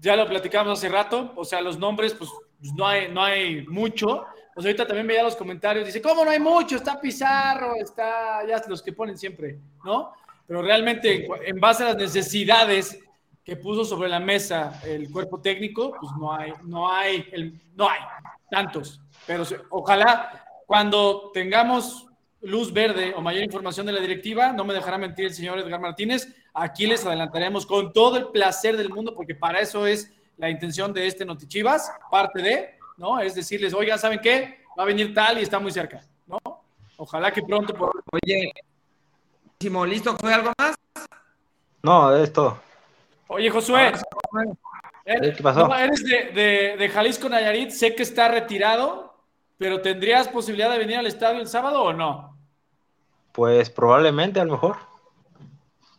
Ya 0.00 0.16
lo 0.16 0.26
platicamos 0.26 0.76
hace 0.76 0.88
rato. 0.88 1.32
O 1.36 1.44
sea, 1.44 1.60
los 1.60 1.78
nombres, 1.78 2.14
pues 2.14 2.30
no 2.74 2.84
hay, 2.84 3.12
no 3.12 3.22
hay 3.22 3.64
mucho. 3.68 4.24
Pues 4.54 4.66
ahorita 4.66 4.88
también 4.88 5.06
veía 5.06 5.22
los 5.22 5.36
comentarios. 5.36 5.86
Dice, 5.86 6.02
¿cómo 6.02 6.24
no 6.24 6.32
hay 6.32 6.40
mucho? 6.40 6.74
Está 6.74 7.00
Pizarro, 7.00 7.76
está 7.76 8.44
ya 8.44 8.60
los 8.66 8.82
que 8.82 8.92
ponen 8.92 9.16
siempre, 9.16 9.60
¿no? 9.84 10.14
Pero 10.48 10.62
realmente, 10.62 11.28
en 11.46 11.60
base 11.60 11.84
a 11.84 11.90
las 11.90 11.96
necesidades 11.96 12.98
que 13.44 13.54
puso 13.54 13.84
sobre 13.84 14.08
la 14.08 14.18
mesa 14.18 14.80
el 14.84 15.12
cuerpo 15.12 15.40
técnico, 15.40 15.94
pues 16.00 16.12
no 16.18 16.34
hay, 16.34 16.52
no 16.64 16.90
hay, 16.90 17.52
no 17.76 17.88
hay 17.88 18.00
tantos. 18.50 19.00
Pero 19.28 19.44
ojalá 19.70 20.43
cuando 20.74 21.30
tengamos 21.32 22.04
luz 22.40 22.72
verde 22.72 23.14
o 23.16 23.20
mayor 23.20 23.44
información 23.44 23.86
de 23.86 23.92
la 23.92 24.00
directiva, 24.00 24.50
no 24.50 24.64
me 24.64 24.74
dejará 24.74 24.98
mentir 24.98 25.26
el 25.26 25.32
señor 25.32 25.60
Edgar 25.60 25.78
Martínez, 25.78 26.26
aquí 26.52 26.88
les 26.88 27.06
adelantaremos 27.06 27.64
con 27.64 27.92
todo 27.92 28.16
el 28.16 28.26
placer 28.30 28.76
del 28.76 28.90
mundo, 28.90 29.14
porque 29.14 29.36
para 29.36 29.60
eso 29.60 29.86
es 29.86 30.12
la 30.36 30.50
intención 30.50 30.92
de 30.92 31.06
este 31.06 31.24
Notichivas, 31.24 31.92
parte 32.10 32.42
de, 32.42 32.74
¿no? 32.96 33.20
Es 33.20 33.36
decirles, 33.36 33.72
oigan, 33.72 34.00
¿saben 34.00 34.18
qué? 34.18 34.64
Va 34.76 34.82
a 34.82 34.86
venir 34.86 35.14
tal 35.14 35.38
y 35.38 35.42
está 35.42 35.60
muy 35.60 35.70
cerca, 35.70 36.04
¿no? 36.26 36.40
Ojalá 36.96 37.32
que 37.32 37.44
pronto. 37.44 37.72
Oye, 38.10 38.52
¿listo? 39.86 40.16
¿Fue 40.16 40.34
algo 40.34 40.50
más? 40.58 40.74
No, 41.84 42.16
es 42.16 42.32
todo. 42.32 42.58
Oye, 43.28 43.48
Josué. 43.48 43.92
¿Qué 45.04 45.40
pasó? 45.40 45.72
eres 45.72 46.02
de, 46.04 46.32
de, 46.32 46.76
de 46.76 46.88
Jalisco 46.88 47.28
Nayarit, 47.28 47.70
sé 47.70 47.94
que 47.94 48.02
está 48.02 48.26
retirado, 48.26 49.13
pero 49.58 49.80
¿tendrías 49.80 50.28
posibilidad 50.28 50.70
de 50.70 50.78
venir 50.78 50.96
al 50.96 51.06
estadio 51.06 51.40
el 51.40 51.48
sábado 51.48 51.82
o 51.82 51.92
no? 51.92 52.36
Pues 53.32 53.70
probablemente, 53.70 54.40
a 54.40 54.44
lo 54.44 54.52
mejor. 54.52 54.76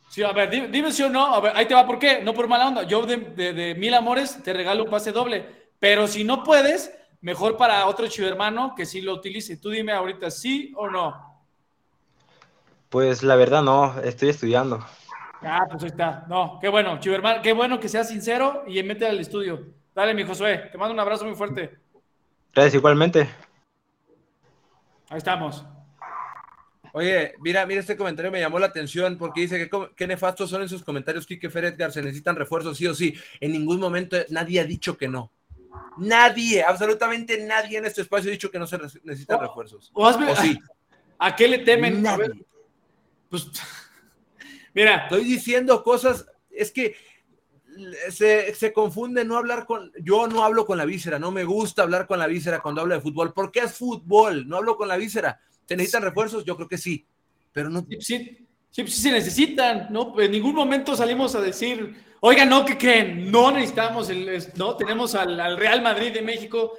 Sí, 0.09 0.23
a 0.23 0.31
ver, 0.31 0.49
dime, 0.49 0.91
si 0.91 1.03
o 1.03 1.09
no. 1.09 1.33
A 1.33 1.41
ver, 1.41 1.51
ahí 1.55 1.65
te 1.65 1.73
va, 1.73 1.85
¿por 1.85 1.99
qué? 1.99 2.21
No 2.21 2.33
por 2.33 2.47
mala 2.47 2.67
onda. 2.67 2.83
Yo 2.83 3.05
de, 3.05 3.75
mil 3.77 3.93
amores 3.93 4.41
te 4.41 4.53
regalo 4.53 4.85
un 4.85 4.89
pase 4.89 5.11
doble. 5.11 5.45
Pero 5.77 6.07
si 6.07 6.23
no 6.23 6.43
puedes, 6.43 6.95
mejor 7.19 7.57
para 7.57 7.85
otro 7.87 8.07
hermano 8.19 8.73
que 8.75 8.85
sí 8.85 9.01
lo 9.01 9.13
utilice. 9.13 9.57
Tú 9.57 9.69
dime 9.69 9.91
ahorita 9.91 10.31
sí 10.31 10.71
o 10.77 10.89
no. 10.89 11.43
Pues 12.87 13.23
la 13.23 13.35
verdad 13.35 13.61
no, 13.61 13.99
estoy 13.99 14.29
estudiando. 14.29 14.79
Ah, 15.41 15.67
pues 15.69 15.83
ahí 15.83 15.89
está. 15.89 16.25
No, 16.29 16.59
qué 16.61 16.69
bueno, 16.69 16.97
hermano, 17.03 17.41
qué 17.41 17.51
bueno 17.51 17.79
que 17.79 17.89
seas 17.89 18.07
sincero 18.07 18.63
y 18.67 18.81
mete 18.83 19.05
al 19.05 19.19
estudio. 19.19 19.65
Dale, 19.93 20.13
mi 20.13 20.23
Josué, 20.23 20.69
te 20.71 20.77
mando 20.77 20.93
un 20.93 20.99
abrazo 21.01 21.25
muy 21.25 21.35
fuerte. 21.35 21.77
Gracias, 22.53 22.75
igualmente. 22.75 23.29
Ahí 25.09 25.17
estamos. 25.17 25.65
Oye, 26.93 27.33
mira, 27.41 27.65
mira 27.65 27.81
este 27.81 27.97
comentario 27.97 28.31
me 28.31 28.39
llamó 28.39 28.57
la 28.57 28.67
atención 28.67 29.17
porque 29.17 29.41
dice 29.41 29.57
que 29.57 29.89
qué 29.97 30.07
nefastos 30.07 30.49
son 30.49 30.61
en 30.61 30.69
sus 30.69 30.81
comentarios 30.81 31.27
Kike 31.27 31.49
Fer 31.49 31.65
Edgar, 31.65 31.91
se 31.91 32.01
necesitan 32.01 32.37
refuerzos 32.37 32.77
sí 32.77 32.87
o 32.87 32.95
sí. 32.95 33.13
En 33.41 33.51
ningún 33.51 33.81
momento 33.81 34.15
nadie 34.29 34.61
ha 34.61 34.63
dicho 34.63 34.97
que 34.97 35.09
no. 35.09 35.29
Nadie, 35.97 36.63
absolutamente 36.63 37.37
nadie 37.45 37.79
en 37.79 37.85
este 37.85 38.01
espacio 38.01 38.29
ha 38.29 38.31
dicho 38.31 38.49
que 38.49 38.59
no 38.59 38.65
se 38.65 38.77
necesitan 39.03 39.41
refuerzos. 39.41 39.91
O, 39.93 40.35
sí? 40.35 40.57
¿A 41.19 41.35
qué 41.35 41.49
le 41.49 41.59
temen? 41.59 42.01
Nadie. 42.01 42.45
Pues, 43.29 43.47
mira. 44.73 45.03
Estoy 45.03 45.25
diciendo 45.25 45.83
cosas, 45.83 46.25
es 46.49 46.71
que 46.71 46.95
se, 48.09 48.73
confunde 48.73 49.25
no 49.25 49.37
hablar 49.37 49.65
con, 49.65 49.91
yo 50.01 50.27
no 50.27 50.43
hablo 50.43 50.65
con 50.65 50.77
la 50.77 50.85
víscera, 50.85 51.19
no 51.19 51.31
me 51.31 51.43
gusta 51.43 51.83
hablar 51.83 52.07
con 52.07 52.19
la 52.19 52.27
víscera 52.27 52.61
cuando 52.61 52.81
hablo 52.81 52.95
de 52.95 53.01
fútbol, 53.01 53.33
porque 53.33 53.59
es 53.59 53.73
fútbol, 53.73 54.47
no 54.47 54.57
hablo 54.57 54.77
con 54.77 54.87
la 54.87 54.97
víscera. 54.97 55.39
¿Se 55.65 55.75
necesitan 55.75 56.03
refuerzos? 56.03 56.45
Yo 56.45 56.55
creo 56.55 56.67
que 56.67 56.77
sí, 56.77 57.05
pero 57.51 57.69
no. 57.69 57.85
Sí, 57.99 58.47
sí, 58.69 58.85
sí, 58.85 58.87
se 58.87 59.11
necesitan, 59.11 59.87
¿no? 59.89 60.19
En 60.19 60.31
ningún 60.31 60.55
momento 60.55 60.95
salimos 60.95 61.35
a 61.35 61.41
decir, 61.41 61.95
oiga, 62.19 62.45
no, 62.45 62.65
que 62.65 62.77
creen? 62.77 63.31
No 63.31 63.51
necesitamos, 63.51 64.09
el, 64.09 64.43
no, 64.55 64.75
tenemos 64.75 65.15
al, 65.15 65.57
Real 65.57 65.81
Madrid 65.81 66.13
de 66.13 66.21
México. 66.21 66.73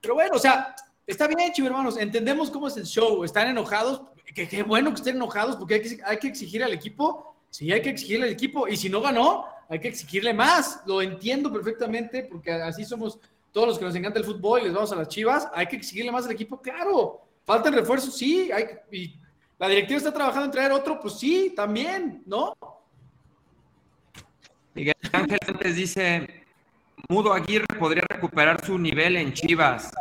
Pero 0.00 0.14
bueno, 0.14 0.36
o 0.36 0.38
sea, 0.38 0.74
está 1.06 1.26
bien, 1.26 1.52
chicos 1.52 1.70
hermanos, 1.70 1.98
entendemos 1.98 2.50
cómo 2.50 2.68
es 2.68 2.76
el 2.76 2.84
show, 2.84 3.24
están 3.24 3.48
enojados, 3.48 4.02
qué 4.34 4.62
bueno 4.62 4.90
que 4.90 4.96
estén 4.96 5.16
enojados, 5.16 5.56
porque 5.56 5.74
hay 5.74 5.82
que, 5.82 5.98
hay 6.04 6.18
que 6.18 6.28
exigir 6.28 6.62
al 6.64 6.72
equipo, 6.72 7.33
sí, 7.54 7.70
hay 7.70 7.80
que 7.80 7.90
exigirle 7.90 8.26
al 8.26 8.32
equipo, 8.32 8.66
y 8.66 8.76
si 8.76 8.88
no 8.88 9.00
ganó, 9.00 9.46
hay 9.68 9.78
que 9.78 9.86
exigirle 9.86 10.34
más. 10.34 10.82
Lo 10.86 11.00
entiendo 11.00 11.52
perfectamente 11.52 12.24
porque 12.24 12.50
así 12.50 12.84
somos 12.84 13.20
todos 13.52 13.68
los 13.68 13.78
que 13.78 13.84
nos 13.84 13.94
encanta 13.94 14.18
el 14.18 14.24
fútbol 14.24 14.60
y 14.60 14.64
les 14.64 14.74
vamos 14.74 14.90
a 14.90 14.96
las 14.96 15.08
chivas. 15.08 15.48
Hay 15.54 15.66
que 15.66 15.76
exigirle 15.76 16.10
más 16.10 16.24
al 16.24 16.32
equipo, 16.32 16.60
claro. 16.60 17.20
Faltan 17.44 17.72
refuerzos, 17.72 18.16
sí. 18.16 18.50
Hay, 18.50 18.66
y 18.90 19.16
la 19.56 19.68
directiva 19.68 19.98
está 19.98 20.12
trabajando 20.12 20.46
en 20.46 20.50
traer 20.50 20.72
otro, 20.72 20.98
pues 21.00 21.14
sí, 21.14 21.52
también, 21.54 22.24
¿no? 22.26 22.54
Miguel 24.74 24.94
Ángel 25.12 25.38
antes 25.46 25.76
dice, 25.76 26.44
Mudo 27.08 27.32
Aguirre 27.32 27.66
podría 27.78 28.02
recuperar 28.08 28.66
su 28.66 28.76
nivel 28.76 29.16
en 29.16 29.32
Chivas. 29.32 29.92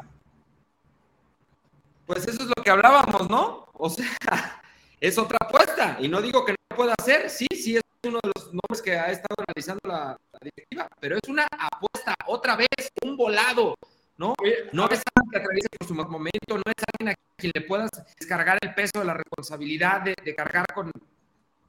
Pues 2.07 2.27
eso 2.27 2.41
es 2.41 2.47
lo 2.47 2.63
que 2.63 2.71
hablábamos, 2.71 3.29
¿no? 3.29 3.67
O 3.73 3.91
sea, 3.91 4.07
es 4.99 5.19
otra 5.19 5.37
apuesta. 5.39 5.97
Y 5.99 6.07
no 6.07 6.19
digo 6.19 6.43
que 6.43 6.55
pueda 6.75 6.93
ser, 7.03 7.29
sí, 7.29 7.47
sí 7.51 7.77
es 7.77 7.81
uno 8.05 8.19
de 8.23 8.31
los 8.35 8.47
nombres 8.53 8.81
que 8.83 8.97
ha 8.97 9.11
estado 9.11 9.35
analizando 9.47 9.81
la, 9.85 10.17
la 10.31 10.39
directiva, 10.41 10.87
pero 10.99 11.15
es 11.15 11.29
una 11.29 11.47
apuesta, 11.51 12.13
otra 12.27 12.55
vez, 12.55 12.67
un 13.03 13.15
volado, 13.15 13.75
¿no? 14.17 14.33
No 14.71 14.85
es 14.89 15.01
alguien 15.15 15.31
que 15.31 15.37
atraviese 15.37 15.69
por 15.77 15.87
su 15.87 15.95
momento, 15.95 16.57
no 16.57 16.63
es 16.65 16.83
alguien 16.93 17.15
a 17.15 17.15
quien 17.37 17.51
le 17.55 17.61
puedas 17.61 17.89
descargar 18.19 18.57
el 18.61 18.73
peso 18.73 18.99
de 18.99 19.05
la 19.05 19.13
responsabilidad 19.13 20.01
de, 20.01 20.15
de 20.23 20.35
cargar 20.35 20.65
con, 20.73 20.91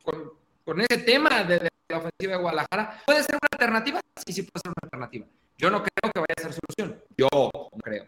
con, 0.03 0.33
con, 0.65 0.81
ese 0.81 0.99
tema 0.99 1.45
de, 1.45 1.59
de, 1.59 1.69
la 1.89 1.99
ofensiva 1.99 2.37
de 2.37 2.43
Guadalajara. 2.43 3.03
¿Puede 3.07 3.23
ser 3.23 3.37
una 3.37 3.49
alternativa? 3.53 4.01
Sí, 4.27 4.33
sí 4.33 4.43
puede 4.43 4.61
ser 4.63 4.71
una 4.71 4.83
alternativa. 4.83 5.27
Yo 5.57 5.71
no 5.71 5.83
creo 5.83 6.13
que 6.13 6.21
vaya 6.21 6.35
a 6.37 6.43
ser 6.43 6.53
solución. 6.53 7.03
Yo 7.17 7.29
no 7.33 7.79
creo. 7.83 8.07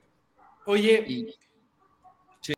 Oye, 0.66 1.04
Y, 1.06 1.34
sí. 2.40 2.54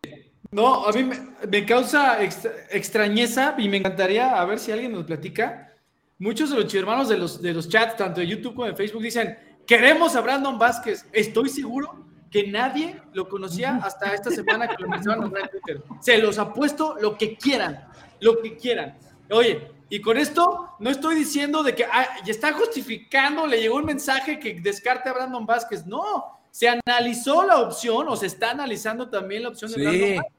No, 0.51 0.87
a 0.87 0.93
mí 0.93 1.05
me, 1.05 1.19
me 1.47 1.67
causa 1.67 2.23
extra- 2.23 2.53
extrañeza 2.71 3.55
y 3.59 3.69
me 3.69 3.77
encantaría 3.79 4.41
a 4.41 4.45
ver 4.45 4.59
si 4.59 4.73
alguien 4.73 4.93
nos 4.93 5.05
platica. 5.05 5.73
Muchos 6.19 6.51
de 6.51 6.57
los 6.57 6.75
hermanos 6.75 7.09
de 7.09 7.19
los, 7.19 7.41
de 7.43 7.53
los 7.53 7.69
chats, 7.69 7.97
tanto 7.97 8.21
de 8.21 8.27
YouTube 8.27 8.55
como 8.55 8.67
de 8.67 8.75
Facebook, 8.75 9.03
dicen, 9.03 9.39
queremos 9.67 10.17
a 10.17 10.21
Brandon 10.21 10.59
Vázquez. 10.59 11.07
Estoy 11.13 11.49
seguro 11.51 12.07
que 12.31 12.47
nadie 12.49 13.01
lo 13.13 13.29
conocía 13.29 13.77
hasta 13.83 14.13
esta 14.15 14.31
semana 14.31 14.69
que 14.69 14.77
lo 14.79 14.87
empezaron 14.87 15.19
a 15.19 15.23
nombrar 15.23 15.45
en 15.45 15.51
Twitter. 15.51 15.83
Se 16.01 16.19
los 16.19 16.39
apuesto 16.39 16.97
lo 17.01 17.17
que 17.17 17.37
quieran, 17.37 17.87
lo 18.21 18.41
que 18.41 18.57
quieran. 18.57 18.97
Oye, 19.31 19.71
y 19.91 20.01
con 20.01 20.17
esto 20.17 20.71
no 20.79 20.91
estoy 20.91 21.15
diciendo 21.15 21.63
de 21.63 21.75
que 21.75 21.85
ah, 21.85 22.07
ya 22.25 22.33
está 22.33 22.53
justificando, 22.53 23.47
le 23.47 23.61
llegó 23.61 23.77
un 23.77 23.85
mensaje 23.85 24.39
que 24.41 24.55
descarte 24.61 25.09
a 25.09 25.13
Brandon 25.13 25.47
Vázquez. 25.47 25.87
No, 25.87 26.38
se 26.51 26.69
analizó 26.69 27.45
la 27.47 27.59
opción 27.61 28.09
o 28.09 28.17
se 28.17 28.27
está 28.27 28.51
analizando 28.51 29.09
también 29.09 29.43
la 29.45 29.49
opción 29.51 29.71
de 29.73 29.83
Brandon. 29.83 30.17
Vázquez. 30.17 30.33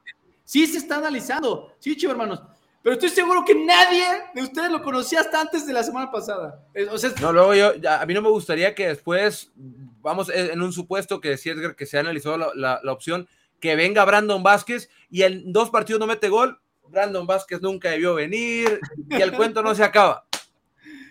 Sí 0.44 0.66
se 0.66 0.78
está 0.78 0.96
analizando, 0.96 1.72
sí, 1.78 1.96
chivo 1.96 2.12
hermanos. 2.12 2.42
Pero 2.82 2.94
estoy 2.94 3.10
seguro 3.10 3.44
que 3.44 3.54
nadie 3.54 4.02
de 4.34 4.42
ustedes 4.42 4.70
lo 4.70 4.82
conocía 4.82 5.20
hasta 5.20 5.40
antes 5.40 5.66
de 5.66 5.72
la 5.74 5.82
semana 5.82 6.10
pasada. 6.10 6.64
O 6.90 6.96
sea, 6.98 7.10
No, 7.20 7.30
luego 7.32 7.54
yo, 7.54 7.72
a 7.90 8.06
mí 8.06 8.14
no 8.14 8.22
me 8.22 8.30
gustaría 8.30 8.74
que 8.74 8.88
después, 8.88 9.50
vamos 9.54 10.30
eh, 10.30 10.50
en 10.52 10.62
un 10.62 10.72
supuesto 10.72 11.20
que 11.20 11.28
decía 11.28 11.52
Edgar 11.52 11.76
que 11.76 11.84
se 11.86 11.98
ha 11.98 12.00
analizado 12.00 12.38
la, 12.38 12.48
la- 12.54 12.80
la 12.82 12.92
opción, 12.92 13.28
que 13.60 13.76
venga 13.76 14.04
Brandon 14.06 14.42
Vázquez 14.42 14.88
y 15.10 15.22
en 15.22 15.52
dos 15.52 15.68
partidos 15.68 16.00
no 16.00 16.06
mete 16.06 16.30
gol, 16.30 16.58
Brandon 16.88 17.26
Vázquez 17.26 17.60
nunca 17.60 17.90
debió 17.90 18.14
venir 18.14 18.80
y 19.10 19.20
el 19.20 19.32
cuento 19.32 19.62
no 19.62 19.74
se 19.74 19.84
acaba. 19.84 20.24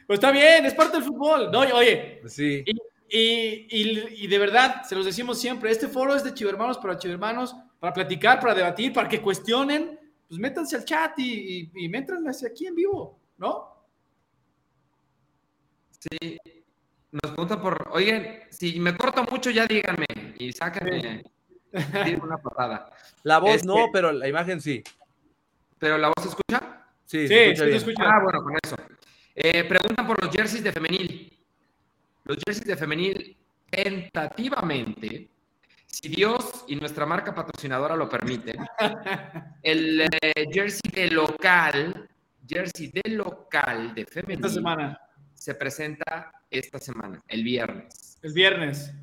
pues 0.07 0.17
está 0.17 0.31
bien, 0.31 0.65
es 0.65 0.73
parte 0.73 0.97
del 0.97 1.05
fútbol. 1.05 1.51
No, 1.51 1.59
oye, 1.59 2.19
Sí. 2.25 2.63
y, 2.65 2.71
y- 3.09 3.67
y- 3.69 4.23
y 4.23 4.27
de 4.27 4.37
verdad, 4.39 4.83
se 4.83 4.95
los 4.95 5.05
decimos 5.05 5.39
siempre, 5.39 5.71
este 5.71 5.87
foro 5.87 6.15
es 6.15 6.23
de 6.23 6.33
chivermanos 6.33 6.77
para 6.77 6.97
chivermanos, 6.97 7.55
para 7.79 7.93
platicar, 7.93 8.39
para 8.39 8.53
debatir, 8.53 8.91
para 8.93 9.07
que 9.09 9.21
cuestionen, 9.21 9.99
pues 10.27 10.39
métanse 10.39 10.75
al 10.75 10.85
chat 10.85 11.17
y, 11.19 11.59
y, 11.73 11.85
y 11.85 11.89
métanse 11.89 12.47
aquí 12.47 12.67
en 12.67 12.75
vivo, 12.75 13.19
¿no? 13.37 13.75
Sí, 15.99 16.37
nos 17.11 17.31
preguntan 17.31 17.61
por, 17.61 17.89
oigan, 17.91 18.25
si 18.49 18.79
me 18.79 18.95
corto 18.95 19.23
mucho 19.29 19.49
ya 19.49 19.65
díganme 19.65 20.05
y 20.37 20.51
sáquenme 20.53 21.23
tiren 22.03 22.21
una 22.21 22.37
patada. 22.37 22.89
La 23.23 23.39
voz 23.39 23.55
Este- 23.55 23.67
no, 23.67 23.87
pero 23.91 24.11
la 24.11 24.27
imagen 24.27 24.61
sí. 24.61 24.83
¿Pero 25.77 25.97
la 25.97 26.07
voz 26.09 26.15
se 26.21 26.29
escucha? 26.29 26.85
Sí, 27.05 27.21
Sí, 27.21 27.27
se 27.27 27.43
escucha 27.51 27.55
sí 27.55 27.59
te 27.61 27.65
bien. 27.65 27.77
escucho. 27.77 28.03
Ah, 28.03 28.19
bueno, 28.23 28.43
con 28.43 28.53
eso. 28.63 28.75
Eh, 29.35 29.63
preguntan 29.63 30.05
por 30.05 30.23
los 30.23 30.33
jerseys 30.33 30.63
de 30.63 30.71
femenil. 30.71 31.38
Los 32.29 32.37
jerseys 32.45 32.67
de 32.67 32.77
femenil, 32.77 33.37
tentativamente, 33.71 35.31
si 35.87 36.09
Dios 36.09 36.63
y 36.67 36.75
nuestra 36.75 37.03
marca 37.07 37.33
patrocinadora 37.33 37.95
lo 37.95 38.07
permiten, 38.07 38.55
el 39.63 40.01
eh, 40.01 40.45
jersey 40.53 40.91
de 40.93 41.09
local, 41.09 42.07
jersey 42.47 42.91
de 42.93 43.09
local 43.09 43.95
de 43.95 44.05
femenil, 44.05 44.45
Esta 44.45 44.49
semana, 44.49 45.01
se 45.33 45.55
presenta 45.55 46.31
esta 46.51 46.77
semana, 46.77 47.19
el 47.27 47.43
viernes. 47.43 48.19
el 48.21 48.33
viernes. 48.33 48.93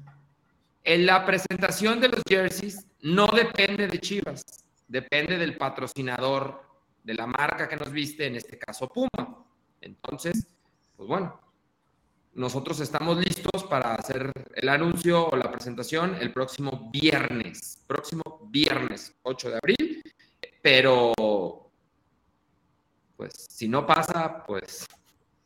En 0.84 1.04
la 1.04 1.26
presentación 1.26 2.00
de 2.00 2.10
los 2.10 2.22
jerseys 2.28 2.86
no 3.00 3.26
depende 3.26 3.88
de 3.88 3.98
Chivas, 3.98 4.44
depende 4.86 5.36
del 5.36 5.56
patrocinador 5.56 6.62
de 7.02 7.14
la 7.14 7.26
marca 7.26 7.68
que 7.68 7.74
nos 7.74 7.90
viste, 7.90 8.24
en 8.24 8.36
este 8.36 8.56
caso 8.56 8.86
Puma. 8.86 9.44
Entonces, 9.80 10.46
pues 10.96 11.08
bueno, 11.08 11.40
nosotros 12.36 12.80
estamos 12.80 13.16
listos 13.16 13.64
para 13.64 13.94
hacer 13.94 14.30
el 14.54 14.68
anuncio 14.68 15.26
o 15.28 15.36
la 15.36 15.50
presentación 15.50 16.16
el 16.20 16.32
próximo 16.32 16.90
viernes, 16.92 17.82
próximo 17.86 18.22
viernes 18.50 19.16
8 19.22 19.50
de 19.50 19.56
abril, 19.56 20.02
pero 20.60 21.14
pues 23.16 23.46
si 23.48 23.68
no 23.68 23.86
pasa, 23.86 24.44
pues, 24.46 24.86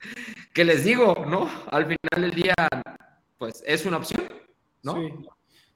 ¿qué 0.53 0.65
les 0.65 0.85
digo? 0.85 1.25
¿No? 1.27 1.49
Al 1.71 1.85
final 1.85 2.23
del 2.23 2.33
día, 2.33 2.55
pues 3.39 3.63
es 3.65 3.87
una 3.87 3.99
opción, 3.99 4.29
¿no? 4.83 4.95
Sí. 4.95 5.13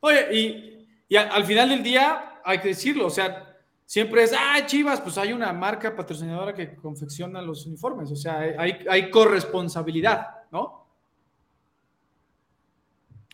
Oye, 0.01 0.35
y, 0.35 0.89
y 1.09 1.17
al 1.17 1.45
final 1.45 1.69
del 1.69 1.83
día 1.85 2.41
hay 2.45 2.59
que 2.59 2.69
decirlo, 2.69 3.07
o 3.07 3.11
sea, 3.11 3.57
siempre 3.87 4.25
es, 4.25 4.35
ah, 4.37 4.67
Chivas, 4.67 5.01
pues 5.01 5.17
hay 5.17 5.33
una 5.33 5.53
marca 5.53 5.95
patrocinadora 5.95 6.53
que 6.53 6.75
confecciona 6.75 7.41
los 7.41 7.67
uniformes, 7.67 8.11
o 8.11 8.17
sea, 8.17 8.41
hay, 8.59 8.85
hay 8.91 9.11
corresponsabilidad, 9.11 10.27
¿no? 10.51 10.84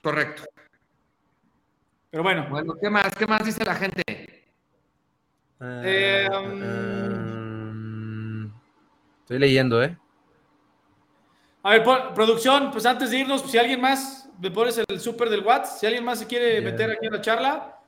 Correcto. 0.03 0.45
Pero 2.11 2.23
bueno, 2.23 2.47
Bueno, 2.51 2.75
¿qué 2.81 2.91
más? 2.91 3.15
¿Qué 3.15 3.27
más 3.27 3.45
dice 3.45 3.65
la 3.65 3.75
gente? 3.75 4.03
Eh, 5.61 6.29
Ah, 6.33 6.41
mm, 6.41 8.47
estoy 9.21 9.39
leyendo, 9.39 9.83
¿eh? 9.83 9.97
a 11.63 11.71
ver, 11.71 11.85
producción, 12.15 12.71
pues 12.71 12.87
antes 12.87 13.11
de 13.11 13.19
irnos, 13.19 13.43
si 13.43 13.59
alguien 13.59 13.83
más, 13.83 14.31
me 14.41 14.51
pones 14.51 14.81
el 14.89 14.99
súper 14.99 15.29
del 15.29 15.45
WhatsApp, 15.45 15.79
si 15.79 15.85
alguien 15.87 16.03
más 16.05 16.19
se 16.21 16.27
quiere 16.27 16.59
meter 16.63 16.91
aquí 16.91 17.05
en 17.05 17.13
la 17.13 17.21
charla, 17.21 17.79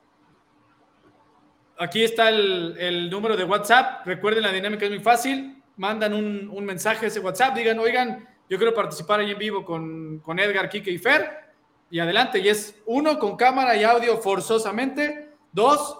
aquí 1.79 2.03
está 2.03 2.29
el, 2.29 2.75
el 2.77 3.09
número 3.09 3.35
de 3.35 3.45
WhatsApp, 3.45 4.05
recuerden 4.05 4.43
la 4.43 4.51
dinámica 4.51 4.85
es 4.85 4.91
muy 4.91 4.99
fácil, 4.99 5.63
mandan 5.77 6.13
un, 6.13 6.47
un 6.53 6.63
mensaje 6.63 7.05
a 7.05 7.07
ese 7.07 7.19
WhatsApp, 7.19 7.55
digan, 7.55 7.79
oigan, 7.79 8.27
yo 8.47 8.59
quiero 8.59 8.75
participar 8.75 9.21
ahí 9.21 9.31
en 9.31 9.39
vivo 9.39 9.65
con, 9.65 10.19
con 10.19 10.37
Edgar, 10.37 10.69
Kike 10.69 10.91
y 10.91 10.99
Fer, 10.99 11.42
y 11.93 11.99
adelante, 11.99 12.39
y 12.39 12.49
es 12.49 12.81
uno, 12.87 13.19
con 13.19 13.37
cámara 13.37 13.77
y 13.77 13.83
audio 13.83 14.17
forzosamente, 14.17 15.29
dos, 15.51 15.99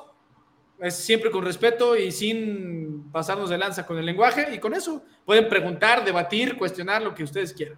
es 0.79 0.95
siempre 0.95 1.29
con 1.29 1.45
respeto 1.45 1.95
y 1.95 2.11
sin 2.11 3.11
pasarnos 3.11 3.51
de 3.51 3.59
lanza 3.59 3.85
con 3.85 3.99
el 3.99 4.05
lenguaje, 4.07 4.55
y 4.55 4.57
con 4.57 4.73
eso 4.73 5.03
pueden 5.23 5.47
preguntar, 5.47 6.03
debatir, 6.03 6.57
cuestionar 6.57 7.03
lo 7.03 7.13
que 7.13 7.23
ustedes 7.23 7.53
quieran. 7.53 7.77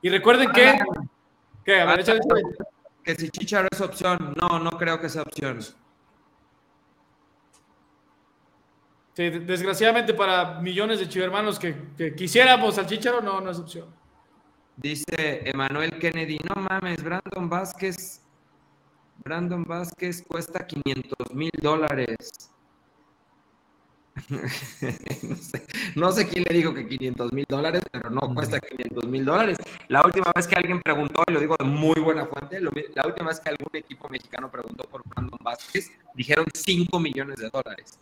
Y 0.00 0.08
recuerden 0.08 0.50
que... 0.50 0.80
Que 3.04 3.14
si 3.14 3.28
Chicharo 3.28 3.68
es 3.70 3.82
opción. 3.82 4.34
No, 4.40 4.58
no 4.58 4.70
creo 4.70 4.98
que 4.98 5.10
sea 5.10 5.20
opción. 5.20 5.60
Sí, 5.60 5.74
desgraciadamente 9.28 10.14
para 10.14 10.58
millones 10.60 11.00
de 11.00 11.08
chivermanos 11.10 11.58
que, 11.58 11.76
que 11.98 12.14
quisiéramos 12.14 12.78
al 12.78 12.86
Chicharo, 12.86 13.20
no, 13.20 13.42
no 13.42 13.50
es 13.50 13.58
opción. 13.58 14.05
Dice 14.76 15.42
Emanuel 15.48 15.98
Kennedy, 15.98 16.38
no 16.54 16.60
mames, 16.62 17.02
Brandon 17.02 17.48
Vázquez, 17.48 18.20
Brandon 19.24 19.64
Vázquez 19.64 20.22
cuesta 20.28 20.66
500 20.66 21.32
mil 21.34 21.50
dólares. 21.62 22.50
no, 24.30 25.36
sé, 25.36 25.66
no 25.94 26.10
sé 26.12 26.26
quién 26.28 26.44
le 26.48 26.56
dijo 26.56 26.72
que 26.72 26.88
500 26.88 27.32
mil 27.32 27.44
dólares, 27.48 27.82
pero 27.90 28.08
no 28.10 28.20
cuesta 28.34 28.58
500 28.60 29.06
mil 29.06 29.24
dólares. 29.24 29.58
La 29.88 30.02
última 30.04 30.32
vez 30.34 30.46
que 30.46 30.56
alguien 30.56 30.80
preguntó, 30.80 31.22
y 31.26 31.32
lo 31.32 31.40
digo 31.40 31.54
de 31.58 31.64
muy 31.66 32.00
buena 32.00 32.24
fuente, 32.26 32.60
lo- 32.60 32.70
la 32.94 33.06
última 33.06 33.28
vez 33.28 33.40
que 33.40 33.50
algún 33.50 33.68
equipo 33.74 34.08
mexicano 34.08 34.50
preguntó 34.50 34.84
por 34.88 35.02
Brandon 35.06 35.38
Vázquez, 35.42 35.90
dijeron 36.14 36.46
5 36.54 36.98
millones 36.98 37.36
de 37.36 37.50
dólares. 37.50 37.98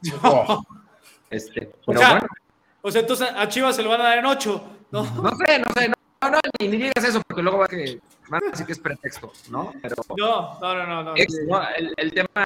Este, 1.30 1.66
O 1.82 1.86
pero 1.86 1.98
sea, 2.00 2.10
bueno. 2.10 2.26
o 2.82 2.90
sea, 2.92 3.00
entonces 3.00 3.28
a 3.34 3.48
Chivas 3.48 3.74
se 3.76 3.82
lo 3.82 3.90
van 3.90 4.00
a 4.00 4.04
dar 4.04 4.18
en 4.18 4.26
8, 4.26 4.64
¿no? 4.92 5.02
No 5.02 5.30
sé, 5.36 5.58
no 5.58 5.66
sé, 5.76 5.88
no, 5.88 5.94
no, 6.22 6.38
ni, 6.58 6.68
ni 6.68 6.76
digas 6.78 7.04
eso, 7.04 7.20
porque 7.26 7.42
luego 7.42 7.58
va 7.58 7.68
que, 7.68 8.00
van 8.28 8.42
a 8.46 8.50
decir 8.50 8.64
que 8.66 8.72
es 8.72 8.78
pretexto, 8.78 9.32
¿no? 9.50 9.72
Pero 9.82 9.96
No, 10.16 10.58
no, 10.60 10.74
no, 10.74 10.86
no. 10.86 11.02
no. 11.02 11.14
no, 11.14 11.68
el, 11.76 11.94
el 11.96 12.12
tema, 12.14 12.44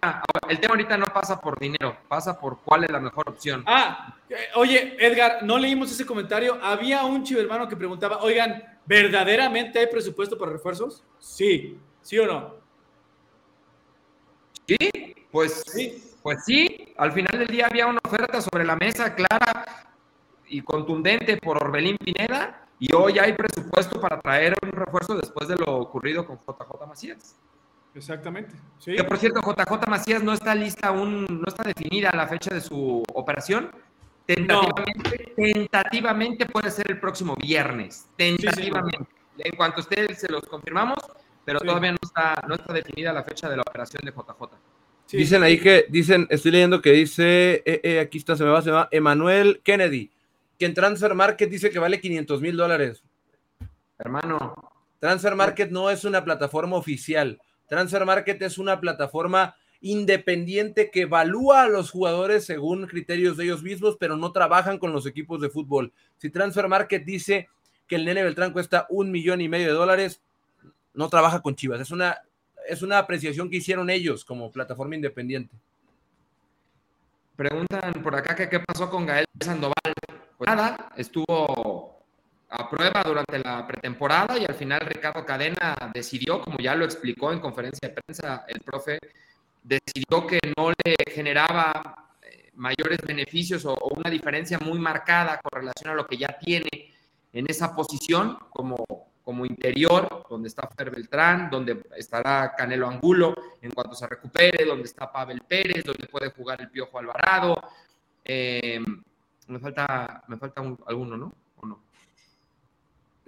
el 0.49 0.59
tema 0.59 0.73
ahorita 0.73 0.97
no 0.97 1.05
pasa 1.07 1.39
por 1.39 1.57
dinero, 1.57 1.95
pasa 2.07 2.37
por 2.39 2.59
cuál 2.59 2.83
es 2.83 2.91
la 2.91 2.99
mejor 2.99 3.29
opción. 3.29 3.63
Ah, 3.65 4.15
eh, 4.29 4.35
oye, 4.55 4.97
Edgar, 4.99 5.43
no 5.43 5.57
leímos 5.57 5.91
ese 5.91 6.05
comentario. 6.05 6.59
Había 6.61 7.03
un 7.03 7.23
chivermano 7.23 7.67
que 7.69 7.77
preguntaba, 7.77 8.17
oigan, 8.17 8.61
¿verdaderamente 8.85 9.79
hay 9.79 9.87
presupuesto 9.87 10.37
para 10.37 10.51
refuerzos? 10.51 11.03
Sí, 11.19 11.79
¿sí 12.01 12.19
o 12.19 12.25
no? 12.27 12.55
Sí, 14.67 15.15
pues 15.31 15.63
Sí. 15.65 16.03
pues 16.21 16.43
sí, 16.45 16.93
al 16.97 17.11
final 17.11 17.39
del 17.39 17.47
día 17.47 17.67
había 17.67 17.87
una 17.87 17.99
oferta 18.05 18.41
sobre 18.41 18.65
la 18.65 18.75
mesa 18.75 19.15
clara 19.15 19.65
y 20.47 20.61
contundente 20.61 21.37
por 21.37 21.57
Orbelín 21.63 21.97
Pineda 21.97 22.65
y 22.79 22.93
hoy 22.95 23.19
hay 23.19 23.33
presupuesto 23.33 23.99
para 23.99 24.19
traer 24.19 24.55
un 24.63 24.71
refuerzo 24.71 25.15
después 25.15 25.49
de 25.49 25.55
lo 25.57 25.77
ocurrido 25.77 26.25
con 26.25 26.37
JJ 26.37 26.87
Macías. 26.87 27.35
Exactamente. 27.93 28.55
Sí. 28.79 28.95
Que 28.95 29.03
por 29.03 29.17
cierto, 29.17 29.41
JJ 29.41 29.89
Macías 29.89 30.23
no 30.23 30.33
está 30.33 30.55
lista 30.55 30.87
aún, 30.87 31.25
no 31.25 31.45
está 31.47 31.63
definida 31.63 32.11
la 32.15 32.27
fecha 32.27 32.53
de 32.53 32.61
su 32.61 33.03
operación. 33.13 33.71
Tentativamente, 34.25 35.33
tentativamente 35.35 36.45
puede 36.45 36.71
ser 36.71 36.89
el 36.91 36.99
próximo 36.99 37.35
viernes. 37.35 38.07
Tentativamente. 38.15 39.07
En 39.39 39.55
cuanto 39.55 39.77
a 39.77 39.81
ustedes 39.81 40.19
se 40.19 40.31
los 40.31 40.43
confirmamos, 40.43 40.99
pero 41.43 41.59
todavía 41.59 41.91
no 41.91 41.97
está, 42.01 42.41
no 42.47 42.55
está 42.55 42.73
definida 42.73 43.11
la 43.11 43.23
fecha 43.23 43.49
de 43.49 43.57
la 43.57 43.63
operación 43.63 44.01
de 44.05 44.11
JJ. 44.11 44.55
Dicen 45.11 45.41
ahí 45.41 45.59
que, 45.59 45.85
dicen, 45.89 46.27
estoy 46.29 46.51
leyendo 46.51 46.81
que 46.81 46.91
dice, 46.91 47.63
eh, 47.65 47.81
eh, 47.83 47.99
aquí 47.99 48.19
está, 48.19 48.35
se 48.35 48.43
me 48.43 48.51
va, 48.51 48.61
se 48.61 48.69
me 48.69 48.75
va, 48.75 48.87
Emanuel 48.91 49.61
Kennedy, 49.63 50.11
que 50.59 50.65
en 50.65 50.73
Transfer 50.73 51.15
Market 51.15 51.49
dice 51.49 51.69
que 51.69 51.79
vale 51.79 52.01
500 52.01 52.41
mil 52.41 52.57
dólares. 52.57 53.01
Hermano. 53.97 54.53
Transfer 54.99 55.33
Market 55.33 55.71
no 55.71 55.89
es 55.89 56.03
una 56.03 56.25
plataforma 56.25 56.75
oficial. 56.75 57.41
Transfer 57.67 58.05
Market 58.05 58.41
es 58.41 58.57
una 58.57 58.81
plataforma 58.81 59.55
independiente 59.79 60.91
que 60.91 61.03
evalúa 61.03 61.63
a 61.63 61.69
los 61.69 61.89
jugadores 61.89 62.43
según 62.43 62.87
criterios 62.87 63.37
de 63.37 63.45
ellos 63.45 63.63
mismos, 63.63 63.95
pero 63.97 64.17
no 64.17 64.33
trabajan 64.33 64.77
con 64.77 64.91
los 64.91 65.05
equipos 65.05 65.39
de 65.39 65.49
fútbol. 65.49 65.93
Si 66.17 66.29
Transfer 66.29 66.67
Market 66.67 67.05
dice 67.05 67.47
que 67.87 67.95
el 67.95 68.03
Nene 68.03 68.23
Beltrán 68.23 68.51
cuesta 68.51 68.85
un 68.89 69.11
millón 69.11 69.39
y 69.39 69.47
medio 69.47 69.67
de 69.67 69.73
dólares, 69.73 70.21
no 70.93 71.07
trabaja 71.07 71.41
con 71.41 71.55
Chivas. 71.55 71.79
Es 71.79 71.91
una, 71.91 72.17
es 72.67 72.81
una 72.81 72.97
apreciación 72.97 73.49
que 73.49 73.57
hicieron 73.57 73.89
ellos 73.89 74.25
como 74.25 74.51
plataforma 74.51 74.95
independiente. 74.95 75.55
Preguntan 77.39 77.93
por 78.03 78.13
acá 78.17 78.35
que 78.35 78.49
qué 78.49 78.59
pasó 78.59 78.89
con 78.89 79.05
Gael 79.05 79.23
Sandoval. 79.39 79.93
Pues 80.37 80.45
nada, 80.45 80.91
estuvo 80.97 82.03
a 82.49 82.69
prueba 82.69 83.01
durante 83.05 83.39
la 83.39 83.65
pretemporada 83.65 84.37
y 84.37 84.43
al 84.43 84.55
final 84.55 84.81
Ricardo 84.81 85.25
Cadena 85.25 85.73
decidió, 85.93 86.41
como 86.41 86.57
ya 86.57 86.75
lo 86.75 86.83
explicó 86.83 87.31
en 87.31 87.39
conferencia 87.39 87.87
de 87.87 87.95
prensa 87.95 88.43
el 88.45 88.59
profe, 88.59 88.99
decidió 89.63 90.27
que 90.27 90.41
no 90.57 90.71
le 90.83 90.97
generaba 91.09 92.09
eh, 92.21 92.51
mayores 92.55 92.99
beneficios 93.07 93.63
o, 93.63 93.77
una 93.95 94.09
diferencia 94.09 94.59
muy 94.59 94.77
marcada 94.77 95.39
con 95.41 95.61
relación 95.61 95.93
a 95.93 95.95
lo 95.95 96.05
que 96.05 96.17
ya 96.17 96.37
tiene 96.37 96.91
en 97.31 97.45
esa 97.47 97.73
posición 97.73 98.37
como, 98.49 99.08
como 99.29 99.45
interior, 99.45 100.25
donde 100.27 100.47
está 100.47 100.67
Fer 100.75 100.89
Beltrán, 100.89 101.51
donde 101.51 101.83
estará 101.95 102.55
Canelo 102.57 102.87
Angulo 102.87 103.35
en 103.61 103.69
cuanto 103.69 103.93
se 103.93 104.07
recupere, 104.07 104.65
donde 104.65 104.85
está 104.85 105.11
Pavel 105.11 105.41
Pérez, 105.41 105.83
donde 105.83 106.07
puede 106.07 106.31
jugar 106.31 106.59
el 106.61 106.71
Piojo 106.71 106.97
Alvarado. 106.97 107.61
Eh, 108.25 108.79
me 109.45 109.59
falta, 109.59 110.23
me 110.27 110.35
falta 110.35 110.63
alguno, 110.87 111.15
¿no? 111.15 111.31
¿O 111.57 111.67
no? 111.67 111.79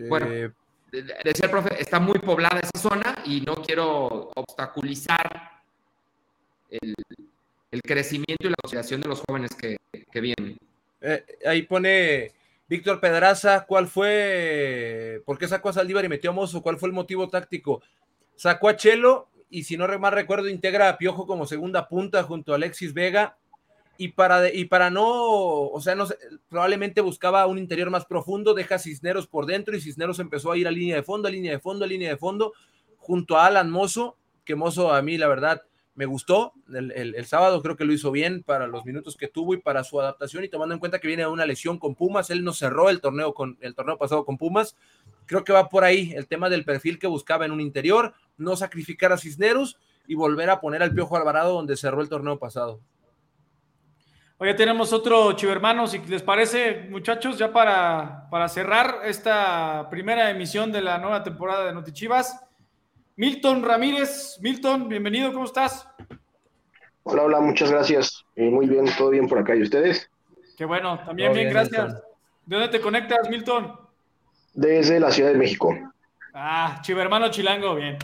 Bueno, 0.09 0.25
eh, 0.31 0.51
decía 0.91 1.45
el 1.45 1.51
profe, 1.51 1.79
está 1.79 1.99
muy 1.99 2.17
poblada 2.17 2.61
esa 2.61 2.89
zona 2.89 3.17
y 3.23 3.41
no 3.41 3.53
quiero 3.57 4.31
obstaculizar 4.33 5.61
el, 6.67 6.95
crecimiento 7.83 8.47
y 8.47 8.49
la 8.49 8.55
consideración 8.59 9.01
de 9.01 9.07
los 9.07 9.21
jóvenes 9.21 9.51
que, 9.53 9.77
vienen. 10.19 10.57
Eh, 10.99 11.23
ahí 11.45 11.61
pone 11.61 12.31
Víctor 12.71 13.01
Pedraza, 13.01 13.65
¿cuál 13.65 13.89
fue? 13.89 15.21
¿Por 15.25 15.37
qué 15.37 15.45
sacó 15.45 15.67
a 15.67 15.73
Saldívar 15.73 16.05
y 16.05 16.07
metió 16.07 16.29
a 16.29 16.33
Mozo? 16.33 16.61
¿Cuál 16.61 16.77
fue 16.77 16.87
el 16.87 16.95
motivo 16.95 17.27
táctico? 17.27 17.81
Sacó 18.37 18.69
a 18.69 18.77
Chelo 18.77 19.27
y 19.49 19.65
si 19.65 19.75
no 19.75 19.89
más 19.99 20.13
recuerdo, 20.13 20.47
integra 20.47 20.87
a 20.87 20.97
Piojo 20.97 21.27
como 21.27 21.45
segunda 21.45 21.89
punta 21.89 22.23
junto 22.23 22.53
a 22.53 22.55
Alexis 22.55 22.93
Vega. 22.93 23.37
Y 23.97 24.13
para, 24.13 24.53
y 24.53 24.63
para 24.63 24.89
no, 24.89 25.03
o 25.05 25.81
sea, 25.81 25.95
no 25.95 26.07
probablemente 26.47 27.01
buscaba 27.01 27.45
un 27.45 27.57
interior 27.57 27.89
más 27.89 28.05
profundo, 28.05 28.53
deja 28.53 28.79
Cisneros 28.79 29.27
por 29.27 29.47
dentro 29.47 29.75
y 29.75 29.81
Cisneros 29.81 30.19
empezó 30.19 30.53
a 30.53 30.57
ir 30.57 30.65
a 30.65 30.71
línea 30.71 30.95
de 30.95 31.03
fondo, 31.03 31.27
a 31.27 31.31
línea 31.31 31.51
de 31.51 31.59
fondo, 31.59 31.83
a 31.83 31.89
línea 31.89 32.11
de 32.11 32.17
fondo, 32.17 32.53
junto 32.95 33.37
a 33.37 33.47
Alan 33.47 33.69
Mozo, 33.69 34.15
que 34.45 34.55
Mozo 34.55 34.93
a 34.93 35.01
mí, 35.01 35.17
la 35.17 35.27
verdad, 35.27 35.63
me 35.95 36.05
gustó. 36.05 36.53
El, 36.73 37.25
sábado 37.25 37.61
creo 37.61 37.75
que 37.75 37.85
lo 37.85 37.93
hizo 37.93 38.11
bien 38.11 38.43
para 38.43 38.67
los 38.67 38.85
minutos 38.85 39.17
que 39.17 39.27
tuvo 39.27 39.53
y 39.53 39.57
para 39.57 39.83
su 39.83 39.99
adaptación 39.99 40.43
y 40.43 40.49
tomando 40.49 40.73
en 40.73 40.79
cuenta 40.79 40.99
que 40.99 41.07
viene 41.07 41.23
de 41.23 41.29
una 41.29 41.45
lesión 41.45 41.77
con 41.77 41.95
Pumas, 41.95 42.29
él 42.29 42.43
no 42.43 42.53
cerró 42.53 42.89
el 42.89 43.01
torneo 43.01 43.33
con 43.33 43.57
el 43.61 43.75
torneo 43.75 43.97
pasado 43.97 44.25
con 44.25 44.37
Pumas. 44.37 44.75
Creo 45.25 45.43
que 45.43 45.53
va 45.53 45.69
por 45.69 45.83
ahí 45.83 46.13
el 46.15 46.27
tema 46.27 46.49
del 46.49 46.65
perfil 46.65 46.99
que 46.99 47.07
buscaba 47.07 47.45
en 47.45 47.51
un 47.51 47.61
interior, 47.61 48.13
no 48.37 48.55
sacrificar 48.55 49.11
a 49.11 49.17
Cisneros 49.17 49.77
y 50.07 50.15
volver 50.15 50.49
a 50.49 50.59
poner 50.59 50.81
al 50.83 50.93
Piojo 50.93 51.17
Alvarado 51.17 51.53
donde 51.53 51.77
cerró 51.77 52.01
el 52.01 52.09
torneo 52.09 52.39
pasado. 52.39 52.81
Oye, 54.37 54.55
tenemos 54.55 54.91
otro 54.91 55.33
chivermano, 55.33 55.85
si 55.85 55.99
les 55.99 56.23
parece, 56.23 56.87
muchachos, 56.89 57.37
ya 57.37 57.53
para, 57.53 58.27
para 58.31 58.49
cerrar 58.49 59.01
esta 59.05 59.87
primera 59.91 60.31
emisión 60.31 60.71
de 60.71 60.81
la 60.81 60.97
nueva 60.97 61.21
temporada 61.21 61.65
de 61.65 61.73
Notichivas. 61.73 62.50
Milton 63.15 63.63
Ramírez. 63.63 64.37
Milton, 64.41 64.87
bienvenido, 64.87 65.33
¿cómo 65.33 65.45
estás? 65.45 65.87
Hola, 67.03 67.23
hola, 67.23 67.39
muchas 67.39 67.71
gracias. 67.71 68.23
Eh, 68.35 68.49
muy 68.49 68.67
bien, 68.67 68.85
todo 68.97 69.09
bien 69.09 69.27
por 69.27 69.39
acá. 69.39 69.55
¿Y 69.55 69.63
ustedes? 69.63 70.09
Qué 70.57 70.65
bueno, 70.65 70.99
también 71.05 71.33
bien, 71.33 71.49
gracias. 71.49 71.95
¿De 72.45 72.55
dónde 72.55 72.69
te 72.69 72.79
conectas, 72.81 73.29
Milton? 73.29 73.79
Desde 74.53 74.99
la 74.99 75.11
Ciudad 75.11 75.31
de 75.31 75.37
México. 75.37 75.77
Ah, 76.33 76.79
chivermano 76.81 77.29
chilango, 77.29 77.75
bien. 77.75 77.97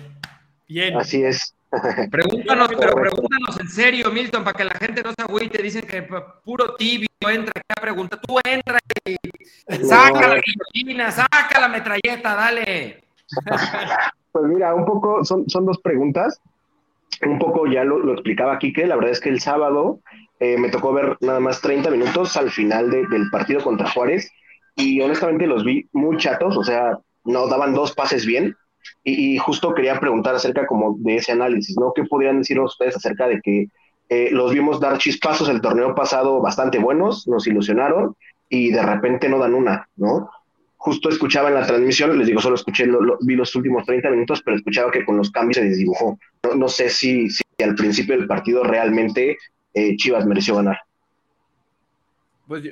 Bien. 0.68 0.98
Así 0.98 1.24
es. 1.24 1.56
Pregúntanos, 2.12 2.70
pero 2.78 2.94
pregúntanos 2.94 3.60
en 3.60 3.68
serio, 3.68 4.12
Milton, 4.12 4.44
para 4.44 4.58
que 4.58 4.64
la 4.64 4.74
gente 4.76 5.04
no 5.04 5.12
se 5.12 5.22
agüite. 5.22 5.62
Dicen 5.62 5.86
que 5.86 6.04
puro 6.44 6.76
tibio 6.76 7.08
entra 7.22 7.54
acá, 7.56 7.82
pregunta. 7.82 8.20
Tú 8.20 8.40
entra 8.44 8.80
y 9.06 9.16
saca 9.86 10.28
la 10.28 10.42
guillotina, 10.42 11.12
saca 11.12 11.60
la 11.60 11.68
metralleta, 11.68 12.36
dale. 12.36 13.04
Pues 14.40 14.52
mira, 14.52 14.76
un 14.76 14.86
poco, 14.86 15.26
son, 15.26 15.50
son 15.50 15.66
dos 15.66 15.80
preguntas. 15.80 16.40
Un 17.26 17.40
poco 17.40 17.66
ya 17.66 17.84
lo, 17.84 18.14
explicaba 18.14 18.60
Quique, 18.60 18.86
la 18.86 18.96
verdad 18.96 19.12
es 19.12 19.20
que 19.20 19.30
el 19.30 19.40
sábado 19.40 20.00
eh, 20.40 20.58
me 20.60 20.70
tocó 20.70 20.94
ver 20.94 21.18
nada 21.22 21.40
más 21.40 21.60
30 21.62 21.90
minutos 21.90 22.38
al 22.38 22.52
final 22.52 22.92
del 22.92 23.30
partido 23.32 23.64
contra 23.64 23.90
Juárez 23.90 24.30
y 24.76 25.02
honestamente 25.02 25.48
los 25.48 25.66
vi 25.66 25.88
muy 25.94 26.18
chatos, 26.18 26.56
o 26.56 26.64
sea, 26.64 27.00
no 27.24 27.48
daban 27.48 27.74
dos 27.74 27.94
pases 27.94 28.28
bien 28.28 28.56
y, 29.04 29.40
justo 29.40 29.74
quería 29.74 30.00
preguntar 30.00 30.36
acerca 30.36 30.68
como 30.68 30.96
de 31.00 31.16
ese 31.16 31.32
análisis, 31.32 31.76
¿no? 31.80 31.92
¿Qué 31.96 32.04
podrían 32.04 32.38
decir 32.38 32.60
ustedes 32.60 32.96
acerca 32.96 33.28
de 33.28 33.42
que 33.42 33.68
eh, 34.10 34.30
los 34.32 34.54
vimos 34.54 34.80
dar 34.80 35.00
chispazos 35.00 35.50
el 35.50 35.62
torneo 35.62 35.96
pasado 35.96 36.40
bastante 36.42 36.78
buenos, 36.78 37.28
nos 37.28 37.48
ilusionaron 37.48 38.16
y 38.50 38.70
de 38.70 38.84
repente 38.84 39.30
no 39.30 39.40
dan 39.40 39.56
una, 39.56 39.90
¿no? 39.96 40.30
Justo 40.78 41.10
escuchaba 41.10 41.50
en 41.50 41.56
la 41.56 41.66
transmisión, 41.66 42.18
les 42.18 42.28
digo, 42.28 42.40
solo 42.40 42.56
escuché, 42.56 42.88
vi 43.22 43.36
los 43.36 43.54
últimos 43.56 43.86
30 43.86 44.10
minutos, 44.12 44.42
pero 44.44 44.58
escuchaba 44.58 44.92
que 44.92 45.04
con 45.04 45.18
los 45.18 45.32
cambios 45.32 45.58
se 45.58 45.66
desdibujó. 45.66 46.18
No, 46.56 46.70
sé 46.70 46.90
si, 46.90 47.30
si, 47.30 47.44
al 47.62 47.76
principio 47.76 48.16
del 48.16 48.28
partido 48.28 48.64
realmente 48.64 49.38
eh, 49.74 49.96
Chivas 49.98 50.26
mereció 50.26 50.56
ganar. 50.56 50.80
Pues 52.48 52.64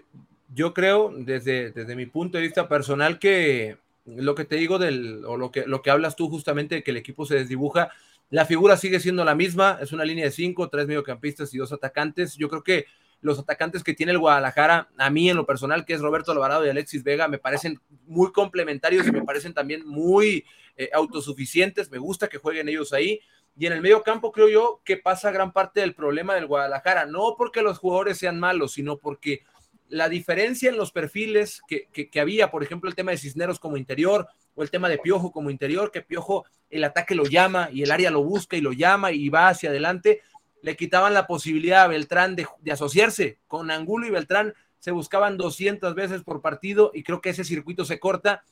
yo, 0.54 0.74
creo, 0.74 1.12
desde, 1.18 1.72
desde 1.72 1.96
mi 1.96 2.06
punto 2.06 2.38
de 2.38 2.44
vista 2.44 2.70
personal, 2.70 3.20
que 3.20 3.78
lo 4.06 4.36
que 4.36 4.46
te 4.46 4.56
digo 4.56 4.78
del, 4.78 5.26
o 5.26 5.36
lo 5.36 5.52
que, 5.52 5.66
lo 5.66 5.82
que 5.82 5.90
hablas 5.90 6.16
tú 6.16 6.30
justamente 6.30 6.76
de 6.76 6.84
que 6.84 6.92
el 6.92 6.98
equipo 6.98 7.26
se 7.26 7.36
desdibuja, 7.36 7.90
la 8.30 8.46
figura 8.46 8.78
sigue 8.78 9.00
siendo 9.00 9.26
la 9.26 9.36
misma, 9.36 9.80
es 9.82 9.92
una 9.92 10.06
línea 10.06 10.26
de 10.26 10.32
cinco, 10.32 10.70
tres 10.70 10.88
mediocampistas 10.88 11.54
y 11.54 11.58
dos 11.58 11.74
atacantes. 11.74 12.36
Yo 12.36 12.50
creo 12.50 12.64
que 12.64 12.86
los 13.26 13.40
atacantes 13.40 13.84
que 13.84 13.96
tiene 13.96 14.12
el 14.12 14.20
Guadalajara, 14.20 14.88
a 14.98 15.10
mí 15.10 15.32
en 15.32 15.36
lo 15.36 15.48
personal, 15.48 15.84
que 15.84 15.94
es 15.94 16.00
Roberto 16.00 16.32
Alvarado 16.32 16.64
y 16.64 16.70
Alexis 16.70 17.04
Vega, 17.04 17.28
me 17.28 17.40
parecen 17.40 17.80
muy 18.06 18.32
complementarios 18.32 19.08
y 19.08 19.12
me 19.12 19.24
parecen 19.24 19.52
también 19.52 19.86
muy 19.86 20.46
eh, 20.78 20.92
autosuficientes. 20.94 21.90
Me 21.90 21.98
gusta 21.98 22.28
que 22.28 22.38
jueguen 22.38 22.70
ellos 22.70 22.94
ahí. 22.94 23.20
Y 23.58 23.66
en 23.66 23.74
el 23.74 23.82
medio 23.82 24.04
campo 24.04 24.32
creo 24.32 24.48
yo 24.48 24.82
que 24.86 24.98
pasa 24.98 25.32
gran 25.32 25.54
parte 25.54 25.80
del 25.80 25.96
problema 25.96 26.36
del 26.36 26.46
Guadalajara, 26.46 27.08
no 27.08 27.34
porque 27.36 27.64
los 27.64 27.80
jugadores 27.80 28.20
sean 28.20 28.40
malos, 28.40 28.74
sino 28.74 28.98
porque 28.98 29.42
la 29.90 30.08
diferencia 30.08 30.70
en 30.70 30.78
los 30.78 30.92
perfiles 30.92 31.64
que, 31.68 31.88
que, 31.88 32.20
había, 32.20 32.52
por 32.52 32.62
ejemplo, 32.62 32.90
el 32.90 32.96
tema 32.96 33.10
de 33.10 33.18
Cisneros 33.18 33.60
como 33.60 33.78
interior 33.78 34.28
o 34.54 34.62
el 34.62 34.70
tema 34.70 34.88
de 34.88 35.00
Piojo 35.00 35.32
como 35.32 35.50
interior, 35.50 35.92
que 35.92 36.02
Piojo 36.02 36.46
el 36.70 36.84
ataque 36.84 37.16
lo 37.16 37.26
llama 37.26 37.70
y 37.72 37.82
el 37.82 37.92
área 37.92 38.12
lo 38.12 38.24
busca 38.24 38.56
y 38.56 38.62
lo 38.62 38.72
llama 38.72 39.12
y 39.12 39.30
va 39.30 39.48
hacia 39.48 39.70
adelante, 39.70 40.22
le 40.66 40.76
quitaban 40.76 41.14
la 41.14 41.28
posibilidad 41.28 41.84
a 41.84 41.88
Beltrán 41.88 42.36
de, 42.36 42.48
asociarse 42.72 43.38
con 43.48 43.70
Angulo 43.70 44.08
y 44.08 44.10
Beltrán 44.10 44.56
se 44.80 44.90
buscaban 44.90 45.38
200 45.38 45.94
veces 45.94 46.24
por 46.24 46.42
partido 46.42 46.90
y 46.92 47.04
creo 47.04 47.22
que 47.22 47.30
ese 47.30 47.44
circuito 47.44 47.86
se 47.86 48.00
corta 48.00 48.44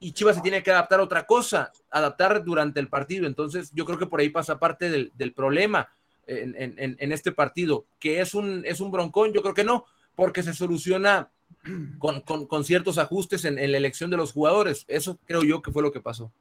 y 0.00 0.10
Chivas 0.10 0.34
se 0.34 0.42
tiene 0.42 0.64
que 0.64 0.72
adaptar 0.72 0.98
a 0.98 1.04
otra 1.04 1.24
cosa, 1.24 1.70
adaptar 1.88 2.42
durante 2.42 2.80
el 2.80 2.88
partido. 2.88 3.28
Entonces 3.28 3.70
yo 3.72 3.84
creo 3.84 3.96
que 3.96 4.06
por 4.06 4.18
ahí 4.18 4.28
pasa 4.28 4.58
parte 4.58 4.90
del, 4.90 5.32
problema 5.34 5.88
en, 6.26 7.12
este 7.12 7.30
partido, 7.30 7.86
que 8.00 8.20
es 8.20 8.34
un, 8.34 8.64
es 8.66 8.80
un 8.80 8.90
broncón, 8.90 9.32
yo 9.32 9.40
creo 9.40 9.54
que 9.54 9.62
no, 9.62 9.84
porque 10.16 10.42
se 10.42 10.54
soluciona 10.54 11.30
con, 12.00 12.64
ciertos 12.64 12.98
ajustes 12.98 13.44
en, 13.44 13.54
la 13.54 13.78
elección 13.78 14.10
de 14.10 14.16
los 14.16 14.32
jugadores. 14.32 14.84
Eso 14.88 15.16
creo 15.26 15.44
yo 15.44 15.62
que 15.62 15.70
fue 15.70 15.84
lo 15.84 15.92
que 15.92 16.00
pasó. 16.00 16.32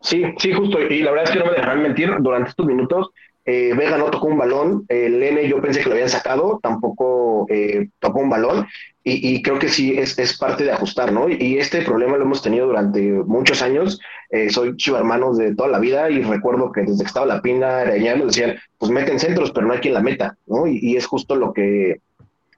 Sí, 0.00 0.24
sí, 0.38 0.52
justo. 0.52 0.80
Y 0.80 1.02
la 1.02 1.10
verdad 1.10 1.26
es 1.26 1.30
que 1.32 1.38
no 1.38 1.46
me 1.46 1.52
dejarán 1.52 1.82
mentir, 1.82 2.14
durante 2.20 2.50
estos 2.50 2.66
minutos 2.66 3.10
eh, 3.46 3.74
Vega 3.76 3.98
no 3.98 4.10
tocó 4.10 4.28
un 4.28 4.38
balón, 4.38 4.86
el 4.88 5.22
N 5.22 5.46
yo 5.46 5.60
pensé 5.60 5.80
que 5.80 5.88
lo 5.88 5.92
habían 5.94 6.08
sacado, 6.08 6.60
tampoco 6.62 7.46
eh, 7.50 7.88
tocó 7.98 8.20
un 8.20 8.30
balón, 8.30 8.66
y, 9.06 9.42
creo 9.42 9.58
que 9.58 9.68
sí 9.68 9.98
es, 9.98 10.18
es, 10.18 10.38
parte 10.38 10.64
de 10.64 10.72
ajustar, 10.72 11.12
¿no? 11.12 11.28
Y, 11.28 11.58
este 11.58 11.82
problema 11.82 12.16
lo 12.16 12.24
hemos 12.24 12.40
tenido 12.40 12.68
durante 12.68 13.02
muchos 13.02 13.60
años, 13.60 14.00
eh, 14.30 14.48
soy 14.48 14.74
chivo 14.78 14.96
hermanos 14.96 15.36
de 15.36 15.54
toda 15.54 15.68
la 15.68 15.78
vida 15.78 16.08
y 16.08 16.22
recuerdo 16.22 16.72
que 16.72 16.80
desde 16.80 17.02
que 17.02 17.08
estaba 17.08 17.26
la 17.26 17.42
pina, 17.42 17.84
nos 17.84 18.28
decían, 18.28 18.56
pues 18.78 18.90
meten 18.90 19.20
centros, 19.20 19.50
pero 19.50 19.66
no 19.66 19.74
hay 19.74 19.80
quien 19.80 19.92
la 19.92 20.00
meta, 20.00 20.38
¿no? 20.46 20.66
Y, 20.66 20.96
es 20.96 21.04
justo 21.04 21.36
lo 21.36 21.52
que, 21.52 22.00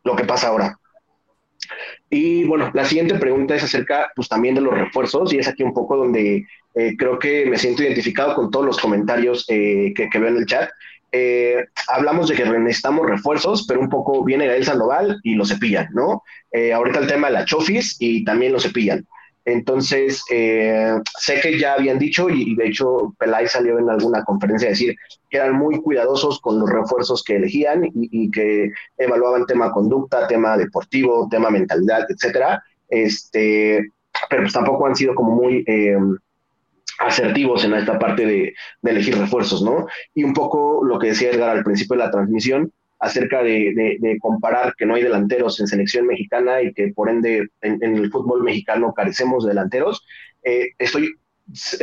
lo 0.04 0.14
que 0.14 0.24
pasa 0.24 0.48
ahora. 0.48 0.78
Y 2.10 2.44
bueno, 2.44 2.70
la 2.74 2.84
siguiente 2.84 3.16
pregunta 3.16 3.56
es 3.56 3.64
acerca 3.64 4.12
pues 4.14 4.28
también 4.28 4.54
de 4.54 4.60
los 4.60 4.72
refuerzos 4.72 5.32
y 5.32 5.38
es 5.38 5.48
aquí 5.48 5.64
un 5.64 5.74
poco 5.74 5.96
donde 5.96 6.46
eh, 6.76 6.94
creo 6.94 7.18
que 7.18 7.46
me 7.46 7.56
siento 7.56 7.82
identificado 7.82 8.34
con 8.34 8.50
todos 8.50 8.66
los 8.66 8.78
comentarios 8.78 9.46
eh, 9.48 9.94
que, 9.96 10.10
que, 10.10 10.18
veo 10.18 10.28
en 10.28 10.36
el 10.36 10.46
chat. 10.46 10.68
Eh, 11.10 11.64
hablamos 11.88 12.28
de 12.28 12.34
que 12.34 12.44
necesitamos 12.44 13.08
refuerzos, 13.08 13.64
pero 13.66 13.80
un 13.80 13.88
poco 13.88 14.22
viene 14.22 14.46
Gael 14.46 14.66
Sandoval 14.66 15.18
y 15.22 15.36
lo 15.36 15.46
cepillan, 15.46 15.88
¿no? 15.94 16.22
ahorita 16.74 17.00
el 17.00 17.06
tema 17.06 17.26
de 17.26 17.34
la 17.34 17.44
Chofis 17.44 17.96
y 17.98 18.24
también 18.24 18.52
lo 18.52 18.60
cepillan. 18.60 19.06
Entonces, 19.44 20.22
sé 20.26 21.40
que 21.42 21.58
ya 21.58 21.74
habían 21.74 21.98
dicho, 21.98 22.30
y, 22.30 22.56
de 22.56 22.68
hecho 22.68 23.14
Pelay 23.18 23.46
salió 23.46 23.78
en 23.78 23.90
alguna 23.90 24.24
conferencia 24.24 24.68
a 24.68 24.70
decir 24.70 24.96
que 25.28 25.36
eran 25.36 25.54
muy 25.54 25.80
cuidadosos 25.82 26.40
con 26.40 26.58
los 26.58 26.70
refuerzos 26.70 27.22
que 27.22 27.36
elegían 27.36 27.84
y, 27.84 27.92
y 27.94 28.30
que 28.30 28.70
evaluaban 28.96 29.44
tema 29.44 29.70
conducta, 29.70 30.26
tema 30.26 30.56
deportivo, 30.56 31.28
tema 31.30 31.50
mentalidad, 31.50 32.06
etcétera. 32.08 32.62
Este, 32.88 33.90
pero 34.30 34.42
pues 34.42 34.54
tampoco 34.54 34.86
han 34.86 34.96
sido 34.96 35.14
como 35.14 35.32
muy 35.32 35.62
asertivos 36.98 37.64
en 37.64 37.74
esta 37.74 37.98
parte 37.98 38.26
de, 38.26 38.54
elegir 38.82 39.18
refuerzos, 39.18 39.62
¿no? 39.62 39.86
Y 40.14 40.24
un 40.24 40.32
poco 40.32 40.84
lo 40.84 40.98
que 40.98 41.08
decía 41.08 41.30
Edgar 41.30 41.56
al 41.56 41.64
principio 41.64 41.96
de 41.96 42.04
la 42.04 42.10
transmisión 42.10 42.72
acerca 42.98 43.42
de, 43.42 44.18
comparar 44.20 44.74
que 44.76 44.86
no 44.86 44.94
hay 44.94 45.02
delanteros 45.02 45.60
en 45.60 45.66
selección 45.66 46.06
mexicana 46.06 46.62
y 46.62 46.72
que 46.72 46.88
por 46.88 47.10
ende 47.10 47.48
en, 47.60 47.82
el 47.82 48.10
fútbol 48.10 48.42
mexicano 48.42 48.94
carecemos 48.94 49.44
de 49.44 49.50
delanteros. 49.50 50.04
Eh, 50.42 50.68
estoy 50.78 51.14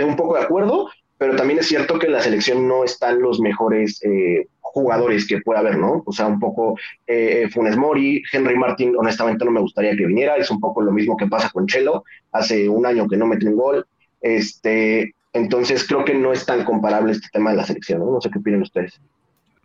un 0.03 0.15
poco 0.15 0.35
de 0.35 0.43
acuerdo, 0.43 0.89
pero 1.17 1.35
también 1.35 1.59
es 1.59 1.67
cierto 1.67 1.99
que 1.99 2.07
en 2.07 2.13
la 2.13 2.21
selección 2.21 2.67
no 2.67 2.83
están 2.83 3.21
los 3.21 3.39
mejores 3.39 4.01
eh, 4.03 4.47
jugadores 4.73 5.27
que 5.27 5.39
puede 5.39 5.59
haber, 5.59 5.77
¿no? 5.77 6.01
O 6.05 6.11
sea, 6.11 6.25
un 6.25 6.39
poco 6.39 6.77
eh, 7.05 7.47
Funes 7.53 7.77
Mori, 7.77 8.23
Henry 8.31 8.57
Martin, 8.57 8.95
honestamente 8.97 9.45
no 9.45 9.51
me 9.51 9.61
gustaría 9.61 9.95
que 9.95 10.07
viniera, 10.07 10.35
es 10.35 10.49
un 10.49 10.59
poco 10.59 10.81
lo 10.81 10.91
mismo 10.91 11.15
que 11.15 11.27
pasa 11.27 11.49
con 11.51 11.67
Chelo, 11.67 12.03
hace 12.31 12.67
un 12.67 12.85
año 12.85 13.07
que 13.07 13.15
no 13.15 13.27
metió 13.27 13.49
un 13.49 13.55
gol, 13.55 13.85
este, 14.23 15.13
entonces 15.33 15.85
creo 15.85 16.03
que 16.03 16.15
no 16.15 16.31
es 16.31 16.45
tan 16.45 16.63
comparable 16.63 17.11
este 17.11 17.27
tema 17.31 17.51
de 17.51 17.57
la 17.57 17.65
selección, 17.65 17.99
¿no? 17.99 18.11
No 18.11 18.21
sé 18.21 18.31
qué 18.31 18.39
opinan 18.39 18.63
ustedes. 18.63 18.99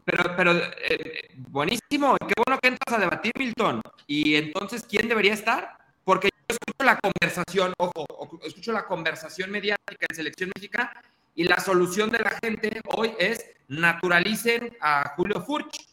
Pero, 0.05 0.37
pero 0.37 0.53
eh, 0.53 1.29
buenísimo, 1.37 2.17
qué 2.19 2.35
bueno 2.45 2.59
que 2.61 2.69
entras 2.69 2.99
a 2.99 3.01
debatir, 3.01 3.33
Milton. 3.39 3.81
Y 4.07 4.35
entonces, 4.35 4.85
¿quién 4.89 5.09
debería 5.09 5.35
estar? 5.35 5.77
Porque 6.05 6.29
yo 6.49 6.57
escucho 6.57 6.85
la 6.85 6.99
conversación, 6.99 7.75
ojo, 7.79 8.07
escucho 8.45 8.73
la 8.73 8.87
conversación 8.87 9.51
mediática 9.51 10.07
en 10.09 10.17
selección 10.17 10.51
mexicana 10.55 10.93
y 11.35 11.45
la 11.45 11.61
solución 11.61 12.11
de 12.11 12.19
la 12.19 12.31
gente 12.43 12.81
hoy 12.97 13.13
es 13.19 13.45
naturalicen 13.69 14.77
a 14.81 15.13
Julio 15.15 15.43
Furch, 15.43 15.89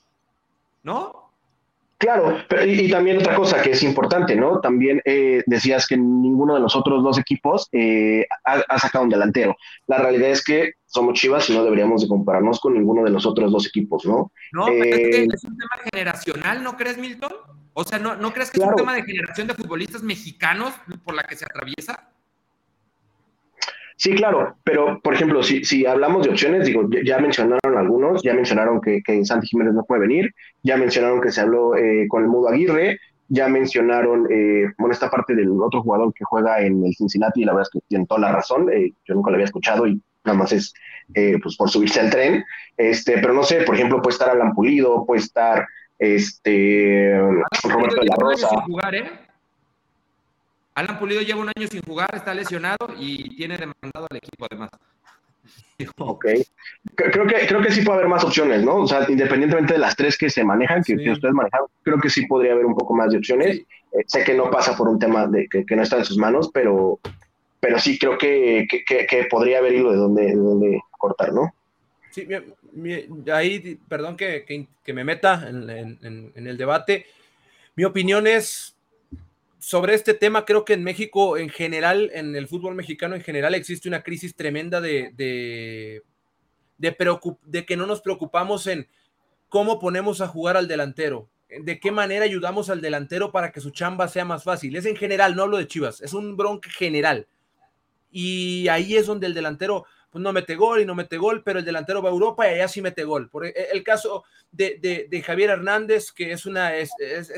¿no? 0.81 1.24
Claro, 2.05 2.37
y, 2.63 2.87
también 2.87 3.17
otra 3.17 3.33
cosa 3.35 3.63
que 3.63 3.71
es 3.71 3.81
importante, 3.81 4.35
¿no? 4.35 4.59
También 4.59 5.01
eh, 5.05 5.41
decías 5.47 5.87
que 5.87 5.97
ninguno 5.97 6.53
de 6.53 6.59
los 6.59 6.75
otros 6.75 7.01
dos 7.01 7.17
equipos 7.17 7.67
eh, 7.71 8.27
ha, 8.43 8.77
sacado 8.77 9.05
un 9.05 9.09
delantero. 9.09 9.57
La 9.87 9.97
realidad 9.97 10.29
es 10.29 10.43
que 10.43 10.73
somos 10.85 11.19
Chivas 11.19 11.49
y 11.49 11.55
no 11.55 11.63
deberíamos 11.63 12.03
de 12.03 12.07
compararnos 12.07 12.59
con 12.59 12.75
ninguno 12.75 13.03
de 13.03 13.09
los 13.09 13.25
otros 13.25 13.51
dos 13.51 13.65
equipos, 13.65 14.05
¿no? 14.05 14.31
No, 14.51 14.67
es, 14.67 14.83
que 14.83 15.23
eh, 15.23 15.27
es 15.33 15.43
un 15.45 15.57
tema 15.57 15.81
generacional, 15.91 16.61
¿no 16.61 16.77
crees, 16.77 16.99
Milton? 16.99 17.33
O 17.73 17.83
sea, 17.83 17.97
¿no, 17.97 18.15
¿no 18.15 18.31
crees 18.33 18.51
que 18.51 18.61
es 18.61 18.67
un 18.67 18.75
tema 18.75 18.93
de 18.93 19.01
generación 19.01 19.47
de 19.47 19.55
futbolistas 19.55 20.03
mexicanos 20.03 20.75
por 21.03 21.15
la 21.15 21.23
que 21.23 21.35
se 21.35 21.45
atraviesa? 21.45 22.11
Sí, 23.97 24.13
claro, 24.13 24.57
pero 24.63 24.99
por 25.01 25.13
ejemplo, 25.13 25.41
si, 25.41 25.63
si 25.63 25.85
hablamos 25.85 26.25
de 26.25 26.31
opciones, 26.31 26.65
digo, 26.65 26.87
ya, 27.03 27.17
mencionaron 27.19 27.77
algunos, 27.77 28.21
ya 28.23 28.33
mencionaron 28.33 28.81
que, 28.81 29.01
que, 29.01 29.23
Santi 29.23 29.47
Jiménez 29.47 29.73
no 29.73 29.85
puede 29.85 30.01
venir, 30.01 30.33
ya 30.63 30.75
mencionaron 30.75 31.21
que 31.21 31.31
se 31.31 31.41
habló 31.41 31.77
eh, 31.77 32.05
con 32.09 32.23
el 32.23 32.27
Mudo 32.27 32.49
Aguirre, 32.49 32.99
ya 33.29 33.47
mencionaron, 33.47 34.27
eh, 34.29 34.65
bueno, 34.77 34.93
esta 34.93 35.09
parte 35.09 35.33
del 35.33 35.49
otro 35.61 35.81
jugador 35.81 36.13
que 36.13 36.25
juega 36.25 36.61
en 36.61 36.85
el 36.85 36.93
Cincinnati, 36.93 37.41
y 37.41 37.45
la 37.45 37.53
verdad 37.53 37.69
es 37.71 37.79
que 37.79 37.87
tiene 37.87 38.05
toda 38.05 38.19
la 38.19 38.33
razón, 38.33 38.69
eh, 38.71 38.91
yo 39.05 39.15
nunca 39.15 39.31
lo 39.31 39.35
había 39.35 39.45
escuchado 39.45 39.87
y 39.87 40.01
nada 40.25 40.37
más 40.37 40.51
es 40.51 40.73
pues 41.13 41.55
por 41.55 41.69
subirse 41.69 41.99
al 41.99 42.09
tren, 42.09 42.43
este, 42.77 43.19
pero 43.19 43.31
no 43.31 43.43
sé, 43.43 43.61
por 43.61 43.75
ejemplo, 43.75 44.01
puede 44.01 44.13
estar 44.13 44.29
Alan 44.29 44.53
Pulido, 44.53 45.05
puede 45.05 45.21
estar 45.21 45.67
este 45.99 47.15
Roberto 47.63 48.01
de 48.01 48.07
la 48.07 48.15
Rosa. 48.17 48.49
Alan 50.75 50.99
Pulido 50.99 51.21
lleva 51.21 51.39
un 51.39 51.49
año 51.55 51.67
sin 51.67 51.81
jugar, 51.81 52.09
está 52.13 52.33
lesionado 52.33 52.89
y 52.99 53.35
tiene 53.37 53.57
demandado 53.57 54.07
al 54.09 54.17
equipo 54.17 54.45
además. 54.49 54.69
Ok. 55.97 56.25
Creo 56.95 57.27
que, 57.27 57.47
creo 57.47 57.61
que 57.61 57.71
sí 57.71 57.81
puede 57.81 57.99
haber 57.99 58.09
más 58.09 58.23
opciones, 58.23 58.63
¿no? 58.63 58.77
O 58.77 58.87
sea, 58.87 59.05
independientemente 59.09 59.73
de 59.73 59.79
las 59.79 59.95
tres 59.95 60.17
que 60.17 60.29
se 60.29 60.43
manejan, 60.43 60.81
que, 60.83 60.93
ustedes 60.93 61.33
manejan, 61.33 61.61
creo 61.83 61.99
que 61.99 62.09
sí 62.09 62.25
podría 62.27 62.53
haber 62.53 62.65
un 62.65 62.75
poco 62.75 62.93
más 62.93 63.11
de 63.11 63.17
opciones. 63.17 63.57
Eh, 63.57 64.03
sé 64.07 64.23
que 64.23 64.33
no 64.33 64.49
pasa 64.49 64.77
por 64.77 64.87
un 64.87 64.97
tema 64.97 65.27
de 65.27 65.49
que, 65.49 65.75
no 65.75 65.83
está 65.83 65.97
en 65.97 66.05
sus 66.05 66.17
manos, 66.17 66.49
pero, 66.53 66.99
pero 67.59 67.77
sí 67.77 67.99
creo 67.99 68.17
que, 68.17 68.65
podría 69.29 69.57
haber 69.57 69.73
hilo 69.73 69.91
de 69.91 69.97
dónde, 69.97 70.81
cortar, 70.91 71.33
¿no? 71.33 71.53
Sí, 72.11 72.25
ahí, 73.33 73.77
perdón 73.89 74.15
que, 74.15 74.67
me 74.87 75.03
meta 75.03 75.45
en 75.49 76.31
el 76.47 76.57
debate. 76.57 77.05
Mi 77.75 77.83
opinión 77.83 78.25
es, 78.27 78.74
sobre 79.65 79.95
este 79.95 80.13
tema, 80.13 80.45
creo 80.45 80.63
que 80.63 80.73
en 80.73 80.83
México 80.83 81.39
en 81.39 81.49
general, 81.49 82.11
en 82.13 82.35
el 82.35 82.47
fútbol 82.47 82.75
mexicano 82.75 83.15
en 83.15 83.23
general, 83.23 83.55
existe 83.55 83.87
una 83.87 84.03
crisis 84.03 84.35
tremenda 84.35 84.79
de, 84.79 85.11
de, 85.15 86.03
de, 86.77 87.65
que 87.65 87.75
no 87.75 87.87
nos 87.87 88.01
preocupamos 88.01 88.67
en 88.67 88.87
cómo 89.49 89.79
ponemos 89.79 90.21
a 90.21 90.27
jugar 90.27 90.55
al 90.55 90.67
delantero, 90.67 91.31
de 91.49 91.79
qué 91.79 91.91
manera 91.91 92.25
ayudamos 92.25 92.69
al 92.69 92.79
delantero 92.79 93.31
para 93.31 93.51
que 93.51 93.59
su 93.59 93.71
chamba 93.71 94.07
sea 94.07 94.23
más 94.23 94.43
fácil. 94.43 94.75
Es 94.75 94.85
en 94.85 94.97
general, 94.97 95.35
no 95.35 95.41
hablo 95.41 95.57
de 95.57 95.65
Chivas, 95.65 95.99
es 95.99 96.13
un 96.13 96.37
bronque 96.37 96.69
general. 96.69 97.27
Y 98.11 98.67
ahí 98.67 98.95
es 98.95 99.07
donde 99.07 99.25
el 99.25 99.33
delantero 99.33 99.85
pues 100.15 100.23
no 100.23 100.31
mete 100.31 100.55
gol 100.55 100.79
y 100.79 100.85
no 100.85 100.95
mete 100.95 101.17
gol, 101.17 101.43
pero 101.43 101.59
el 101.59 101.65
delantero 101.65 102.01
va 102.01 102.07
a 102.07 102.13
Europa 102.13 102.47
y 102.47 102.53
allá 102.53 102.69
sí 102.69 102.81
mete 102.81 103.03
gol. 103.03 103.29
Por 103.29 103.47
e, 103.47 103.53
el 103.73 103.83
caso 103.83 104.23
de, 104.49 105.21
Javier 105.25 105.49
Hernández, 105.49 106.13
que 106.13 106.31
es, 106.31 106.45
una, 106.45 106.73
es, 106.73 106.89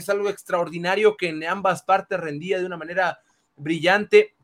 algo 0.10 0.30
extraordinario 0.30 1.18
que 1.18 1.30
en 1.30 1.44
ambas 1.44 1.82
partes 1.82 2.20
rendía 2.20 2.60
de 2.60 2.68
una 2.68 2.78
manera 2.78 3.20
brillante. 3.56 4.36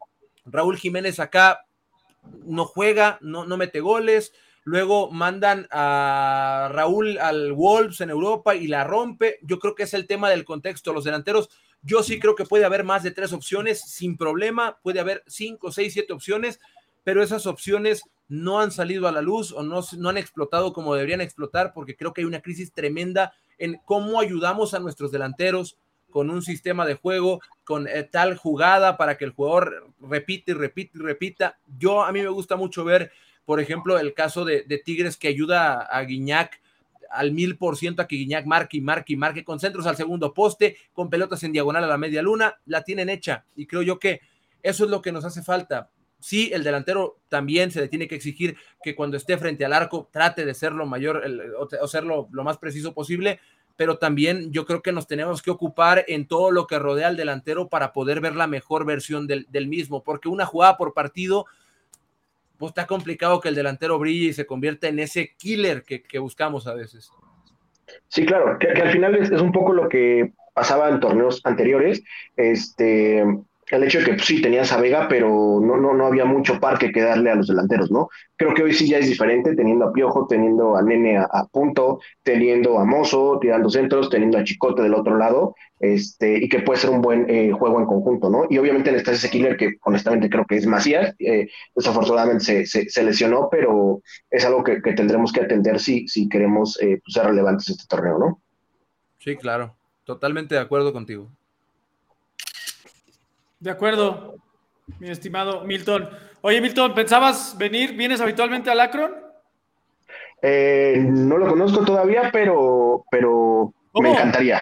Raúl 0.45 0.79
Jiménez 0.79 1.19
acá 1.19 1.67
no 2.43 2.65
juega, 2.65 3.19
no, 3.21 3.45
no 3.45 3.55
mete 3.55 3.81
goles. 3.81 4.34
Luego 4.63 5.11
mandan 5.11 5.67
a 5.69 6.71
Raúl 6.73 7.19
al 7.19 7.53
Wolves 7.53 8.01
en 8.01 8.09
Europa 8.09 8.55
y 8.55 8.65
la 8.65 8.84
rompe. 8.84 9.38
Yo 9.43 9.59
creo 9.59 9.75
que 9.75 9.84
es 9.84 9.93
el 9.93 10.07
tema 10.07 10.31
del 10.31 10.43
contexto. 10.43 10.91
Los 10.91 11.03
delanteros, 11.03 11.51
yo 11.84 12.01
sí 12.01 12.19
creo 12.19 12.34
que 12.34 12.45
puede 12.45 12.65
haber 12.65 12.84
más 12.84 13.03
de 13.03 13.11
tres 13.11 13.31
opciones 13.31 13.79
sin 13.79 14.17
problema. 14.17 14.79
Puede 14.81 14.99
haber 14.99 15.23
cinco, 15.27 15.71
seis, 15.71 15.93
siete 15.93 16.13
opciones, 16.13 16.59
pero 17.03 17.21
esas 17.21 17.45
opciones 17.45 18.09
no 18.28 18.59
han 18.59 18.71
salido 18.71 19.07
a 19.07 19.11
la 19.11 19.21
luz 19.21 19.51
o 19.51 19.63
no, 19.63 19.82
no 19.97 20.09
han 20.09 20.17
explotado 20.17 20.74
como 20.74 20.95
deberían 20.95 21.21
explotar, 21.21 21.74
porque 21.74 21.95
creo 21.95 22.13
que 22.13 22.21
hay 22.21 22.26
una 22.26 22.41
crisis 22.41 22.71
tremenda 22.71 23.34
en 23.57 23.80
cómo 23.86 24.19
ayudamos 24.19 24.74
a 24.74 24.80
nuestros 24.80 25.11
delanteros 25.11 25.78
con 26.09 26.30
un 26.30 26.41
sistema 26.43 26.86
de 26.86 26.93
juego, 26.93 27.41
con 27.63 27.88
eh, 27.88 28.03
tal 28.03 28.38
jugada 28.38 28.97
para 28.97 29.17
que 29.17 29.26
el 29.26 29.32
jugador 29.32 29.91
repite 29.99 30.51
y 30.51 30.53
repite 30.53 30.97
y 30.97 31.01
repita. 31.01 31.57
Yo 31.80 32.03
a 32.03 32.11
mí 32.11 32.21
me 32.21 32.28
gusta 32.28 32.55
mucho 32.55 32.84
ver, 32.84 33.11
por 33.45 33.59
ejemplo, 33.59 33.97
el 33.97 34.13
caso 34.13 34.45
de, 34.45 34.63
Tigres 34.86 35.17
que 35.17 35.28
ayuda 35.28 35.82
a, 35.82 36.01
Guiñac 36.03 36.61
al 37.09 37.32
mil 37.32 37.57
por 37.57 37.78
ciento 37.78 38.01
a 38.01 38.07
que 38.07 38.15
Guiñac 38.15 38.45
marque 38.45 38.78
y 38.78 38.82
marque 38.82 39.13
y 39.13 39.17
marque 39.17 39.43
con 39.43 39.59
centros 39.59 39.88
al 39.88 39.97
segundo 39.97 40.34
poste, 40.34 40.78
con 40.93 41.09
pelotas 41.09 41.43
en 41.43 41.51
diagonal 41.51 41.84
a 41.84 41.88
la 41.88 41.97
media 41.97 42.21
luna, 42.21 42.59
la 42.65 42.84
tienen 42.84 43.09
hecha 43.09 43.45
y 43.55 43.65
creo 43.65 43.82
yo 43.82 43.99
que 43.99 44.21
eso 44.61 44.86
es 44.86 44.91
lo 44.91 45.01
que 45.01 45.11
nos 45.11 45.26
hace 45.26 45.41
falta 45.41 45.89
sí, 46.24 46.51
el 46.53 46.63
delantero 46.63 47.17
también 47.28 47.69
se 47.69 47.82
le 47.82 47.89
tiene 47.89 48.07
que 48.07 48.15
exigir 48.15 48.55
que 48.82 48.95
cuando 48.95 49.17
esté 49.17 49.38
frente 49.38 49.65
al 49.65 49.74
arco 49.74 50.07
trate 50.09 50.45
de 50.45 50.53
ser 50.53 50.71
lo 50.71 50.86
mayor 50.86 51.21
o, 51.59 51.88
ser 51.88 52.05
lo, 52.05 52.30
más 52.32 52.57
preciso 52.57 52.93
posible, 52.93 53.41
pero 53.76 53.97
también 53.97 54.51
yo 54.53 54.65
creo 54.65 54.82
que 54.82 54.93
nos 54.93 55.05
tenemos 55.05 55.41
que 55.41 55.51
ocupar 55.51 56.05
en 56.07 56.26
todo 56.26 56.49
lo 56.49 56.65
que 56.65 56.80
rodea 56.80 57.09
al 57.09 57.17
delantero 57.17 57.67
para 57.67 57.91
poder 57.91 58.21
ver 58.21 58.36
la 58.36 58.47
mejor 58.47 58.86
versión 58.86 59.28
del, 59.28 59.67
mismo, 59.67 60.01
porque 60.01 60.30
una 60.30 60.45
jugada 60.45 60.78
por 60.78 60.93
partido, 60.93 61.45
pues 62.57 62.69
está 62.69 62.88
complicado 62.88 63.41
que 63.41 63.49
el 63.49 63.55
delantero 63.55 63.99
brille 63.99 64.30
y 64.30 64.34
se 64.34 64.45
convierta 64.45 64.88
en 64.88 64.99
ese 64.99 65.36
killer 65.38 65.84
que, 65.84 66.19
buscamos 66.19 66.67
a 66.67 66.74
veces. 66.74 67.11
Sí, 68.07 68.26
claro, 68.26 68.57
que, 68.59 68.67
que 68.67 68.82
al 68.82 68.91
final 68.91 69.15
es, 69.15 69.30
es, 69.30 69.41
un 69.41 69.51
poco 69.51 69.74
lo 69.74 69.89
que 69.89 70.32
pasaba 70.53 70.88
en 70.88 71.01
torneos 71.01 71.41
anteriores. 71.43 72.01
Este, 72.38 73.26
el 73.70 73.84
hecho 73.84 73.99
de 73.99 74.05
que 74.05 74.14
pues, 74.14 74.26
sí 74.26 74.41
tenías 74.41 74.72
a 74.72 74.80
Vega, 74.80 75.07
pero 75.07 75.59
no, 75.61 75.78
no, 75.78 75.93
no 75.93 76.05
había 76.05 76.26
mucho 76.26 76.59
parque 76.59 76.91
que 76.91 77.01
darle 77.01 77.32
a 77.32 77.36
los 77.36 77.47
delanteros, 77.47 77.91
¿no? 77.91 78.09
Creo 78.36 78.53
que 78.53 78.64
hoy 78.64 78.74
sí 78.74 78.88
ya 78.88 78.97
es 78.97 79.07
diferente, 79.07 79.55
teniendo 79.55 79.86
a 79.86 79.93
Piojo, 79.93 80.28
teniendo 80.28 80.76
a 80.76 80.82
Nene 80.82 81.18
a, 81.18 81.45
punto, 81.51 81.99
teniendo 82.24 82.80
a 82.80 82.86
Mozo, 82.86 83.39
tirando 83.41 83.70
centros, 83.70 84.09
teniendo 84.09 84.38
a 84.38 84.43
Chicote 84.43 84.82
del 84.82 84.93
otro 84.93 85.18
lado, 85.18 85.55
este, 85.80 86.38
y 86.43 86.49
que 86.49 86.59
puede 86.59 86.80
ser 86.80 86.89
un 86.89 87.01
buen 87.01 87.30
eh, 87.30 87.51
juego 87.51 87.80
en 87.80 87.86
conjunto, 87.86 88.30
¿no? 88.30 88.45
Y 88.49 88.57
obviamente 88.57 88.91
necesitas 88.91 89.20
ese 89.20 89.30
killer 89.30 89.57
que 89.57 89.76
honestamente 89.84 90.30
creo 90.30 90.45
que 90.45 90.57
es 90.57 90.66
Macías, 90.66 91.16
eh, 91.20 91.47
desafortunadamente 91.76 92.66
se, 92.66 92.89
se, 92.89 93.03
lesionó, 93.03 93.49
pero 93.51 94.01
es 94.30 94.45
algo 94.45 94.64
que, 94.64 94.82
tendremos 94.82 95.32
que 95.32 95.41
atender 95.41 95.80
si, 95.80 96.07
si 96.07 96.30
queremos 96.30 96.80
eh, 96.82 96.99
pues, 97.03 97.14
ser 97.14 97.26
relevantes 97.26 97.70
en 97.70 97.74
este 97.74 97.88
torneo, 97.88 98.18
¿no? 98.18 98.41
Sí, 99.20 99.36
claro. 99.36 99.76
Totalmente 100.03 100.55
de 100.55 100.61
acuerdo 100.61 100.91
contigo. 100.91 101.32
De 103.64 103.72
acuerdo, 103.72 104.36
mi 104.99 105.09
estimado 105.09 105.64
Milton. 105.64 106.09
Oye, 106.41 106.59
Milton, 106.59 106.93
¿pensabas 106.93 107.57
venir? 107.57 107.95
¿Vienes 107.95 108.20
habitualmente 108.20 108.70
al 108.70 108.82
Akron? 108.82 109.14
Eh, 110.41 110.95
no 110.99 111.38
lo 111.38 111.47
conozco 111.47 111.86
todavía, 111.86 112.30
pero, 112.34 113.05
pero 113.09 113.74
me 114.01 114.09
encantaría. 114.09 114.59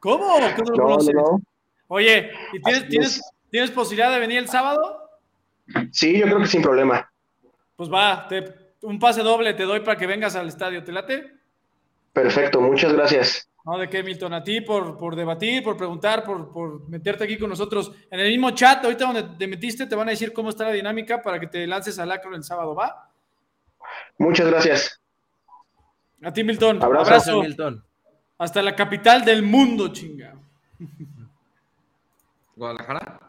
¿Cómo? 0.00 0.26
¿Cómo 0.56 0.70
lo 0.70 0.76
No, 0.76 0.84
no, 0.84 0.88
conoces? 0.88 1.14
no. 1.14 1.40
Oye, 1.86 2.32
¿y 2.52 2.88
tienes, 2.88 3.20
tienes 3.52 3.70
posibilidad 3.70 4.10
de 4.12 4.18
venir 4.18 4.38
el 4.38 4.48
sábado? 4.48 5.08
Sí, 5.92 6.18
yo 6.18 6.24
creo 6.26 6.40
que 6.40 6.46
sin 6.46 6.60
problema. 6.62 7.08
Pues 7.76 7.88
va, 7.88 8.26
te- 8.26 8.74
un 8.82 8.98
pase 8.98 9.22
doble 9.22 9.54
te 9.54 9.62
doy 9.62 9.78
para 9.78 9.96
que 9.96 10.08
vengas 10.08 10.34
al 10.34 10.48
estadio. 10.48 10.82
¿Te 10.82 10.90
late? 10.90 11.34
Perfecto, 12.12 12.60
muchas 12.60 12.92
gracias. 12.94 13.48
No, 13.64 13.78
de 13.78 13.88
qué, 13.88 14.02
Milton, 14.02 14.32
a 14.34 14.42
ti 14.42 14.60
por, 14.60 14.98
por 14.98 15.14
debatir, 15.14 15.62
por 15.62 15.76
preguntar, 15.76 16.24
por, 16.24 16.50
por 16.50 16.88
meterte 16.88 17.24
aquí 17.24 17.38
con 17.38 17.48
nosotros. 17.48 17.92
En 18.10 18.18
el 18.18 18.28
mismo 18.28 18.50
chat, 18.50 18.84
ahorita 18.84 19.04
donde 19.04 19.22
te 19.38 19.46
metiste, 19.46 19.86
te 19.86 19.94
van 19.94 20.08
a 20.08 20.10
decir 20.10 20.32
cómo 20.32 20.50
está 20.50 20.64
la 20.64 20.72
dinámica 20.72 21.22
para 21.22 21.38
que 21.38 21.46
te 21.46 21.66
lances 21.66 21.98
al 21.98 22.10
Akron 22.10 22.34
el 22.34 22.42
sábado, 22.42 22.74
¿va? 22.74 23.08
Muchas 24.18 24.48
gracias. 24.48 25.00
A 26.22 26.32
ti, 26.32 26.42
Milton. 26.42 26.82
Abrazo. 26.82 27.10
Abrazo. 27.10 27.42
Milton. 27.42 27.84
Hasta 28.38 28.62
la 28.62 28.74
capital 28.74 29.24
del 29.24 29.42
mundo, 29.42 29.92
chinga. 29.92 30.34
Guadalajara. 32.56 33.20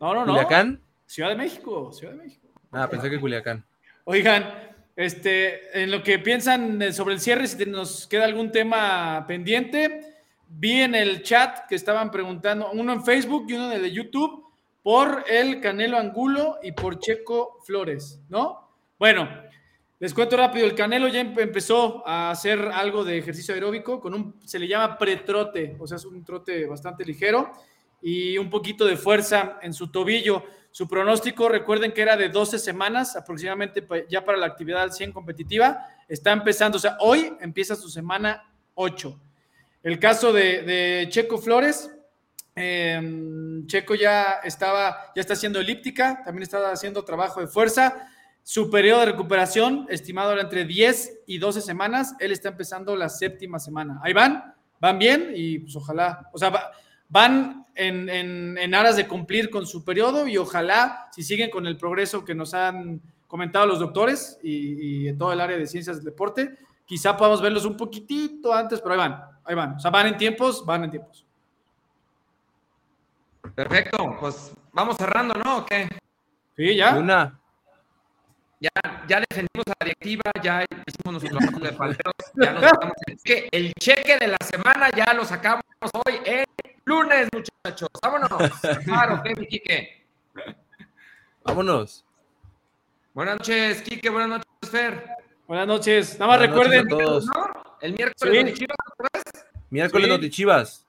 No, 0.00 0.14
no, 0.14 0.20
no. 0.24 0.32
¿Culiacán? 0.32 0.80
Ciudad 1.06 1.28
de 1.30 1.36
México, 1.36 1.92
Ciudad 1.92 2.14
de 2.14 2.22
México. 2.24 2.48
Ah, 2.72 2.88
pensé 2.88 3.10
que 3.10 3.20
Culiacán. 3.20 3.64
Oigan, 4.04 4.69
este, 5.04 5.82
en 5.82 5.90
lo 5.90 6.02
que 6.02 6.18
piensan 6.18 6.80
eh, 6.82 6.92
sobre 6.92 7.14
el 7.14 7.20
cierre, 7.20 7.46
si 7.46 7.64
nos 7.66 8.06
queda 8.06 8.24
algún 8.24 8.52
tema 8.52 9.24
pendiente, 9.26 10.14
vi 10.48 10.82
en 10.82 10.94
el 10.94 11.22
chat 11.22 11.66
que 11.68 11.74
estaban 11.74 12.10
preguntando, 12.10 12.70
uno 12.72 12.92
en 12.92 13.04
Facebook 13.04 13.46
y 13.48 13.54
uno 13.54 13.66
en 13.66 13.72
el 13.72 13.82
de 13.82 13.92
YouTube, 13.92 14.44
por 14.82 15.24
el 15.28 15.60
Canelo 15.60 15.98
Angulo 15.98 16.58
y 16.62 16.72
por 16.72 16.98
Checo 16.98 17.58
Flores, 17.64 18.20
¿no? 18.28 18.68
Bueno, 18.98 19.28
les 19.98 20.14
cuento 20.14 20.36
rápido, 20.36 20.66
el 20.66 20.74
Canelo 20.74 21.08
ya 21.08 21.20
empe- 21.22 21.42
empezó 21.42 22.02
a 22.06 22.30
hacer 22.30 22.58
algo 22.72 23.04
de 23.04 23.18
ejercicio 23.18 23.54
aeróbico 23.54 24.00
con 24.00 24.14
un, 24.14 24.40
se 24.44 24.58
le 24.58 24.66
llama 24.66 24.96
pretrote, 24.96 25.76
o 25.78 25.86
sea, 25.86 25.96
es 25.96 26.04
un 26.04 26.24
trote 26.24 26.66
bastante 26.66 27.04
ligero 27.04 27.52
y 28.02 28.38
un 28.38 28.48
poquito 28.48 28.86
de 28.86 28.96
fuerza 28.96 29.58
en 29.60 29.74
su 29.74 29.90
tobillo. 29.90 30.44
Su 30.72 30.88
pronóstico, 30.88 31.48
recuerden 31.48 31.92
que 31.92 32.02
era 32.02 32.16
de 32.16 32.28
12 32.28 32.58
semanas 32.58 33.16
aproximadamente 33.16 33.86
ya 34.08 34.24
para 34.24 34.38
la 34.38 34.46
actividad 34.46 34.82
al 34.82 34.92
100 34.92 35.12
competitiva. 35.12 35.84
Está 36.08 36.32
empezando, 36.32 36.76
o 36.76 36.80
sea, 36.80 36.96
hoy 37.00 37.32
empieza 37.40 37.74
su 37.74 37.88
semana 37.88 38.44
8. 38.74 39.20
El 39.82 39.98
caso 39.98 40.32
de, 40.32 41.06
Checo 41.10 41.38
Flores, 41.38 41.90
eh, 42.54 43.62
Checo 43.66 43.94
ya 43.94 44.40
estaba, 44.44 45.12
ya 45.14 45.20
está 45.20 45.32
haciendo 45.32 45.60
elíptica, 45.60 46.22
también 46.24 46.42
estaba 46.42 46.70
haciendo 46.70 47.04
trabajo 47.04 47.40
de 47.40 47.46
fuerza. 47.46 48.08
Su 48.42 48.70
periodo 48.70 49.00
de 49.00 49.06
recuperación, 49.06 49.86
estimado 49.90 50.32
era 50.32 50.42
entre 50.42 50.64
10 50.64 51.20
y 51.26 51.38
12 51.38 51.60
semanas, 51.60 52.14
él 52.20 52.32
está 52.32 52.48
empezando 52.50 52.94
la 52.96 53.08
séptima 53.08 53.58
semana. 53.58 54.00
Ahí 54.02 54.12
van, 54.12 54.54
van 54.80 54.98
bien 54.98 55.32
y 55.34 55.58
pues 55.60 55.74
ojalá, 55.76 56.28
o 56.32 56.38
sea, 56.38 56.50
va- 56.50 56.70
van 57.10 57.66
en, 57.74 58.08
en- 58.08 58.56
en 58.58 58.74
aras 58.74 58.96
de 58.96 59.06
cumplir 59.06 59.50
con 59.50 59.66
su 59.66 59.84
periodo 59.84 60.26
y 60.26 60.38
ojalá, 60.38 61.08
si 61.12 61.22
siguen 61.22 61.50
con 61.50 61.66
el 61.66 61.76
progreso 61.76 62.24
que 62.24 62.34
nos 62.34 62.54
han 62.54 63.00
comentado 63.26 63.66
los 63.66 63.78
doctores 63.78 64.38
y, 64.42 65.04
y 65.04 65.08
en 65.08 65.18
todo 65.18 65.32
el 65.32 65.40
área 65.40 65.56
de 65.58 65.66
ciencias 65.66 65.96
del 65.96 66.06
deporte, 66.06 66.56
quizá 66.86 67.16
podamos 67.16 67.40
verlos 67.42 67.64
un 67.64 67.76
poquitito 67.76 68.52
antes, 68.52 68.80
pero 68.80 68.94
ahí 68.94 68.98
van, 68.98 69.22
ahí 69.44 69.54
van. 69.54 69.74
O 69.74 69.78
sea, 69.78 69.90
van 69.90 70.06
en 70.08 70.16
tiempos, 70.16 70.64
van 70.66 70.84
en 70.84 70.90
tiempos. 70.90 71.24
Perfecto, 73.54 74.16
pues 74.20 74.52
vamos 74.72 74.96
cerrando, 74.96 75.34
¿no? 75.34 75.58
¿O 75.58 75.66
qué? 75.66 75.88
Sí, 76.56 76.76
ya. 76.76 76.96
Una. 76.96 77.36
Ya, 78.60 78.68
ya 79.08 79.20
defendimos 79.20 79.64
a 79.68 79.72
la 79.80 79.84
directiva, 79.86 80.22
ya 80.42 80.62
hicimos 80.86 81.22
nuestro 81.22 81.38
trabajo 81.38 81.60
de 81.60 81.72
falteros, 81.72 82.14
ya 82.36 82.52
nos 82.52 82.62
sacamos 82.62 82.94
el 83.06 83.16
cheque. 83.16 83.48
El 83.52 83.72
cheque 83.74 84.18
de 84.18 84.26
la 84.28 84.36
semana 84.42 84.90
ya 84.94 85.14
lo 85.14 85.24
sacamos 85.24 85.62
hoy, 86.06 86.20
el 86.26 86.44
lunes, 86.90 87.28
muchachos. 87.32 87.88
Vámonos. 88.02 88.30
Claro, 88.84 89.22
¿qué, 89.22 89.34
mi 89.36 89.46
Quique? 89.46 90.04
Vámonos. 91.44 92.04
Buenas 93.14 93.38
noches, 93.38 93.82
Quique. 93.82 94.10
Buenas 94.10 94.28
noches, 94.30 94.70
Fer. 94.70 95.04
Buenas 95.46 95.66
noches. 95.66 96.18
Nada 96.18 96.26
más 96.26 96.38
Buenas 96.38 96.56
noches 96.56 96.70
recuerden, 96.72 96.86
a 96.86 97.04
todos. 97.04 97.26
¿No? 97.26 97.76
El 97.80 97.92
miércoles 97.94 98.38
Sí. 98.38 98.44
de 98.44 98.54
Chivas, 98.54 98.76
otra 98.92 99.08
vez. 99.14 99.22
Miércoles 99.70 100.04
Sí. 100.06 100.10
Notichivas. 100.12 100.86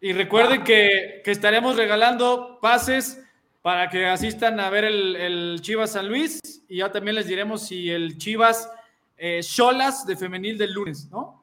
y 0.00 0.12
recuerden 0.12 0.62
que, 0.62 1.22
que 1.24 1.30
estaremos 1.32 1.76
regalando 1.76 2.58
pases 2.62 3.20
para 3.62 3.88
que 3.90 4.06
asistan 4.06 4.60
a 4.60 4.70
ver 4.70 4.84
el, 4.84 5.16
el 5.16 5.58
Chivas 5.60 5.92
San 5.92 6.08
Luis 6.08 6.38
y 6.68 6.76
ya 6.78 6.92
también 6.92 7.16
les 7.16 7.26
diremos 7.26 7.66
si 7.66 7.90
el 7.90 8.16
Chivas 8.16 8.70
eh, 9.16 9.40
Cholas 9.42 10.06
de 10.06 10.16
femenil 10.16 10.56
del 10.56 10.72
lunes, 10.72 11.08
¿no? 11.10 11.37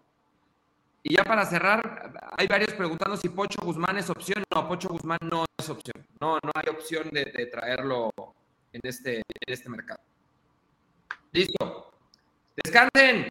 Y 1.08 1.16
ya 1.18 1.24
para 1.24 1.46
cerrar, 1.46 2.12
hay 2.36 2.48
varios 2.48 2.74
preguntando 2.74 3.16
si 3.16 3.30
Pocho 3.30 3.62
Guzmán 3.62 3.96
es 3.96 4.10
opción. 4.10 4.44
No, 4.52 4.68
Pocho 4.68 4.90
Guzmán 4.90 5.20
no 5.22 5.46
es 5.56 5.70
opción. 5.70 6.04
No, 6.20 6.40
no 6.44 6.52
hay 6.56 6.68
opción 6.68 7.08
de, 7.12 7.46
traerlo 7.46 8.12
en 8.74 8.82
este, 8.84 9.18
en 9.18 9.24
este 9.46 9.70
mercado. 9.70 10.00
Listo. 11.32 11.94
Descansen. 12.56 13.30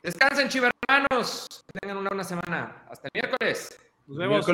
Descansen, 0.00 0.48
chivermanos. 0.48 1.48
Que 1.66 1.80
tengan 1.80 1.96
una 1.96 2.10
buena 2.10 2.22
semana. 2.22 2.86
Hasta 2.88 3.08
el 3.12 3.20
miércoles. 3.20 3.76
Nos 4.06 4.16
vemos. 4.16 4.46